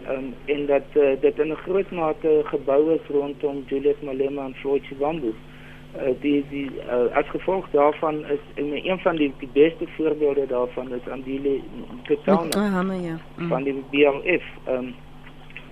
Um, 0.09 0.33
en 0.45 0.65
dat 0.65 0.87
uh, 0.93 1.21
dit 1.21 1.39
in 1.39 1.51
'n 1.51 1.63
groot 1.65 1.91
mate 1.91 2.41
gebou 2.43 2.93
is 2.93 3.07
rondom 3.09 3.63
Julius 3.67 4.01
Malema 4.01 4.45
en 4.45 4.55
Floyd 4.55 4.83
Shivambu. 4.83 5.33
Uh, 5.95 6.15
die 6.21 6.45
die 6.49 6.71
uh, 6.87 7.15
as 7.15 7.27
gevolg 7.29 7.69
daarvan 7.71 8.25
is 8.25 8.39
en 8.55 8.89
een 8.89 8.99
van 8.99 9.15
die 9.15 9.33
die 9.39 9.49
beste 9.53 9.85
voorbeelde 9.95 10.45
daarvan 10.47 10.93
is 10.93 11.07
Andile 11.11 11.59
Ketsana 12.03 12.93
ja. 12.93 13.19
mm. 13.37 13.47
van 13.47 13.63
die 13.63 13.83
BLF 13.91 14.43
um, 14.69 14.95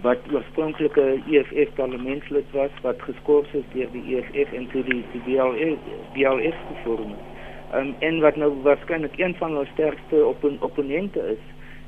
wat 0.02 0.18
oorspronklik 0.32 0.96
'n 0.96 1.24
EFF 1.32 1.74
parlementslid 1.74 2.52
was 2.52 2.70
wat 2.82 3.02
geskort 3.02 3.54
is 3.54 3.64
deur 3.74 3.88
die 3.92 4.16
EFF 4.16 4.54
en 4.54 4.68
toe 4.68 4.84
die 4.84 5.04
die 5.12 5.22
BLF 5.26 5.78
BLF 6.14 6.56
gevorm 6.68 7.10
het. 7.10 7.29
Um, 7.76 7.96
en 8.00 8.20
wat 8.20 8.36
nou 8.36 8.54
waarskynlik 8.64 9.18
een 9.20 9.36
van 9.36 9.52
hulle 9.52 9.68
sterkste 9.74 10.26
op 10.26 10.44
opponente 10.60 11.20
is. 11.20 11.44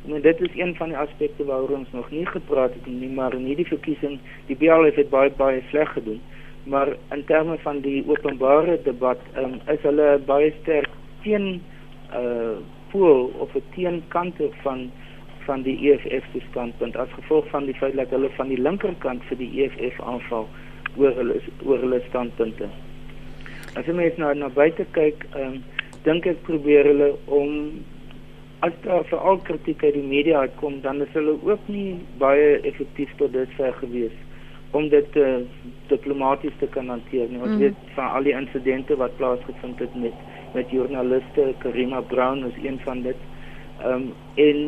En 0.07 0.21
dit 0.21 0.41
is 0.41 0.55
een 0.55 0.75
van 0.75 0.87
die 0.93 0.97
aspekte 0.97 1.45
waaroor 1.45 1.77
ons 1.77 1.91
nog 1.91 2.11
nie 2.11 2.25
gepraat 2.25 2.73
het 2.73 2.85
nie, 2.85 3.09
maar 3.09 3.33
in 3.33 3.45
hierdie 3.45 3.67
verkiesing 3.67 4.19
die 4.45 4.55
BLF 4.55 4.95
het 4.95 5.09
baie 5.09 5.31
baie 5.37 5.61
sleg 5.69 5.93
gedoen 5.93 6.21
maar 6.63 6.87
in 7.09 7.25
terme 7.25 7.57
van 7.57 7.79
die 7.79 8.03
openbare 8.07 8.81
debat 8.83 9.17
um, 9.37 9.59
is 9.65 9.81
hulle 9.81 10.19
baie 10.25 10.53
sterk 10.61 10.89
teen 11.25 11.61
uh 12.13 12.59
pool 12.91 13.31
of 13.39 13.53
'n 13.55 13.63
teenkante 13.75 14.49
van 14.61 14.91
van 15.45 15.61
die 15.61 15.91
EFF 15.91 16.25
se 16.33 16.41
standpunt 16.49 16.95
as 16.95 17.11
gevolg 17.11 17.47
van 17.49 17.65
die 17.65 17.73
feit 17.73 17.95
dat 17.95 18.09
hulle 18.09 18.29
van 18.29 18.47
die 18.47 18.61
linkerkant 18.61 19.23
vir 19.23 19.37
die 19.37 19.63
EFF 19.63 20.01
aanval 20.01 20.49
oor 20.97 21.15
hulle 21.15 21.39
oor 21.63 21.79
hulle 21.79 22.01
standpunte. 22.09 22.67
As 23.79 23.87
jy 23.87 23.93
mens 23.95 24.17
nou 24.19 24.33
na 24.35 24.49
buite 24.51 24.83
kyk, 24.91 25.21
um, 25.39 25.61
dink 26.03 26.25
ek 26.27 26.41
probeer 26.43 26.89
hulle 26.89 27.13
om 27.31 27.51
as 28.65 28.73
daar 28.83 29.05
veral 29.07 29.37
kritiek 29.47 29.83
uit 29.85 29.95
die 29.95 30.03
media 30.05 30.41
uitkom, 30.43 30.81
dan 30.83 30.99
is 31.05 31.13
hulle 31.15 31.37
ook 31.47 31.69
nie 31.71 31.95
baie 32.19 32.57
effektief 32.67 33.13
tot 33.21 33.31
dusver 33.33 33.71
gewees 33.79 34.17
om 34.75 34.89
dit 34.91 35.15
uh, 35.19 35.41
diplomaties 35.91 36.55
te 36.59 36.67
kan 36.75 36.91
hanteer. 36.91 37.31
Nie. 37.31 37.39
Ons 37.41 37.55
mm. 37.55 37.61
weet 37.63 37.93
van 37.95 38.11
al 38.17 38.27
die 38.27 38.35
insidente 38.35 38.95
wat 38.99 39.15
plaasgevind 39.19 39.79
het 39.83 39.95
met 39.99 40.27
met 40.51 40.71
joernaliste, 40.71 41.53
Karima 41.63 42.01
Brown 42.11 42.43
is 42.43 42.57
een 42.59 42.79
van 42.83 43.05
dit. 43.07 43.19
Ehm 43.79 43.93
um, 43.93 44.09
en 44.35 44.59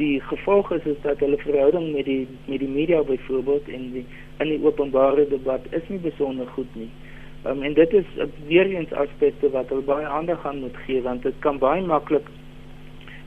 die 0.00 0.18
gevolg 0.26 0.72
is, 0.74 0.88
is 0.90 0.98
dat 1.02 1.22
hulle 1.22 1.38
verhouding 1.38 1.92
met 1.94 2.04
die 2.04 2.26
met 2.48 2.58
die 2.58 2.68
media 2.70 3.02
byvoorbeeld 3.06 3.68
en 3.68 3.86
die 3.94 4.04
in 4.42 4.50
die 4.50 4.58
openbare 4.64 5.28
debat 5.30 5.70
is 5.70 5.86
nie 5.88 6.02
besonder 6.02 6.50
goed 6.56 6.74
nie. 6.74 6.90
Ehm 6.90 7.09
um, 7.46 7.62
en 7.62 7.74
dit 7.74 7.92
is 7.92 8.04
uh, 8.16 8.24
weer 8.46 8.66
eens 8.66 8.92
aspekte 8.92 9.50
wat 9.50 9.68
hulle 9.68 9.86
baie 9.86 10.06
aandag 10.06 10.46
aan 10.46 10.60
moet 10.60 10.76
gee 10.86 11.02
want 11.02 11.22
dit 11.22 11.34
kan 11.38 11.58
baie 11.58 11.82
maklik 11.82 12.28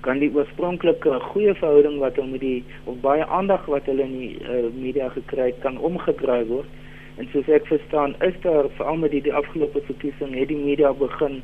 kan 0.04 0.20
die 0.20 0.32
oorspronklike 0.36 1.20
goeie 1.32 1.54
verhouding 1.56 2.00
wat 2.04 2.18
hulle 2.20 2.36
met 2.36 2.44
die 2.44 2.64
of 2.92 3.00
baie 3.04 3.26
aandag 3.26 3.66
wat 3.72 3.88
hulle 3.90 4.04
in 4.04 4.16
die 4.20 4.34
uh, 4.44 4.66
media 4.76 5.10
gekry 5.16 5.52
het 5.52 5.62
kan 5.64 5.80
omgedraai 5.80 6.44
word. 6.50 6.80
En 7.22 7.30
soos 7.32 7.50
ek 7.54 7.68
verstaan, 7.70 8.16
is 8.26 8.36
daar 8.44 8.68
veral 8.80 9.00
met 9.04 9.14
die, 9.14 9.22
die 9.28 9.36
afgelope 9.38 9.84
verkiesing 9.88 10.34
het 10.36 10.50
die 10.50 10.60
media 10.60 10.92
begin 10.98 11.40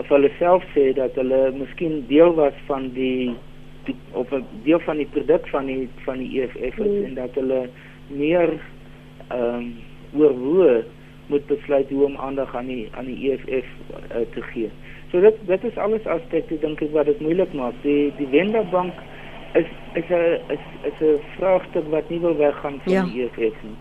of 0.00 0.08
hulle 0.12 0.30
self 0.38 0.64
sê 0.74 0.90
dat 0.96 1.16
hulle 1.20 1.40
miskien 1.56 2.02
deel 2.10 2.34
was 2.36 2.56
van 2.68 2.90
die, 2.96 3.32
die 3.86 3.96
of 4.16 4.32
'n 4.32 4.44
deel 4.66 4.80
van 4.88 5.00
die 5.00 5.08
produk 5.14 5.48
van 5.52 5.66
die 5.66 5.88
van 6.04 6.18
die 6.18 6.42
EFF 6.42 6.78
mm. 6.78 7.04
en 7.08 7.14
dat 7.20 7.40
hulle 7.40 7.62
meer 8.08 8.58
ehm 9.28 9.54
um, 9.54 9.72
oorwoe 10.12 10.84
moet 11.26 11.46
besluit 11.46 11.90
hoe 11.90 12.04
om 12.04 12.16
aandag 12.16 12.56
aan 12.56 12.66
die 12.66 12.88
aan 12.92 13.04
die 13.04 13.30
EFF 13.30 13.68
uh, 13.90 14.24
te 14.34 14.42
gee. 14.42 14.70
So 15.10 15.20
dit 15.20 15.34
dit 15.46 15.64
is 15.64 15.76
alles 15.76 16.06
aspekte 16.06 16.58
dink 16.60 16.80
ek 16.80 16.92
wat 16.92 17.06
dit 17.06 17.20
moeilik 17.20 17.52
maak. 17.52 17.74
Die 17.82 18.12
die 18.18 18.28
Wenderbank 18.32 18.94
is 19.54 19.68
is 19.94 20.08
'n 20.08 20.40
is 20.54 20.64
is 20.90 20.98
'n 21.00 21.20
vraagstuk 21.36 21.88
wat 21.90 22.08
nie 22.10 22.20
wil 22.20 22.36
weggaan 22.36 22.80
van 22.84 22.92
ja. 22.92 23.04
die 23.04 23.22
EFF 23.22 23.58
nie. 23.62 23.78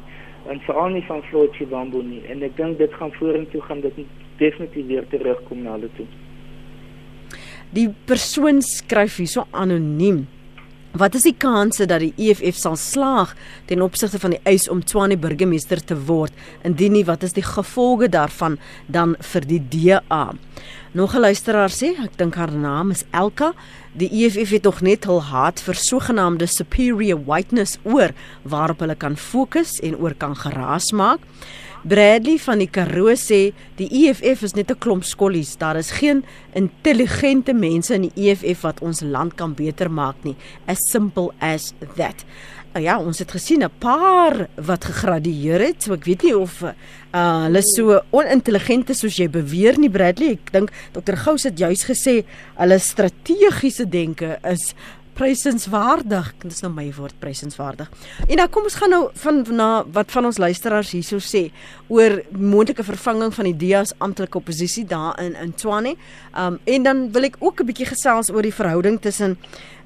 En 0.47 0.59
veral 0.59 0.89
nie 0.89 1.05
van 1.05 1.23
Floyd 1.23 1.55
Chibambo 1.55 2.01
nie. 2.01 2.21
En 2.27 2.41
ek 2.41 2.57
dink 2.57 2.77
dit 2.77 2.93
gaan 2.93 3.11
vorentoe 3.11 3.61
gaan 3.61 3.81
dit 3.81 3.93
definitief 4.37 4.85
weer 4.85 5.07
terugkom 5.07 5.61
na 5.61 5.71
hulle 5.71 5.89
toe. 5.95 6.05
Die 7.69 7.89
persoon 8.05 8.61
skryf 8.61 9.17
hierso 9.17 9.45
anoniem. 9.51 10.27
Wat 10.91 11.15
is 11.15 11.23
die 11.23 11.35
kanse 11.39 11.85
dat 11.87 12.01
die 12.03 12.11
EFF 12.19 12.57
sal 12.59 12.73
slaag 12.75 13.29
ten 13.69 13.79
opsigte 13.79 14.19
van 14.19 14.33
die 14.35 14.41
eis 14.43 14.65
om 14.67 14.81
Tshwane 14.83 15.15
burgemeester 15.15 15.79
te 15.79 15.95
word? 15.95 16.35
Indien 16.67 16.91
nie, 16.97 17.05
wat 17.07 17.23
is 17.23 17.31
die 17.37 17.45
gevolge 17.47 18.09
daarvan 18.11 18.57
dan 18.91 19.13
vir 19.31 19.47
die 19.47 19.61
DA? 19.71 20.25
Nog 20.91 21.15
'n 21.15 21.23
luisteraar 21.23 21.71
sê, 21.71 21.95
ek 21.95 22.17
dink 22.17 22.35
haar 22.35 22.51
naam 22.51 22.91
is 22.91 23.05
Elka, 23.11 23.53
die 23.93 24.09
EFF 24.11 24.51
het 24.51 24.63
nog 24.63 24.81
net 24.81 25.05
hul 25.05 25.21
haat 25.21 25.61
vir 25.61 25.75
sogenaamde 25.75 26.45
superior 26.47 27.23
whiteness 27.25 27.77
oor 27.83 28.11
waarop 28.43 28.79
hulle 28.79 28.95
kan 28.95 29.15
fokus 29.15 29.79
en 29.79 29.95
oor 29.95 30.13
kan 30.13 30.35
geraas 30.35 30.91
maak. 30.91 31.19
Bradley 31.83 32.37
van 32.37 32.59
die 32.61 32.69
Karoo 32.69 33.15
sê 33.17 33.53
die 33.79 33.87
EFF 34.03 34.43
is 34.45 34.53
net 34.53 34.69
'n 34.69 34.77
klomp 34.77 35.03
skollies. 35.03 35.57
Daar 35.57 35.77
is 35.77 35.91
geen 35.91 36.23
intelligente 36.53 37.53
mense 37.53 37.93
in 37.93 38.09
die 38.09 38.29
EFF 38.29 38.61
wat 38.61 38.81
ons 38.81 39.01
land 39.01 39.35
kan 39.35 39.53
beter 39.53 39.89
maak 39.89 40.23
nie. 40.23 40.35
As 40.67 40.77
simple 40.91 41.31
as 41.39 41.73
that. 41.95 42.25
Uh, 42.75 42.81
ja, 42.83 42.99
ons 42.99 43.19
het 43.19 43.31
gesien 43.31 43.63
'n 43.63 43.69
paar 43.79 44.47
wat 44.55 44.85
gegradueer 44.85 45.59
het. 45.59 45.83
So 45.83 45.93
ek 45.93 46.05
weet 46.05 46.23
nie 46.23 46.37
of 46.37 46.63
uh 46.63 47.43
hulle 47.43 47.61
so 47.61 47.99
onintelligent 48.11 48.89
is 48.89 48.99
soos 48.99 49.17
jy 49.17 49.27
beweer 49.27 49.77
nie 49.77 49.89
Bradley. 49.89 50.31
Ek 50.31 50.51
dink 50.51 50.71
Dr. 50.93 51.15
Gous 51.15 51.43
het 51.43 51.57
juis 51.57 51.83
gesê 51.83 52.23
hulle 52.55 52.79
strategiese 52.79 53.89
denke 53.89 54.39
is 54.43 54.73
prysenswaardig. 55.21 56.31
Dit 56.41 56.51
is 56.55 56.63
nou 56.63 56.71
my 56.73 56.87
woord 56.97 57.17
prysenswaardig. 57.21 57.89
En 58.25 58.39
dan 58.39 58.49
kom 58.49 58.65
ons 58.65 58.77
gaan 58.79 58.89
nou 58.89 59.01
van 59.23 59.41
na 59.53 59.69
wat 59.93 60.13
van 60.15 60.25
ons 60.31 60.39
luisteraars 60.41 60.93
hierso 60.95 61.21
sê 61.21 61.43
oor 61.93 62.21
moontlike 62.33 62.85
vervanging 62.87 63.33
van 63.35 63.49
die 63.51 63.57
DEA's 63.65 63.93
amptelike 64.01 64.39
oppositie 64.39 64.85
daar 64.89 65.19
in 65.21 65.35
in 65.37 65.53
Tshwane. 65.53 65.93
Um 66.37 66.57
en 66.65 66.87
dan 66.87 67.03
wil 67.13 67.29
ek 67.29 67.37
ook 67.39 67.61
'n 67.61 67.69
bietjie 67.69 67.91
gesels 67.91 68.31
oor 68.31 68.41
die 68.41 68.53
verhouding 68.53 69.01
tussen 69.01 69.37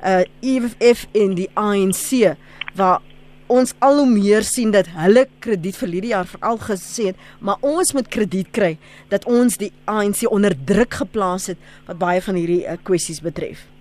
uh 0.03 0.23
EFF 0.41 1.07
en 1.11 1.35
die 1.35 1.49
ANC 1.53 2.35
waar 2.75 3.01
ons 3.47 3.73
al 3.79 3.97
hoe 3.97 4.09
meer 4.09 4.43
sien 4.43 4.71
dat 4.71 4.87
hulle 4.87 5.27
krediet 5.39 5.75
vir 5.75 5.89
hierdie 5.89 6.15
jaar 6.15 6.25
veral 6.25 6.57
gesê 6.57 7.11
het, 7.11 7.15
maar 7.39 7.57
ons 7.61 7.93
moet 7.93 8.07
krediet 8.07 8.51
kry 8.51 8.77
dat 9.09 9.25
ons 9.25 9.57
die 9.57 9.71
ANC 9.85 10.25
onder 10.31 10.55
druk 10.65 10.93
geplaas 10.93 11.47
het 11.47 11.57
wat 11.85 11.97
baie 11.97 12.21
van 12.21 12.35
hierdie 12.35 12.65
uh, 12.65 12.77
kwessies 12.83 13.21
betref. 13.21 13.74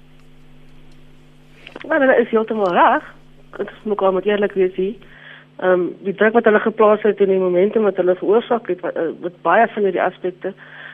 Maar 1.88 2.00
hulle 2.00 2.20
is 2.20 2.30
heeltemal 2.30 2.72
reg. 2.72 3.14
Dit 3.56 3.70
is 3.70 3.82
mekaar 3.82 4.12
moet 4.12 4.26
eerlik 4.26 4.52
wees 4.52 4.74
hier. 4.74 4.94
Ehm 5.56 5.70
um, 5.70 5.96
die 6.02 6.14
druk 6.14 6.32
wat 6.32 6.44
hulle 6.44 6.60
geplaas 6.60 7.02
het 7.02 7.20
in 7.20 7.28
die 7.28 7.38
momente 7.38 7.80
wat 7.80 7.96
hulle 7.96 8.16
veroorsaak 8.18 8.66
het 8.68 8.80
wat, 8.80 8.94
wat 9.20 9.32
eh, 9.32 9.42
baie 9.42 9.66
van 9.74 9.82
hierdie 9.82 10.02
aspekte. 10.02 10.52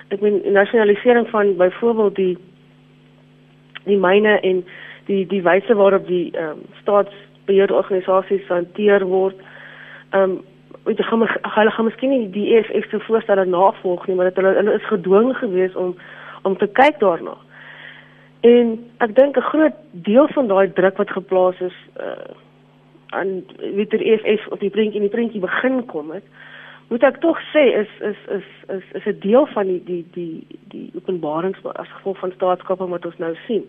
Ek 0.08 0.20
meen 0.20 0.42
nasionalisering 0.52 1.28
van 1.28 1.56
byvoorbeeld 1.56 2.14
die 2.14 2.38
die 3.84 3.96
myne 3.96 4.40
en 4.40 4.64
die 5.06 5.26
die 5.26 5.42
wyse 5.42 5.74
waarop 5.74 6.06
die 6.06 6.30
ehm 6.36 6.50
um, 6.50 6.62
staatsbeheerorganisasies 6.82 8.48
hanteer 8.48 9.06
word. 9.06 9.40
Ehm 10.10 10.22
um, 10.22 10.40
weet 10.84 10.98
jy 10.98 11.04
gaan 11.04 11.24
hulle 11.56 11.70
gaan 11.70 11.88
miskien 11.88 12.10
nie 12.10 12.30
die 12.30 12.56
EFF 12.56 12.90
se 12.90 13.00
voorstelle 13.06 13.44
navolg 13.44 14.06
nie, 14.06 14.16
maar 14.16 14.28
dat 14.28 14.36
hulle 14.42 14.54
hulle 14.56 14.74
is 14.74 14.92
gedwing 14.92 15.36
geweest 15.36 15.76
om 15.76 15.96
om 16.42 16.56
te 16.56 16.66
kyk 16.66 17.00
daarna. 17.00 17.36
En 18.40 18.78
ek 18.98 19.14
dink 19.14 19.36
'n 19.36 19.50
groot 19.52 19.76
deel 19.90 20.28
van 20.28 20.46
daai 20.48 20.72
druk 20.72 20.96
wat 20.96 21.10
geplaas 21.10 21.60
is 21.60 21.76
uh 22.00 22.30
aan 23.10 23.44
wie 23.58 23.86
ter 23.86 24.00
EFF 24.00 24.46
of 24.48 24.58
die 24.58 24.70
prentjie 24.70 25.00
in 25.00 25.06
die 25.08 25.10
prentjie 25.10 25.40
begin 25.40 25.86
kom 25.86 26.10
het, 26.10 26.22
moet 26.88 27.02
ek 27.02 27.20
tog 27.22 27.38
sê 27.50 27.62
is 27.80 27.90
is 28.00 28.20
is 28.36 28.46
is 28.68 28.84
is 28.98 29.06
'n 29.06 29.18
deel 29.20 29.46
van 29.46 29.66
die 29.66 29.82
die 29.84 30.04
die 30.12 30.46
die 30.68 30.90
openbarings 30.94 31.58
as 31.64 31.88
gevolg 31.88 32.18
van 32.18 32.32
staatskappe 32.32 32.86
wat 32.86 33.06
ons 33.06 33.18
nou 33.18 33.34
sien. 33.46 33.64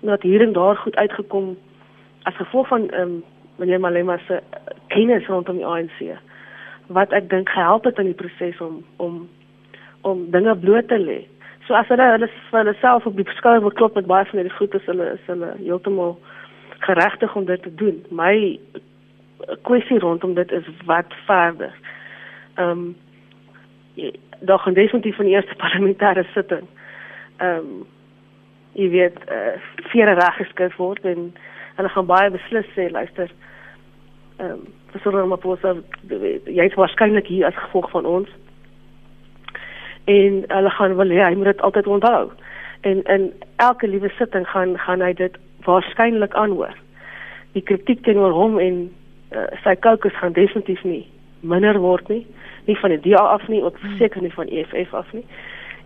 Dat 0.00 0.22
hier 0.22 0.42
en 0.42 0.52
daar 0.52 0.76
goed 0.76 0.96
uitgekom 0.96 1.56
as 2.22 2.34
gevolg 2.34 2.68
van 2.68 2.90
ehm 2.90 3.00
um, 3.02 3.22
meneer 3.56 3.80
Malema 3.80 4.18
se 4.26 4.40
kennis 4.86 5.26
rondom 5.26 5.56
die 5.56 5.66
ANC 5.66 6.18
wat 6.86 7.12
ek 7.12 7.30
dink 7.30 7.48
gehelp 7.48 7.84
het 7.84 7.98
in 7.98 8.10
die 8.10 8.20
proses 8.22 8.60
om 8.60 8.84
om 8.96 9.28
om 10.00 10.30
dinge 10.30 10.56
bloot 10.56 10.88
te 10.88 10.98
lê. 10.98 11.20
So 11.66 11.74
as 11.74 11.88
hulle 11.88 12.08
hulle 12.14 12.28
vir 12.28 12.58
hulle 12.58 12.74
self 12.80 13.06
op 13.06 13.16
die 13.16 13.26
skouer 13.36 13.62
wil 13.62 13.74
klop 13.78 13.94
met 13.94 14.06
baie 14.10 14.26
van 14.30 14.40
hierdie 14.40 14.56
goed 14.56 14.74
is 14.74 14.88
hulle 14.90 15.12
is 15.14 15.30
hulle 15.30 15.52
heeltemal 15.60 16.18
geregtig 16.86 17.36
om 17.38 17.44
dit 17.46 17.62
te 17.62 17.74
doen. 17.74 18.02
My 18.10 18.58
kwessie 19.68 19.98
rondom 20.02 20.34
dit 20.34 20.52
is 20.52 20.68
wat 20.90 21.14
verder. 21.26 21.74
Ehm 22.54 22.70
um, 22.70 22.96
daar 24.42 24.58
gaan 24.58 24.74
definitief 24.74 25.16
van 25.16 25.24
die 25.24 25.34
eerste 25.34 25.54
parlementêre 25.64 26.26
sitting. 26.34 26.66
Ehm 27.36 27.58
um, 27.58 27.86
jy 28.72 28.88
weet 28.88 29.18
uh, 29.28 29.56
vier 29.92 30.14
reg 30.16 30.36
geskryf 30.40 30.76
word 30.80 31.04
en 31.04 31.32
hulle 31.76 31.88
gaan 31.88 32.08
baie 32.08 32.30
beslis 32.32 32.68
sê 32.76 32.88
luister 32.90 33.30
ehm 34.38 34.52
um, 34.52 34.62
sodoende 35.00 35.28
maar 35.32 35.40
posa 35.40 35.74
jy 36.46 36.64
is 36.64 36.76
waarskynlik 36.76 37.28
hier 37.28 37.46
as 37.48 37.60
gevolg 37.66 37.90
van 37.90 38.08
ons 38.08 38.28
en 40.04 40.44
hulle 40.48 40.70
gaan 40.70 40.96
wil 40.96 41.14
hê 41.14 41.22
hy 41.22 41.34
moet 41.34 41.52
dit 41.52 41.62
altyd 41.62 41.86
onthou. 41.86 42.30
En 42.80 43.02
in 43.02 43.32
elke 43.56 43.88
liewe 43.88 44.08
sitting 44.18 44.48
gaan 44.48 44.78
gaan 44.78 45.00
hy 45.00 45.12
dit 45.12 45.36
waarskynlik 45.64 46.34
aanhoor. 46.34 46.74
Die 47.52 47.62
kritiek 47.62 48.02
teenoor 48.02 48.32
hom 48.32 48.58
en 48.58 48.82
uh, 49.30 49.46
sy 49.62 49.74
kokes 49.74 50.16
gaan 50.18 50.32
definitief 50.32 50.82
nie 50.84 51.06
minder 51.40 51.78
word 51.78 52.08
nie, 52.08 52.26
nie 52.66 52.76
van 52.78 52.94
die 52.94 53.00
DA 53.02 53.22
af 53.34 53.48
nie, 53.48 53.62
ook 53.62 53.78
hmm. 53.80 53.96
seker 53.98 54.22
nie 54.22 54.32
van 54.34 54.48
EFF 54.48 54.94
af 54.94 55.12
nie. 55.12 55.24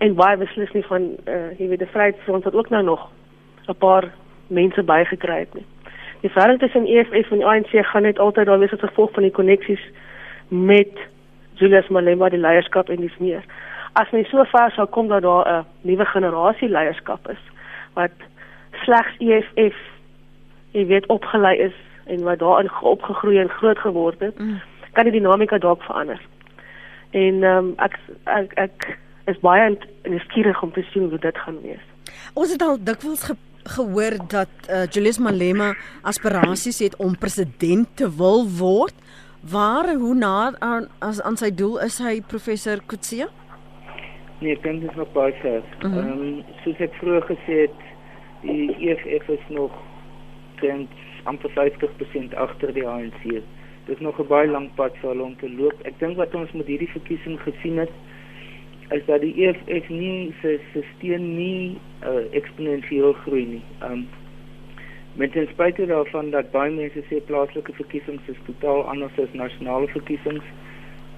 En 0.04 0.14
baie 0.14 0.36
beslis 0.36 0.72
nie 0.76 0.84
van 0.88 1.10
uh, 1.28 1.52
jy 1.58 1.68
weet 1.68 1.84
die 1.84 1.92
Vryheidsfront 1.92 2.44
wat 2.44 2.54
ook 2.54 2.68
nou 2.70 2.82
nog 2.84 3.08
'n 3.68 3.76
paar 3.78 4.12
mense 4.46 4.82
bygekry 4.82 5.38
het 5.38 5.54
nie. 5.54 5.66
Die 6.20 6.30
verhouding 6.30 6.60
tussen 6.60 6.86
EFF 6.86 7.30
en 7.30 7.38
die 7.38 7.46
ANC 7.46 7.72
gaan 7.86 8.02
net 8.02 8.18
altyd 8.18 8.46
daar 8.46 8.58
wees 8.58 8.72
as 8.72 8.80
gevolg 8.80 9.12
van 9.12 9.22
die 9.22 9.32
koneksies 9.32 9.82
met 10.48 10.92
Julius 11.54 11.88
Malema 11.88 12.28
die 12.28 12.40
leierskap 12.40 12.88
en 12.88 13.00
dis 13.00 13.18
meer 13.18 13.44
as 13.96 14.12
mens 14.12 14.28
so 14.30 14.44
ver 14.52 14.72
sou 14.76 14.86
kom 14.86 15.08
dat 15.08 15.22
daar 15.22 15.44
'n 15.48 15.66
nuwe 15.88 16.04
generasie 16.04 16.68
leierskap 16.68 17.28
is 17.30 17.42
wat 17.94 18.12
slegs 18.84 19.14
EFF 19.18 19.76
jy 20.76 20.86
weet 20.86 21.06
opgelei 21.12 21.56
is 21.68 21.76
en 22.06 22.22
wat 22.22 22.38
daarin 22.38 22.70
opgegroei 22.82 23.38
en 23.38 23.48
groot 23.48 23.78
geword 23.78 24.20
het, 24.20 24.38
mm. 24.38 24.60
kan 24.92 25.08
die 25.08 25.16
dinamika 25.18 25.58
dalk 25.58 25.82
verander. 25.82 26.20
En 27.10 27.42
ehm 27.42 27.64
um, 27.64 27.74
ek, 27.82 27.98
ek 28.24 28.54
ek 28.66 28.86
is 29.30 29.38
baie 29.42 29.72
nuuskierig 30.06 30.62
om 30.62 30.72
te 30.72 30.84
sien 30.92 31.08
hoe 31.10 31.18
dit 31.18 31.38
gaan 31.44 31.58
wees. 31.62 31.82
Ons 32.34 32.52
het 32.52 32.62
al 32.62 32.78
dikwels 32.78 33.26
ge 33.30 33.34
gehoor 33.66 34.14
dat 34.30 34.68
uh, 34.70 34.84
Julius 34.86 35.18
Malema 35.18 35.72
aspirasies 36.06 36.78
het 36.78 36.94
om 37.02 37.16
president 37.18 37.88
te 37.98 38.06
wil 38.16 38.46
word. 38.58 38.94
Waar 39.50 39.90
hoe 39.94 40.14
na 40.14 40.52
aan 40.58 40.86
as 40.98 41.18
aan 41.22 41.36
sy 41.36 41.50
doel 41.50 41.80
is 41.82 41.98
hy 41.98 42.20
professor 42.22 42.78
Kutsia? 42.86 43.26
Nee, 44.40 44.52
ek 44.52 44.62
dink 44.62 44.80
dit 44.80 44.90
is 44.90 44.96
nog 44.96 45.12
baie 45.12 45.32
ver. 45.42 45.62
Mhm. 45.82 45.98
Ehm 45.98 46.06
mm 46.06 46.22
um, 46.22 46.56
soos 46.64 46.80
ek 46.84 46.96
vroeër 47.00 47.24
gesê 47.30 47.60
het, 47.66 47.84
die 48.42 48.74
EFF 48.90 49.28
is 49.28 49.46
nog 49.48 49.72
teen 50.60 50.88
amper 51.24 51.50
50% 51.56 52.34
agter 52.34 52.72
die 52.76 52.86
ANC. 52.86 53.22
Dit 53.86 53.96
is 53.96 54.04
nog 54.04 54.20
'n 54.20 54.28
baie 54.28 54.48
lang 54.48 54.68
pad 54.74 54.96
vir 55.00 55.10
hulle 55.10 55.22
om 55.22 55.36
te 55.36 55.50
loop. 55.50 55.80
Ek 55.84 55.98
dink 55.98 56.16
wat 56.16 56.34
ons 56.34 56.52
met 56.52 56.66
hierdie 56.66 56.90
verkiesing 56.90 57.40
gesien 57.40 57.78
het, 57.78 57.92
is 58.90 59.04
dat 59.06 59.20
die 59.20 59.34
EFF 59.46 59.88
nie 59.88 60.34
se 60.42 60.60
steun 60.96 61.34
nie 61.36 61.78
uh, 62.04 62.28
eksponensieel 62.30 63.12
groei 63.12 63.44
nie. 63.44 63.64
Ehm 63.80 63.92
um, 63.92 64.06
met 65.16 65.32
ten 65.32 65.48
spyte 65.48 65.86
daarvan 65.86 66.30
dat 66.30 66.50
baie 66.50 66.70
mense 66.70 67.02
sê 67.08 67.24
plaaslike 67.24 67.72
verkiesings 67.72 68.28
is 68.28 68.40
totaal 68.44 68.82
anders 68.92 69.18
as 69.18 69.32
nasionale 69.32 69.88
verkiesings 69.88 70.44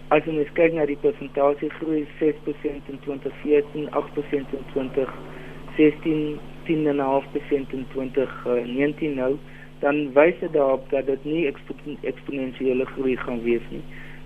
As 0.08 0.24
ons 0.24 0.48
kyk 0.56 0.72
na 0.72 0.86
die 0.88 0.96
persentasie 1.02 1.68
groei 1.74 2.06
6% 2.16 2.86
in 2.88 3.00
2014, 3.04 3.90
8% 3.92 4.54
in 4.56 4.62
2016, 4.72 6.38
10.5% 6.68 7.74
in 7.76 7.84
2019 7.92 9.18
nou, 9.18 9.34
dan 9.82 10.00
wys 10.16 10.38
dit 10.40 10.54
daarop 10.54 10.88
dat 10.94 11.10
dit 11.10 11.26
nie 11.28 11.42
eksponensiële 12.08 12.86
groei 12.94 13.18
gaan 13.20 13.42
wees 13.44 13.68
nie. 13.74 13.82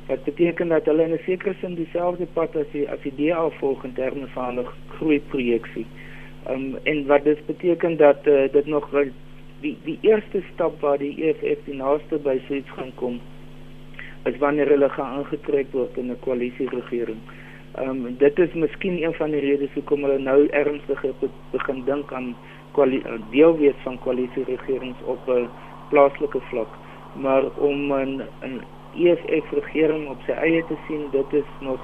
Wat 0.07 0.23
beteken 0.29 0.71
dat 0.71 0.87
hulle 0.87 1.09
in 1.09 1.17
'n 1.19 1.25
sekere 1.27 1.55
sin 1.61 1.75
dieselfde 1.75 2.31
pad 2.39 2.57
as 2.57 2.71
die 2.73 2.87
as 2.89 3.03
die 3.03 3.15
DA 3.19 3.51
volg 3.59 3.85
in 3.85 3.99
terme 3.99 4.31
van 4.39 4.63
'n 4.63 4.71
groeiprojeksie. 4.95 5.87
Um 6.47 6.79
en 6.83 7.07
wat 7.07 7.25
dit 7.25 7.47
beteken 7.47 7.97
dat 7.97 8.27
uh, 8.27 8.47
dit 8.53 8.67
nog 8.67 8.91
die 9.61 9.77
die 9.85 9.99
eerste 10.01 10.43
stap 10.55 10.81
waar 10.81 10.99
die 10.99 11.15
EFF 11.27 11.65
die 11.65 11.75
naaste 11.75 12.19
by 12.19 12.39
suits 12.47 12.71
gaan 12.71 12.95
kom 12.95 13.21
is 14.25 14.39
wanneer 14.39 14.69
hulle 14.69 14.89
gaan 14.89 15.19
aangetrek 15.19 15.73
word 15.73 15.97
in 15.97 16.11
'n 16.11 16.21
koalisieregering. 16.21 17.21
Ehm 17.75 17.89
um, 17.89 18.17
dit 18.19 18.39
is 18.39 18.53
miskien 18.53 19.03
een 19.03 19.15
van 19.15 19.31
die 19.31 19.41
redes 19.41 19.73
hoekom 19.75 20.03
hulle 20.05 20.19
nou 20.19 20.47
ernstig 20.47 21.05
begin 21.51 21.85
dink 21.85 22.13
aan 22.13 22.37
deel 23.31 23.57
wees 23.59 23.79
van 23.83 23.99
koalisieregerings 23.99 25.03
op 25.05 25.29
'n 25.29 25.49
plaaslike 25.89 26.41
vlak. 26.41 26.69
Maar 27.15 27.43
om 27.57 27.93
'n 27.93 28.23
'n 28.43 28.61
EFF 28.95 29.51
regering 29.51 30.09
op 30.09 30.21
sy 30.27 30.33
eie 30.33 30.65
te 30.69 30.77
sien, 30.87 31.09
dit 31.11 31.33
is 31.33 31.51
nog 31.61 31.81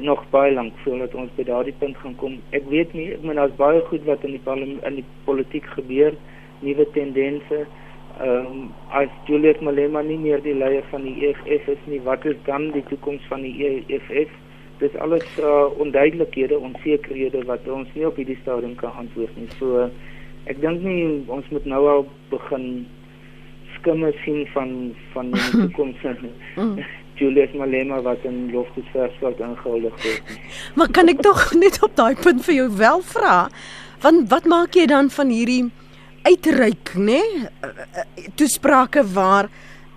nog 0.00 0.24
baie 0.30 0.52
lank 0.52 0.72
voordat 0.84 1.14
ons 1.14 1.30
by 1.36 1.44
daardie 1.44 1.74
punt 1.78 1.96
gaan 1.96 2.16
kom. 2.16 2.40
Ek 2.50 2.66
weet 2.68 2.92
nie, 2.92 3.12
ek 3.12 3.22
meen 3.22 3.38
daar's 3.40 3.56
baie 3.56 3.80
goed 3.88 4.04
wat 4.04 4.24
in 4.24 4.30
die 4.36 4.44
parlement 4.44 4.84
in 4.84 4.94
die 5.00 5.04
politiek 5.24 5.64
gebeur, 5.64 6.14
nuwe 6.60 6.86
tendense. 6.92 7.66
Ehm 8.18 8.46
um, 8.46 8.68
as 8.90 9.08
Julius 9.26 9.60
Malema 9.60 10.02
nie 10.02 10.18
meer 10.18 10.42
die 10.42 10.54
leier 10.54 10.84
van 10.90 11.04
die 11.06 11.28
EFF 11.28 11.68
is 11.76 11.82
nie, 11.86 12.00
wat 12.02 12.24
is 12.26 12.36
dan 12.46 12.70
die 12.74 12.82
toekoms 12.90 13.22
van 13.30 13.42
die 13.46 13.54
EFF? 13.86 14.34
dis 14.78 14.94
alles 15.02 15.24
uh, 15.38 15.80
onduidelikhede, 15.80 16.58
onsekerhede 16.58 17.42
wat 17.44 17.66
ons 17.68 17.88
nie 17.94 18.06
op 18.06 18.18
hierdie 18.18 18.38
stadium 18.42 18.76
kan 18.78 18.94
antwoord 19.00 19.34
nie. 19.38 19.48
So 19.58 19.88
ek 20.50 20.60
dink 20.62 20.84
nie 20.84 21.24
ons 21.26 21.48
moet 21.54 21.66
nou 21.68 21.82
al 21.90 22.06
begin 22.32 22.86
skimme 23.76 24.12
sien 24.24 24.46
van 24.54 24.72
van 25.14 25.32
die 25.34 25.50
toekoms 25.64 26.06
nie. 26.22 26.32
Mm. 26.56 26.78
Julius 27.18 27.54
Malema 27.58 27.98
wat 28.06 28.22
in 28.28 28.46
Loftusversveld 28.52 29.40
ingehuldig 29.42 29.96
word. 30.04 30.32
Maar 30.78 30.92
kan 30.94 31.10
ek 31.10 31.24
tog 31.26 31.42
net 31.58 31.80
op 31.82 31.96
daai 31.98 32.14
punt 32.14 32.44
vir 32.46 32.60
jou 32.60 32.70
wel 32.78 33.02
vra? 33.10 33.36
Want 34.04 34.30
wat 34.30 34.46
maak 34.46 34.78
jy 34.78 34.86
dan 34.86 35.10
van 35.10 35.34
hierdie 35.34 35.64
uitreik, 36.22 36.94
nê? 36.96 37.20
Nee? 37.20 38.28
Toesprake 38.34 39.04
waar 39.14 39.48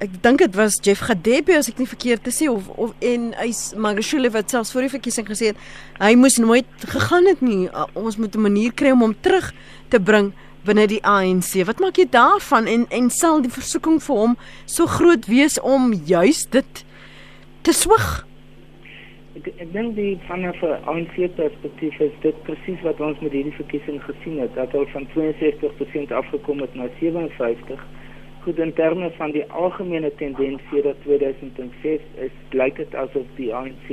ek 0.01 0.15
dink 0.23 0.41
dit 0.41 0.55
was 0.57 0.79
Jeff 0.81 1.03
Gadebe 1.05 1.53
as 1.57 1.69
ek 1.69 1.77
nie 1.77 1.89
verkeerd 1.89 2.23
te 2.25 2.33
sê 2.33 2.47
of 2.49 2.69
of 2.73 2.93
en 3.05 3.27
hy's 3.37 3.73
Magashule 3.77 4.31
wat 4.33 4.49
selfs 4.49 4.73
voor 4.73 4.87
die 4.87 4.93
verkiesing 4.95 5.27
gesê 5.29 5.51
het 5.51 5.59
hy 6.01 6.15
moes 6.17 6.39
nooit 6.41 6.87
gegaan 6.89 7.29
het 7.29 7.43
nie. 7.45 7.67
Uh, 7.69 7.85
ons 7.93 8.17
moet 8.17 8.33
'n 8.35 8.41
manier 8.41 8.73
kry 8.73 8.91
om 8.91 9.05
hom 9.05 9.15
terug 9.21 9.53
te 9.89 9.99
bring 9.99 10.33
binne 10.65 10.87
die 10.87 11.01
ANC. 11.05 11.65
Wat 11.65 11.79
maak 11.79 11.97
jy 11.97 12.07
daarvan 12.09 12.67
en 12.67 12.85
en 12.89 13.09
sal 13.09 13.41
die 13.41 13.53
versoeking 13.53 14.01
vir 14.01 14.15
hom 14.15 14.37
so 14.65 14.87
groot 14.87 15.25
wees 15.25 15.59
om 15.59 15.93
juis 15.93 16.45
dit 16.49 16.85
te 17.61 17.73
swig? 17.73 18.25
Ek 19.39 19.47
ek 19.47 19.69
dink 19.73 19.95
die 19.95 20.17
van 20.27 20.41
'n 20.43 20.53
ANC 20.91 21.15
perspektief 21.35 21.99
is 21.99 22.15
dit 22.21 22.43
presies 22.43 22.81
wat 22.81 22.99
ons 22.99 23.19
met 23.19 23.31
hierdie 23.31 23.59
verkiesing 23.59 24.01
gesien 24.03 24.39
het 24.39 24.55
dat 24.55 24.71
hulle 24.71 24.87
van 24.87 25.07
62% 25.13 26.11
afgekom 26.11 26.59
het 26.59 26.75
na 26.75 26.87
57% 26.99 27.79
goed 28.43 28.59
in 28.59 28.73
terme 28.73 29.11
van 29.17 29.31
die 29.31 29.45
algemene 29.51 30.11
tendens 30.15 30.61
sedert 30.71 31.01
2006 31.03 32.01
is 32.25 32.31
lyk 32.49 32.75
dit 32.75 32.95
asof 32.95 33.27
die 33.35 33.53
ANC 33.53 33.87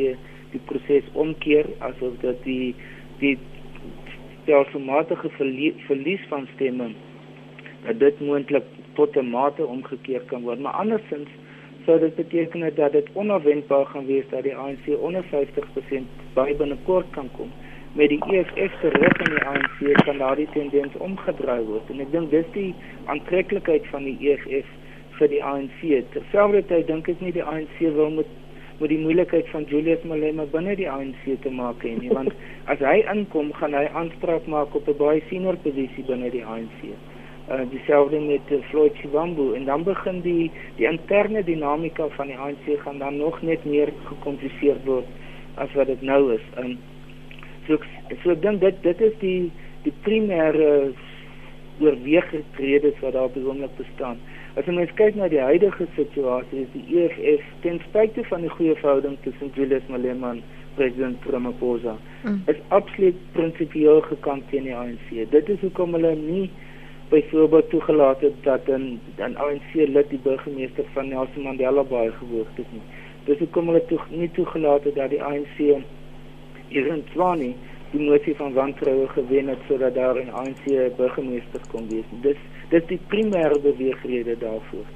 die 0.53 0.63
proses 0.71 1.11
omkeer 1.13 1.67
asof 1.79 2.17
dat 2.21 2.43
die 2.45 2.75
die 3.19 3.37
stelselmatige 4.43 5.31
verlies 5.87 6.25
van 6.29 6.49
stemme 6.55 6.89
dat 7.85 8.01
dit 8.01 8.21
moontlik 8.21 8.65
tot 8.95 9.17
'n 9.17 9.31
mate 9.31 9.67
omgekeer 9.67 10.21
kan 10.21 10.43
word. 10.43 10.61
Maar 10.61 10.73
andersins 10.73 11.29
sou 11.89 11.97
dit 12.05 12.15
beteken 12.21 12.69
dat 12.77 12.93
dit 12.93 13.09
onverwendbaar 13.13 13.87
gaan 13.95 14.07
wees 14.07 14.29
dat 14.31 14.45
die 14.45 14.57
ANC 14.57 14.93
onder 15.01 15.25
50% 15.33 16.21
by 16.37 16.53
binnekort 16.61 17.11
kan 17.17 17.33
kom 17.37 17.49
met 17.99 18.09
die 18.13 18.21
EFF 18.31 18.75
se 18.81 18.89
rug 18.89 19.17
in 19.25 19.33
die 19.35 19.45
ANC 19.53 20.03
kan 20.05 20.19
daardie 20.21 20.49
tendens 20.53 20.97
omgedraai 21.07 21.63
word 21.71 21.89
en 21.95 22.03
ek 22.05 22.13
dink 22.13 22.31
dis 22.35 22.51
die 22.55 22.69
aantreklikheid 23.15 23.89
van 23.93 24.05
die 24.07 24.19
EFF 24.29 24.69
vir 25.19 25.33
die 25.33 25.41
ANC. 25.43 25.81
Terselfdertyd 26.15 26.87
dink 26.91 27.09
ek 27.11 27.25
nie 27.25 27.33
die 27.35 27.47
ANC 27.55 27.81
wil 27.97 28.13
met 28.21 28.37
met 28.79 28.93
die 28.93 29.01
moeilikheid 29.03 29.49
van 29.51 29.65
Julius 29.67 30.05
Malema 30.07 30.45
binne 30.53 30.77
die 30.79 30.87
ANC 30.87 31.25
te 31.43 31.51
maak 31.51 31.83
hê 31.83 31.97
nie 31.99 32.13
want 32.15 32.31
as 32.71 32.79
hy 32.87 33.01
inkom 33.11 33.49
gaan 33.57 33.75
hy 33.75 33.89
aanspraak 34.01 34.47
maak 34.47 34.77
op 34.79 34.87
'n 34.87 34.99
baie 35.01 35.23
senior 35.31 35.59
posisie 35.65 36.05
binne 36.07 36.31
die 36.31 36.45
ANC. 36.45 36.79
Uh 37.49 37.65
dieselfde 37.71 38.21
met 38.21 38.51
uh, 38.53 38.61
Floyd 38.69 38.97
Shivambu 39.01 39.55
en 39.57 39.65
dan 39.65 39.83
begin 39.83 40.21
die 40.21 40.51
die 40.77 40.87
interne 40.87 41.45
dinamika 41.45 42.09
van 42.17 42.27
die 42.27 42.37
ANC 42.37 42.69
gaan 42.85 42.99
dan 42.99 43.17
nog 43.17 43.43
net 43.43 43.65
meer 43.65 43.93
gekompliseer 44.05 44.77
word 44.85 45.07
as 45.55 45.73
wat 45.75 45.87
dit 45.87 46.03
nou 46.03 46.35
is. 46.35 46.45
Um, 46.61 46.77
So 47.69 47.77
so 48.23 48.33
ek 48.33 48.43
dink 48.43 48.63
dit 48.65 48.77
dit 48.85 49.01
is 49.05 49.17
die 49.21 49.41
die 49.85 49.93
primêre 50.05 50.69
oorweegredes 51.79 52.97
wat 53.05 53.15
daar 53.15 53.31
besonder 53.35 53.71
bestaan. 53.77 54.17
As 54.59 54.67
jy 54.67 54.75
mens 54.75 54.95
kyk 54.99 55.19
na 55.19 55.29
die 55.31 55.43
huidige 55.45 55.87
situasie, 55.95 56.65
is 56.65 56.73
die 56.73 57.03
EFF 57.03 57.51
ten 57.63 57.79
spyte 57.85 58.25
van 58.31 58.43
die 58.43 58.55
goeie 58.57 58.75
verhouding 58.81 59.19
tussen 59.27 59.53
Julius 59.55 59.85
Malema 59.93 60.33
en 60.35 60.41
president 60.81 61.29
Ramaphosa, 61.31 61.95
mm. 62.25 62.41
is 62.51 62.59
absoluut 62.75 63.21
prinsipieel 63.37 64.01
gekant 64.09 64.49
teen 64.51 64.67
die 64.67 64.75
ANC. 64.75 65.13
Dit 65.35 65.53
is 65.53 65.61
hoekom 65.63 65.95
hulle 65.99 66.15
nie 66.19 66.49
byvoorbeeld 67.09 67.71
toegelaat 67.71 68.21
het 68.21 68.35
dat 68.43 68.67
'n 68.67 69.01
'n 69.19 69.37
ANC 69.37 69.73
lid 69.75 70.09
die 70.09 70.21
burgemeester 70.23 70.85
van 70.93 71.09
Nelson 71.09 71.43
Mandela 71.43 71.83
Bay 71.83 72.11
geword 72.11 72.57
het 72.57 72.73
nie. 72.73 72.83
Dis 73.25 73.39
hoekom 73.39 73.67
hulle 73.67 73.85
toe 73.85 74.01
nie 74.09 74.31
toegelaat 74.31 74.85
het 74.85 74.95
dat 74.95 75.11
die 75.11 75.23
ANC 75.23 75.59
Iran 76.69 77.03
Twani 77.13 77.55
die 77.91 78.11
motie 78.11 78.37
van 78.37 78.53
wantroue 78.53 79.09
gewen 79.09 79.49
het 79.49 79.59
sodat 79.69 79.95
daar 79.95 80.17
'n 80.17 80.31
ANC 80.31 80.65
burgemeester 80.97 81.61
kon 81.71 81.89
wees. 81.89 82.05
Dis 82.21 82.37
dis 82.69 82.87
die 82.87 83.01
primêre 83.09 83.61
beweegrede 83.63 84.39
daarvoor. 84.39 84.87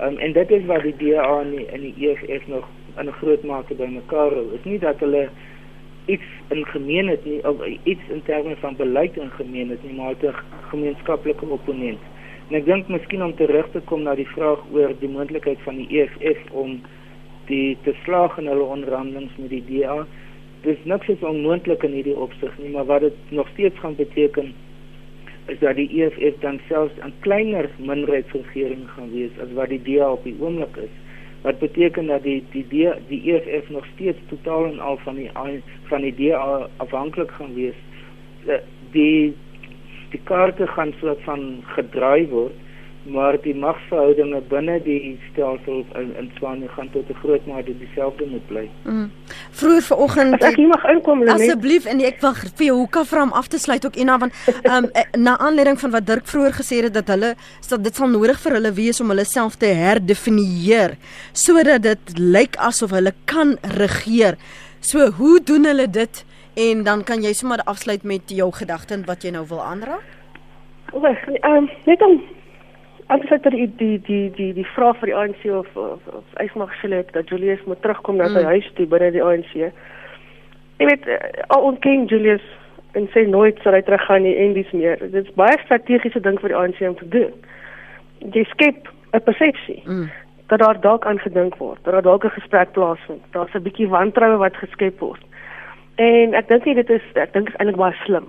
Um, 0.00 0.18
en 0.18 0.32
dit 0.32 0.50
is 0.50 0.64
wat 0.64 0.82
die 0.82 0.96
DA 0.96 1.40
en 1.40 1.80
die, 1.80 1.94
EFF 2.08 2.46
nog 2.46 2.68
in 2.98 3.06
'n 3.06 3.12
groot 3.12 3.42
mate 3.42 3.74
bymekaar 3.74 4.32
hou. 4.32 4.50
Dit 4.50 4.58
is 4.58 4.64
nie 4.64 4.78
dat 4.78 4.98
hulle 4.98 5.28
iets 6.08 6.28
in 6.54 6.64
gemeen 6.66 7.08
het 7.08 7.24
nie 7.24 7.40
of 7.48 7.64
iets 7.84 8.06
in 8.08 8.22
terme 8.24 8.56
van 8.60 8.76
beleid 8.76 9.16
in 9.16 9.30
gemeen 9.30 9.70
het 9.70 9.82
nie, 9.84 9.94
maar 9.94 10.14
'n 10.20 10.34
gemeenskaplike 10.70 11.44
opponent. 11.44 11.98
En 12.48 12.56
ek 12.56 12.64
dink 12.64 12.88
miskien 12.88 13.24
om 13.24 13.34
terug 13.34 13.70
te 13.70 13.80
kom 13.84 14.02
na 14.02 14.14
die 14.14 14.28
vraag 14.34 14.64
oor 14.72 14.92
die 15.00 15.08
moontlikheid 15.08 15.58
van 15.62 15.76
die 15.76 15.88
EFF 16.00 16.50
om 16.50 16.80
die 17.46 17.76
te 17.82 17.94
slaag 18.04 18.38
in 18.38 18.46
hulle 18.46 18.64
onderhandelinge 18.64 19.30
met 19.36 19.50
die 19.50 19.64
DA 19.68 20.06
dis 20.62 20.78
niks 20.90 21.08
is 21.12 21.22
onmoontlik 21.22 21.84
in 21.86 21.94
hierdie 21.98 22.16
opsig 22.18 22.54
nie, 22.58 22.70
maar 22.74 22.88
wat 22.88 23.04
dit 23.06 23.34
nog 23.34 23.48
steeds 23.54 23.78
gaan 23.78 23.94
beteken 23.98 24.52
is 25.48 25.58
dat 25.62 25.78
die 25.78 25.88
EFF 26.02 26.40
dan 26.42 26.60
selfs 26.68 26.98
'n 27.04 27.12
kleiner 27.20 27.70
minderheidsregering 27.78 28.88
gaan 28.94 29.12
wees 29.12 29.38
as 29.42 29.52
wat 29.54 29.68
die 29.68 29.82
DA 29.82 30.10
op 30.12 30.24
die 30.24 30.36
oomblik 30.40 30.76
is. 30.76 30.94
Wat 31.42 31.58
beteken 31.58 32.06
dat 32.06 32.22
die 32.22 32.44
die 32.50 32.66
die, 32.68 32.88
die 33.08 33.32
EFF 33.32 33.68
nog 33.70 33.84
steeds 33.94 34.18
totaal 34.28 34.64
en 34.66 34.80
al 34.80 34.96
van 35.04 35.14
die 35.14 35.30
van 35.90 36.00
die 36.00 36.14
DA 36.14 36.68
afhanklik 36.76 37.30
gaan 37.30 37.54
wees. 37.54 37.78
Die 38.90 39.34
die 40.10 40.20
kaarte 40.24 40.66
gaan 40.66 40.94
soort 41.00 41.22
van 41.22 41.62
gedraai 41.74 42.26
word 42.28 42.54
maar 43.08 43.36
die 43.42 43.54
magsverhoudinge 43.54 44.40
binne 44.50 44.78
die 44.84 45.18
stelsel 45.30 45.84
in 46.00 46.10
in 46.20 46.30
Spanje 46.36 46.68
gaan 46.68 46.90
tot 46.92 47.08
'n 47.08 47.18
groot 47.22 47.46
mate 47.46 47.78
dieselfde 47.78 48.26
moet 48.26 48.46
bly. 48.46 48.68
Mm. 48.84 49.10
Vroeger 49.50 49.82
vanoggend 49.82 50.42
ek 50.42 50.56
hier 50.56 50.68
mag 50.68 50.84
inkom 50.84 51.18
Lenet. 51.24 51.40
Asseblief 51.40 51.84
en 51.84 52.00
ek 52.00 52.20
wil 52.20 52.34
vir 52.34 52.66
jou 52.66 52.76
hoeka 52.76 53.04
vra 53.04 53.22
om 53.22 53.32
af 53.32 53.48
te 53.48 53.58
sluit 53.58 53.86
ook 53.86 53.96
Ina 53.96 54.18
want 54.18 54.32
um, 54.62 54.90
na 55.22 55.38
aanleiding 55.38 55.80
van 55.80 55.90
wat 55.90 56.06
Dirk 56.06 56.26
vroeër 56.26 56.52
gesê 56.60 56.82
het 56.82 56.94
dat 56.94 57.08
hulle 57.08 57.34
dat 57.68 57.84
dit 57.84 57.96
sal 57.96 58.08
nodig 58.08 58.40
vir 58.40 58.52
hulle 58.52 58.72
wees 58.72 59.00
om 59.00 59.08
hulle 59.08 59.24
self 59.24 59.56
te 59.56 59.66
herdefinieer 59.66 60.96
sodat 61.32 61.82
dit 61.82 62.18
lyk 62.18 62.56
asof 62.56 62.90
hulle 62.90 63.12
kan 63.24 63.56
regeer. 63.62 64.36
So 64.80 65.10
hoe 65.10 65.40
doen 65.44 65.64
hulle 65.64 65.90
dit? 65.90 66.24
En 66.56 66.82
dan 66.82 67.04
kan 67.04 67.22
jy 67.22 67.32
sommer 67.32 67.60
afsluit 67.64 68.02
met 68.02 68.30
jou 68.30 68.50
gedagte 68.52 68.98
wat 69.06 69.22
jy 69.22 69.30
nou 69.30 69.46
wil 69.46 69.62
aanraak. 69.62 70.06
Wag, 70.92 71.20
ehm 71.28 71.56
um, 71.56 71.70
net 71.84 72.02
om 72.02 72.22
Antwoord 73.08 73.50
die 73.50 73.68
die 73.76 74.00
die 74.04 74.30
die 74.36 74.52
die 74.52 74.66
vraag 74.74 74.98
vir 75.00 75.08
die 75.08 75.16
ANC 75.16 75.44
of 75.48 75.76
of, 75.80 76.00
of 76.12 76.24
Eismag 76.42 76.72
Philip 76.80 77.12
dat 77.12 77.28
Julius 77.28 77.62
moet 77.64 77.80
terugkom 77.82 78.16
na 78.20 78.26
sy 78.28 78.42
mm. 78.42 78.50
huis 78.52 78.70
toe 78.76 78.84
binne 78.86 79.08
die 79.14 79.22
ANC. 79.24 79.54
Jy 80.78 80.88
weet 80.90 81.08
eh, 81.08 81.44
al 81.54 81.70
ontken 81.70 82.04
Julius 82.12 82.44
en 82.92 83.08
sê 83.14 83.24
nooit 83.24 83.56
sal 83.64 83.78
hy 83.78 83.80
teruggaan 83.86 84.26
nie 84.28 84.34
en 84.36 84.52
dis 84.52 84.74
meer. 84.76 85.00
Dit 85.00 85.24
is 85.24 85.36
baie 85.40 85.56
strategiese 85.62 86.20
ding 86.20 86.36
vir 86.42 86.52
die 86.52 86.58
ANC 86.58 86.82
om 86.84 86.98
te 87.00 87.08
doen. 87.14 87.32
Jy 88.36 88.44
skep 88.52 88.92
'n 89.16 89.24
persepsie 89.24 89.80
mm. 89.86 90.10
dat 90.52 90.60
daar 90.60 90.80
dalk 90.80 91.06
aan 91.08 91.20
gedink 91.24 91.56
word, 91.56 91.80
dat 91.88 91.96
daar 91.96 92.04
dalk 92.10 92.28
'n 92.28 92.36
gesprek 92.36 92.76
plaasvind. 92.76 93.24
Daar's 93.32 93.54
'n 93.56 93.64
bietjie 93.64 93.88
wantroue 93.88 94.36
wat 94.36 94.56
geskep 94.56 95.00
word. 95.00 95.24
En 95.96 96.34
ek 96.34 96.48
dink 96.48 96.64
nie 96.64 96.74
dit 96.74 96.90
is 96.90 97.04
ek 97.14 97.32
dink 97.32 97.48
is 97.48 97.56
eintlik 97.56 97.80
baie 97.80 97.96
slim 98.04 98.28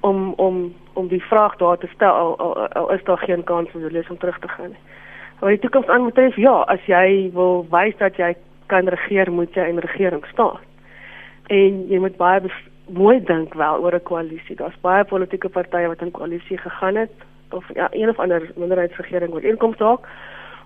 om 0.00 0.32
om 0.38 0.70
om 0.92 1.08
die 1.08 1.22
vraag 1.22 1.56
daar 1.56 1.78
te 1.78 1.88
stel 1.94 2.14
al, 2.14 2.38
al, 2.38 2.68
al 2.68 2.92
is 2.92 3.04
daar 3.04 3.18
geen 3.18 3.44
kans 3.44 3.70
vir 3.70 3.80
Julius 3.80 4.10
om 4.10 4.18
terug 4.18 4.38
te 4.38 4.48
gaan 4.48 4.68
nie. 4.68 4.82
Maar 5.40 5.50
die 5.50 5.58
toekoms 5.58 5.86
aanbetref 5.86 6.36
ja, 6.36 6.52
as 6.68 6.82
jy 6.86 7.30
wil 7.32 7.66
wys 7.70 7.96
dat 7.96 8.16
jy 8.16 8.34
kan 8.66 8.88
regeer, 8.88 9.32
moet 9.32 9.54
jy 9.54 9.64
in 9.72 9.78
regering 9.78 10.24
staan. 10.32 10.58
En 11.46 11.86
jy 11.88 11.98
moet 11.98 12.16
baie 12.16 12.52
mooi 12.90 13.20
dink 13.24 13.54
wel 13.54 13.80
oor 13.80 13.94
'n 13.94 14.02
koalisie. 14.02 14.56
Daar's 14.56 14.80
baie 14.80 15.04
politieke 15.04 15.48
partye 15.48 15.88
wat 15.88 16.02
in 16.02 16.10
koalisie 16.10 16.58
gegaan 16.58 16.96
het 16.96 17.12
of 17.50 17.64
ja, 17.74 17.88
een 17.90 18.08
of 18.08 18.18
ander 18.18 18.50
minderheidsregering 18.56 19.32
wat 19.32 19.42
inkom 19.42 19.74
dalk 19.76 20.06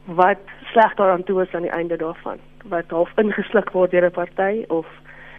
wat 0.04 0.38
sleg 0.72 0.94
daaraan 0.94 1.24
toe 1.24 1.42
is 1.42 1.54
aan 1.54 1.62
die 1.62 1.70
einde 1.70 1.96
daarvan. 1.96 2.38
Wat 2.64 2.84
half 2.88 3.10
ingesluk 3.16 3.70
word 3.70 3.90
deur 3.90 4.04
'n 4.04 4.10
party 4.10 4.64
of 4.68 4.86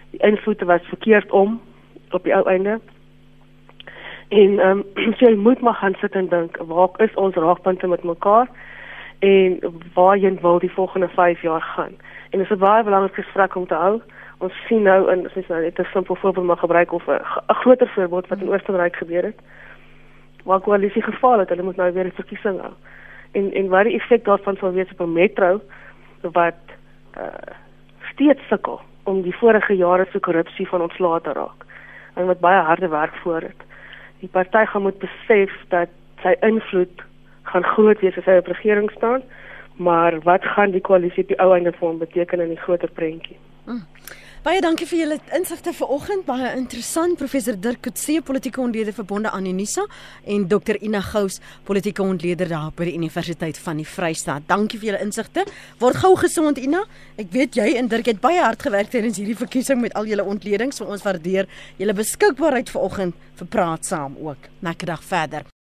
die 0.09 0.19
invloed 0.19 0.61
was 0.61 0.81
verkeerd 0.81 1.31
om 1.31 1.61
op 2.11 2.23
die 2.23 2.35
ou 2.35 2.45
einde. 2.49 2.79
En 4.35 4.59
ehm 4.59 4.81
um, 4.95 5.13
so 5.17 5.25
jy 5.25 5.35
moet 5.35 5.61
maar 5.61 5.73
gaan 5.73 5.95
sit 5.99 6.11
en 6.11 6.27
dink, 6.27 6.57
waar 6.57 6.89
is 6.97 7.13
ons 7.13 7.35
raakpunte 7.35 7.87
met 7.87 8.03
mekaar 8.03 8.47
en 9.19 9.59
waarheen 9.93 10.37
wil 10.41 10.59
die 10.59 10.71
volgende 10.71 11.07
5 11.07 11.41
jaar 11.41 11.61
gaan? 11.61 11.95
En 12.29 12.39
dit 12.39 12.49
is 12.49 12.57
'n 12.57 12.59
baie 12.59 12.83
belangrike 12.83 13.21
gesprek 13.21 13.55
om 13.55 13.67
te 13.67 13.73
hou. 13.73 14.01
Ons 14.37 14.53
sien 14.67 14.81
nou 14.81 15.11
in 15.11 15.19
ons 15.35 15.47
nou 15.47 15.61
net 15.61 15.79
'n 15.79 15.87
simpel 15.93 16.15
voorbeeld 16.15 16.45
mag 16.45 16.59
gebruik 16.59 16.91
of 16.91 17.07
'n 17.07 17.21
groter 17.47 17.87
voorbeeld 17.87 18.27
wat 18.27 18.41
in 18.41 18.49
Oostenryk 18.49 18.95
gebeur 18.95 19.23
het 19.23 19.39
waar 20.43 20.59
koalisie 20.59 21.01
gefaal 21.01 21.39
het. 21.39 21.49
Hulle 21.49 21.63
moet 21.63 21.75
nou 21.75 21.93
weer 21.93 22.05
'n 22.05 22.21
verkiesing 22.21 22.61
hou. 22.61 22.73
En 23.31 23.53
en 23.53 23.67
wat 23.67 23.83
die 23.83 23.95
effek 23.95 24.25
daarvan 24.25 24.55
sal 24.55 24.71
wees 24.71 24.91
op 24.91 24.99
'n 24.99 25.13
metro 25.13 25.61
wat 26.21 26.61
uh, 27.17 27.23
steeds 28.11 28.47
sukkel 28.47 28.79
om 29.03 29.21
die 29.21 29.37
vorige 29.37 29.75
jare 29.75 30.05
se 30.11 30.19
korrupsie 30.19 30.67
van 30.67 30.81
ontslae 30.81 31.21
te 31.21 31.31
raak 31.33 31.65
en 32.13 32.25
wat 32.25 32.39
baie 32.39 32.61
harde 32.61 32.87
werk 32.87 33.15
voor 33.15 33.41
het 33.41 33.74
die 34.19 34.31
party 34.31 34.65
gaan 34.65 34.81
moet 34.87 34.99
besef 34.99 35.51
dat 35.73 35.89
sy 36.23 36.35
invloed 36.41 37.03
gaan 37.51 37.63
groot 37.63 37.99
wees 38.01 38.17
as 38.17 38.29
hy 38.29 38.37
op 38.41 38.51
regering 38.51 38.91
staan 38.97 39.23
maar 39.75 40.19
wat 40.23 40.45
gaan 40.55 40.71
die 40.71 40.81
koalisie 40.81 41.23
op 41.23 41.33
die 41.33 41.41
ou 41.43 41.51
einde 41.55 41.73
vir 41.75 41.87
hom 41.87 41.99
beteken 41.99 42.43
in 42.43 42.53
die 42.55 42.63
groter 42.67 42.91
prentjie 42.99 43.37
mm. 43.65 43.83
Baie 44.45 44.59
dankie 44.61 44.85
vir 44.85 44.99
julle 44.99 45.15
insigte 45.33 45.71
vanoggend. 45.73 46.21
Baie 46.27 46.51
interessant. 46.53 47.15
Professor 47.17 47.55
Dirk 47.57 47.79
Coetzee, 47.81 48.21
politieke 48.21 48.61
ontleder 48.61 48.93
verbonde 48.93 49.31
aan 49.33 49.47
Unisa 49.49 49.87
en 50.21 50.45
Dr 50.47 50.77
Ina 50.85 51.01
Gous, 51.01 51.39
politieke 51.65 52.03
ontleder 52.05 52.51
daar 52.51 52.67
by 52.77 52.85
die 52.85 52.93
Universiteit 52.93 53.57
van 53.57 53.81
die 53.81 53.87
Vrystaat. 53.89 54.45
Dankie 54.45 54.77
vir 54.77 54.91
julle 54.91 55.01
insigte. 55.01 55.47
Word 55.81 55.97
gou 56.03 56.13
gesond 56.21 56.61
Ina. 56.61 56.83
Ek 57.17 57.33
weet 57.33 57.57
jy 57.57 57.71
en 57.79 57.89
Dirk 57.89 58.11
het 58.13 58.21
baie 58.21 58.45
hard 58.45 58.61
gewerk 58.69 58.93
tydens 58.93 59.17
hierdie 59.17 59.39
verkiesing 59.41 59.81
met 59.81 59.97
al 59.97 60.05
julle 60.13 60.29
ontledings. 60.29 60.77
Ons 60.85 61.09
waardeer 61.09 61.49
julle 61.81 61.97
beskikbaarheid 61.97 62.69
vanoggend 62.69 63.17
vir 63.41 63.53
praat 63.57 63.89
saam 63.89 64.13
ook. 64.21 64.51
Lekker 64.61 64.93
dag 64.93 65.09
verder. 65.09 65.54